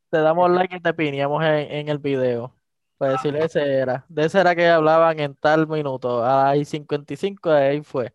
te 0.10 0.18
damos 0.18 0.50
like 0.52 0.76
y 0.76 0.80
te 0.82 0.94
pineamos 0.94 1.44
en, 1.44 1.72
en 1.72 1.90
el 1.90 2.00
video. 2.00 2.56
Para 3.00 3.14
decirle 3.14 3.46
ese 3.46 3.62
era. 3.62 4.06
De 4.10 4.26
ese 4.26 4.42
era 4.42 4.54
que 4.54 4.68
hablaban 4.68 5.18
en 5.22 5.34
tal 5.34 5.68
minuto. 5.68 6.22
A 6.22 6.54
las 6.54 6.68
55 6.68 7.50
de 7.50 7.64
ahí 7.64 7.82
fue. 7.82 8.14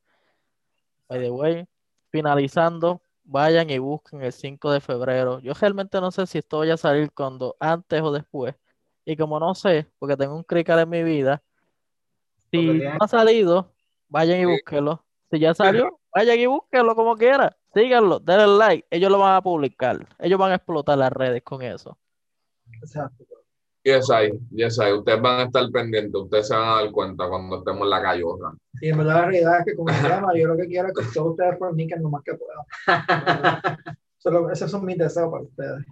By 1.09 1.21
the 1.21 1.31
way, 1.31 1.67
finalizando, 2.11 3.01
vayan 3.23 3.71
y 3.71 3.79
busquen 3.79 4.23
el 4.23 4.33
5 4.33 4.71
de 4.73 4.81
febrero. 4.83 5.41
Yo 5.41 5.55
realmente 5.55 6.01
no 6.03 6.11
sé 6.11 6.27
si 6.27 6.39
esto 6.39 6.59
vaya 6.59 6.75
a 6.75 6.77
salir 6.77 7.11
cuando, 7.13 7.57
antes 7.61 8.03
o 8.03 8.13
después. 8.13 8.55
Y 9.07 9.17
como 9.17 9.41
no 9.41 9.55
sé, 9.55 9.87
porque 9.99 10.19
tengo 10.19 10.37
un 10.37 10.45
crical 10.45 10.81
en 10.81 10.91
mi 10.91 11.03
vida, 11.03 11.43
si 12.61 12.79
no 12.79 12.97
ha 13.01 13.09
salido, 13.09 13.73
vayan 14.09 14.39
y 14.39 14.43
Sí. 14.43 14.47
búsquenlo. 14.47 15.05
Si 15.31 15.39
ya 15.39 15.55
salió, 15.55 15.99
vayan 16.15 16.39
y 16.39 16.47
búsquenlo 16.47 16.95
como 16.95 17.17
quiera. 17.17 17.57
Síganlo, 17.75 18.21
denle 18.21 18.47
like. 18.47 18.87
Ellos 18.91 19.11
lo 19.11 19.19
van 19.19 19.35
a 19.37 19.43
publicar. 19.43 20.07
Ellos 20.19 20.39
van 20.39 20.53
a 20.53 20.57
explotar 20.57 20.97
las 20.97 21.13
redes 21.13 21.43
con 21.43 21.63
eso. 21.63 21.99
Exacto. 22.81 23.25
Yes, 23.83 24.09
I, 24.09 24.33
yes, 24.51 24.79
I. 24.79 24.93
Ustedes 24.93 25.21
van 25.21 25.41
a 25.41 25.43
estar 25.45 25.71
pendientes, 25.71 26.15
ustedes 26.15 26.49
se 26.49 26.55
van 26.55 26.69
a 26.69 26.83
dar 26.83 26.91
cuenta 26.91 27.29
cuando 27.29 27.59
estemos 27.59 27.83
en 27.83 27.91
la 27.91 28.01
callosa. 28.01 28.55
Y 28.81 28.89
en 28.89 28.97
verdad 28.99 29.15
la 29.15 29.25
realidad 29.27 29.59
es 29.59 29.65
que 29.67 29.75
como 29.77 29.93
se 29.93 30.09
llama, 30.09 30.33
yo 30.35 30.47
lo 30.49 30.57
que 30.57 30.67
quiero 30.67 30.89
es 30.89 30.95
que 30.95 31.05
todos 31.13 31.33
ustedes 31.33 31.59
forniquen 31.59 32.03
lo 32.03 32.09
más 32.09 32.23
que 32.23 32.33
puedan. 32.35 33.77
Solo, 34.19 34.51
esos 34.51 34.71
son 34.71 34.87
mis 34.87 34.97
deseos 34.97 35.31
para 35.31 35.43
ustedes. 35.43 35.85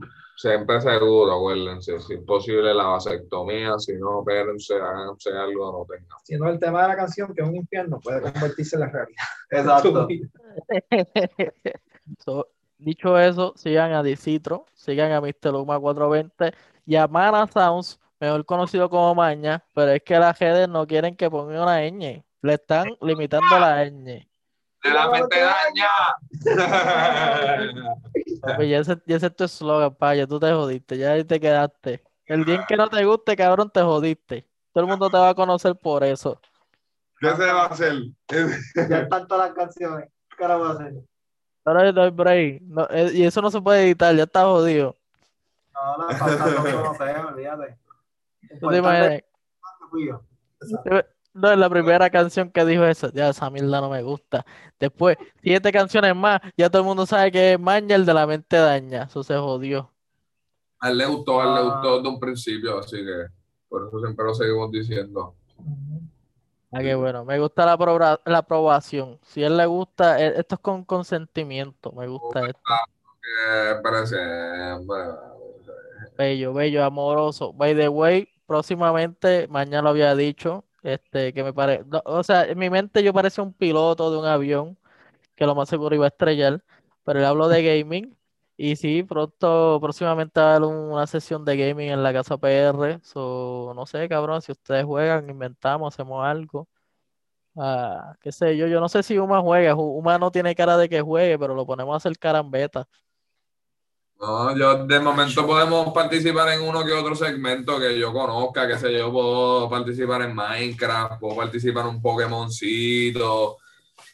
Siempre 0.43 0.81
seguro, 0.81 1.35
acuérdense. 1.35 2.01
Si 2.01 2.15
es 2.15 2.21
posible 2.23 2.75
la 2.75 2.83
vasectomía, 2.83 3.79
si 3.79 3.93
no, 3.93 4.23
espérense, 4.23 4.75
háganse 4.75 5.31
algo, 5.31 5.71
no 5.71 5.85
tengan. 5.85 6.19
Si 6.25 6.37
no, 6.37 6.49
el 6.49 6.59
tema 6.59 6.83
de 6.83 6.89
la 6.89 6.97
canción, 6.97 7.33
que 7.33 7.43
es 7.43 7.49
un 7.49 7.55
infierno, 7.55 8.01
puede 8.01 8.23
convertirse 8.23 8.75
en 8.75 8.81
la 8.81 8.89
realidad. 8.89 9.23
Exacto. 9.51 10.09
So, 12.19 12.49
dicho 12.77 13.17
eso, 13.17 13.53
sigan 13.55 13.93
a 13.93 14.03
Dicitro, 14.03 14.67
sigan 14.75 15.13
a 15.13 15.21
Mr. 15.21 15.53
Luma 15.53 15.79
420 15.79 16.53
y 16.87 16.97
a 16.97 17.07
Mana 17.07 17.47
Sounds, 17.47 18.01
mejor 18.19 18.45
conocido 18.45 18.91
como 18.91 19.15
Maña, 19.15 19.65
pero 19.73 19.93
es 19.93 20.03
que 20.03 20.19
las 20.19 20.37
redes 20.41 20.69
no 20.69 20.89
quieren 20.89 21.15
que 21.15 21.31
ponga 21.31 21.63
una 21.63 21.83
ñ. 21.83 22.25
Le 22.43 22.55
están 22.55 22.89
limitando 23.01 23.61
la 23.61 23.89
ñ. 23.89 24.27
¡De 24.83 24.91
la 24.91 25.11
mente 25.11 25.39
daña! 25.39 25.89
Papi, 28.43 28.69
ya 28.69 28.79
ese, 28.79 29.01
ya 29.07 29.17
ese 29.17 29.27
es 29.27 29.37
tu 29.37 29.45
eslogan, 29.45 29.95
paya, 29.95 30.27
tú 30.27 30.41
te 30.41 30.53
jodiste, 30.53 30.99
ya 30.99 31.13
ahí 31.13 31.25
te 31.25 31.39
quedaste. 31.39 32.03
El 32.27 32.45
día 32.45 32.57
en 32.57 32.65
que 32.65 32.77
no 32.77 32.89
te 32.89 33.05
guste, 33.05 33.37
cabrón, 33.37 33.71
te 33.71 33.81
jodiste. 33.81 34.45
Todo 34.73 34.85
el 34.85 34.91
mundo 34.91 35.09
te 35.09 35.19
va 35.19 35.29
a 35.29 35.35
conocer 35.35 35.77
por 35.77 36.03
eso. 36.03 36.41
¿Qué 37.21 37.31
se 37.31 37.53
va 37.53 37.63
a 37.63 37.67
hacer? 37.67 37.95
Ya 38.89 39.01
están 39.01 39.29
todas 39.29 39.49
las 39.49 39.57
canciones. 39.57 40.11
¿Qué 40.37 40.45
ahora 40.45 40.57
voy 40.57 40.69
a 40.69 40.73
hacer? 40.73 40.95
Ahora 41.65 41.93
no 41.93 42.03
hay 42.03 42.11
break. 42.11 42.63
No, 42.63 42.89
eh, 42.91 43.11
y 43.15 43.25
eso 43.25 43.41
no 43.41 43.51
se 43.51 43.61
puede 43.61 43.85
editar, 43.85 44.15
ya 44.17 44.25
está 44.25 44.45
jodido. 44.45 44.97
No, 45.73 46.07
pautas 46.19 46.41
no 46.41 46.83
conocemos, 46.83 47.33
olvídate. 47.33 47.79
¿Tú 48.61 48.69
te 48.69 48.77
imaginas? 48.79 49.23
No, 51.35 51.51
es 51.51 51.59
la 51.59 51.71
primera 51.71 52.11
canción 52.11 52.51
que 52.51 52.65
dijo 52.65 52.85
eso. 52.85 53.11
Ya, 53.13 53.31
esa 53.31 53.49
mierda 53.51 53.81
no 53.81 53.89
me 53.89 54.03
gusta. 54.03 54.45
Después, 54.79 55.17
siete 55.43 55.73
canciones 55.73 56.15
más. 56.15 56.41
Ya 56.57 56.69
todo 56.69 56.83
el 56.83 56.87
mundo 56.89 57.07
sabe 57.07 57.33
que 57.33 57.55
es 57.55 57.61
Maña 57.61 57.95
el 57.97 58.05
de 58.05 58.15
la 58.15 58.27
mente 58.27 58.57
daña. 58.57 59.05
Eso 59.05 59.23
se 59.23 59.37
jodió. 59.37 59.91
A 60.81 60.91
él 60.91 60.99
le 60.99 61.07
gustó, 61.07 61.41
a 61.41 61.45
él 61.45 61.55
le 61.55 61.61
Ah. 61.61 61.75
gustó 61.75 61.97
desde 61.97 62.09
un 62.09 62.21
principio, 62.21 62.79
así 62.79 62.97
que 62.97 63.27
por 63.69 63.87
eso 63.89 63.99
siempre 64.01 64.25
lo 64.27 64.35
seguimos 64.35 64.71
diciendo. 64.71 65.35
Ah, 66.73 66.81
qué 66.81 66.95
bueno. 66.95 67.25
Me 67.25 67.39
gusta 67.39 67.65
la, 67.67 68.21
la 68.27 68.39
aprobación. 68.39 69.19
Si 69.23 69.43
a 69.45 69.47
él 69.47 69.57
le 69.57 69.67
gusta, 69.67 70.21
eh, 70.21 70.35
esto 70.39 70.57
es 70.57 70.61
con 70.61 70.85
consentimiento. 70.85 71.93
Me 71.93 72.09
gusta 72.09 72.41
esto. 72.47 72.61
Eh, 73.49 73.75
parece, 73.83 74.17
bueno, 74.85 75.19
Bello, 76.19 76.53
bello, 76.53 76.85
amoroso. 76.85 77.53
By 77.53 77.75
the 77.75 77.89
way, 77.89 78.29
próximamente, 78.47 79.47
mañana 79.49 79.83
lo 79.83 79.89
había 79.91 80.15
dicho, 80.15 80.65
este, 80.83 81.33
que 81.33 81.45
me 81.45 81.53
parece, 81.53 81.85
o 82.05 82.23
sea, 82.23 82.45
en 82.45 82.59
mi 82.59 82.71
mente 82.71 83.03
yo 83.03 83.13
parecía 83.13 83.45
un 83.45 83.53
piloto 83.55 84.11
de 84.11 84.19
un 84.19 84.27
avión 84.27 84.79
que 85.37 85.47
lo 85.47 85.55
más 85.55 85.69
seguro 85.69 85.95
iba 85.97 86.07
a 86.07 86.09
estrellar, 86.09 86.65
pero 87.05 87.21
le 87.21 87.27
hablo 87.27 87.49
de 87.49 87.63
gaming 87.65 88.17
y 88.57 88.77
sí, 88.77 89.03
pronto, 89.05 89.79
próximamente 89.81 90.41
va 90.41 90.53
a 90.55 90.57
haber 90.57 90.69
un- 90.69 90.93
una 90.93 91.07
sesión 91.07 91.45
de 91.45 91.57
gaming 91.57 91.91
en 91.91 92.03
la 92.03 92.13
casa 92.13 92.39
PR, 92.39 93.01
so, 93.03 93.73
no 93.77 93.87
sé, 93.87 94.09
cabrón, 94.09 94.43
si 94.43 94.53
ustedes 94.53 94.85
juegan, 94.85 95.31
inventamos, 95.31 95.95
hacemos 95.95 96.25
algo. 96.27 96.69
Ah, 97.57 98.17
qué 98.23 98.33
sé 98.33 98.57
yo, 98.57 98.67
yo 98.67 98.81
no 98.81 98.89
sé 98.89 99.03
si 99.03 99.19
Uma 99.19 99.41
juega. 99.43 99.75
Ju- 99.75 99.99
Uma 99.99 100.19
no 100.19 100.31
tiene 100.31 100.55
cara 100.55 100.77
de 100.79 100.89
que 100.89 101.03
juegue, 101.03 101.39
pero 101.39 101.55
lo 101.55 101.67
ponemos 101.67 101.93
a 101.95 101.97
hacer 101.99 102.19
carambeta. 102.19 102.89
No, 104.23 104.57
yo 104.57 104.87
de 104.87 105.01
momento 105.01 105.45
podemos 105.45 105.93
participar 105.93 106.51
en 106.51 106.61
uno 106.61 106.85
que 106.85 106.93
otro 106.93 107.17
segmento 107.17 107.81
que 107.81 107.99
yo 107.99 108.13
conozca, 108.13 108.69
qué 108.69 108.79
sé 108.79 108.97
yo, 108.97 109.11
puedo 109.11 109.69
participar 109.69 110.23
en 110.23 110.33
Minecraft, 110.33 111.19
puedo 111.19 111.35
participar 111.39 111.87
en 111.87 111.97
un 111.97 112.03
Pokémoncito. 112.03 113.57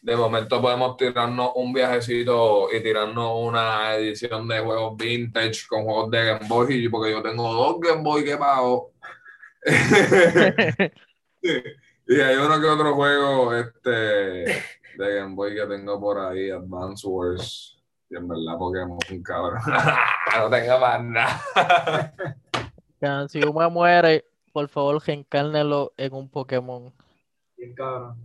De 0.00 0.16
momento 0.16 0.62
podemos 0.62 0.96
tirarnos 0.96 1.50
un 1.56 1.74
viajecito 1.74 2.68
y 2.74 2.82
tirarnos 2.82 3.32
una 3.36 3.96
edición 3.96 4.48
de 4.48 4.60
juegos 4.60 4.96
vintage 4.96 5.66
con 5.68 5.84
juegos 5.84 6.10
de 6.10 6.24
Game 6.24 6.48
Boy, 6.48 6.88
porque 6.88 7.10
yo 7.10 7.20
tengo 7.20 7.52
dos 7.52 7.78
Game 7.78 8.02
Boy 8.02 8.24
que 8.24 8.38
pago. 8.38 8.92
y 12.06 12.20
hay 12.20 12.36
uno 12.36 12.58
que 12.58 12.66
otro 12.66 12.94
juego 12.94 13.54
este, 13.54 13.90
de 13.90 15.14
Game 15.16 15.34
Boy 15.34 15.54
que 15.54 15.66
tengo 15.66 16.00
por 16.00 16.18
ahí, 16.18 16.48
Advance 16.48 17.06
Wars. 17.06 17.77
Y 18.10 18.16
en 18.16 18.26
verdad 18.28 18.58
Pokémon, 18.58 18.98
cabrón. 19.24 19.60
no 20.38 20.50
tengo 20.50 20.78
más 20.78 21.04
nada. 21.04 22.14
Si 23.28 23.40
Uma 23.44 23.68
muere, 23.68 24.24
por 24.52 24.68
favor, 24.68 25.00
reencárnelo 25.06 25.92
en 25.96 26.12
un 26.14 26.28
Pokémon. 26.28 26.92
Bien 27.56 27.72
cabrón. 27.74 28.16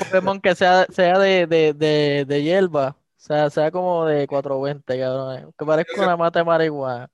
Pokémon 0.00 0.40
que 0.42 0.54
sea, 0.54 0.84
sea 0.90 1.18
de, 1.18 1.46
de, 1.46 1.72
de, 1.72 2.24
de 2.26 2.42
hierba. 2.42 2.88
O 2.90 3.20
sea, 3.20 3.48
sea 3.48 3.70
como 3.70 4.04
de 4.04 4.26
420, 4.26 5.00
cabrón. 5.00 5.54
Que 5.58 5.64
parezca 5.64 6.02
una 6.02 6.18
mata 6.18 6.40
de 6.40 6.44
marihuana. 6.44 7.10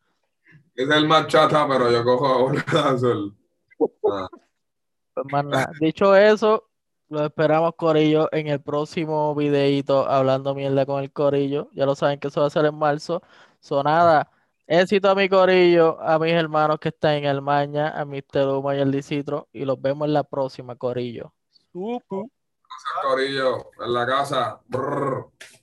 Es 0.74 0.90
el 0.90 1.06
más 1.06 1.28
chata, 1.28 1.64
pero 1.68 1.92
yo 1.92 2.02
cojo 2.02 2.46
un 2.46 2.58
azul. 2.58 3.36
Ah, 4.10 4.28
Pues 5.14 5.26
más 5.30 5.44
nada. 5.44 5.70
Dicho 5.78 6.16
eso, 6.16 6.64
lo 7.08 7.24
esperamos, 7.24 7.74
Corillo, 7.76 8.28
en 8.32 8.48
el 8.48 8.60
próximo 8.60 9.34
videito 9.34 10.08
hablando 10.08 10.54
mierda 10.54 10.86
con 10.86 11.02
el 11.02 11.12
Corillo. 11.12 11.70
Ya 11.72 11.86
lo 11.86 11.94
saben 11.94 12.18
que 12.18 12.28
eso 12.28 12.40
va 12.40 12.46
a 12.48 12.50
ser 12.50 12.64
en 12.66 12.76
marzo. 12.76 13.22
Sonada. 13.60 14.30
Éxito 14.66 15.10
a 15.10 15.14
mi 15.14 15.28
Corillo, 15.28 16.00
a 16.00 16.18
mis 16.18 16.32
hermanos 16.32 16.78
que 16.78 16.88
están 16.88 17.14
en 17.14 17.24
el 17.26 17.42
Maña, 17.42 17.90
a 17.90 18.04
Mr. 18.04 18.48
Uma 18.48 18.74
y 18.74 18.80
el 18.80 18.90
Dicitro. 18.90 19.48
Y 19.52 19.64
los 19.64 19.80
vemos 19.80 20.06
en 20.08 20.14
la 20.14 20.24
próxima, 20.24 20.76
Corillo. 20.76 21.32
Supu. 21.72 22.30
Corillo, 23.02 23.70
en 23.84 23.92
la 23.92 24.06
casa. 24.06 24.60
Brrr. 24.66 25.30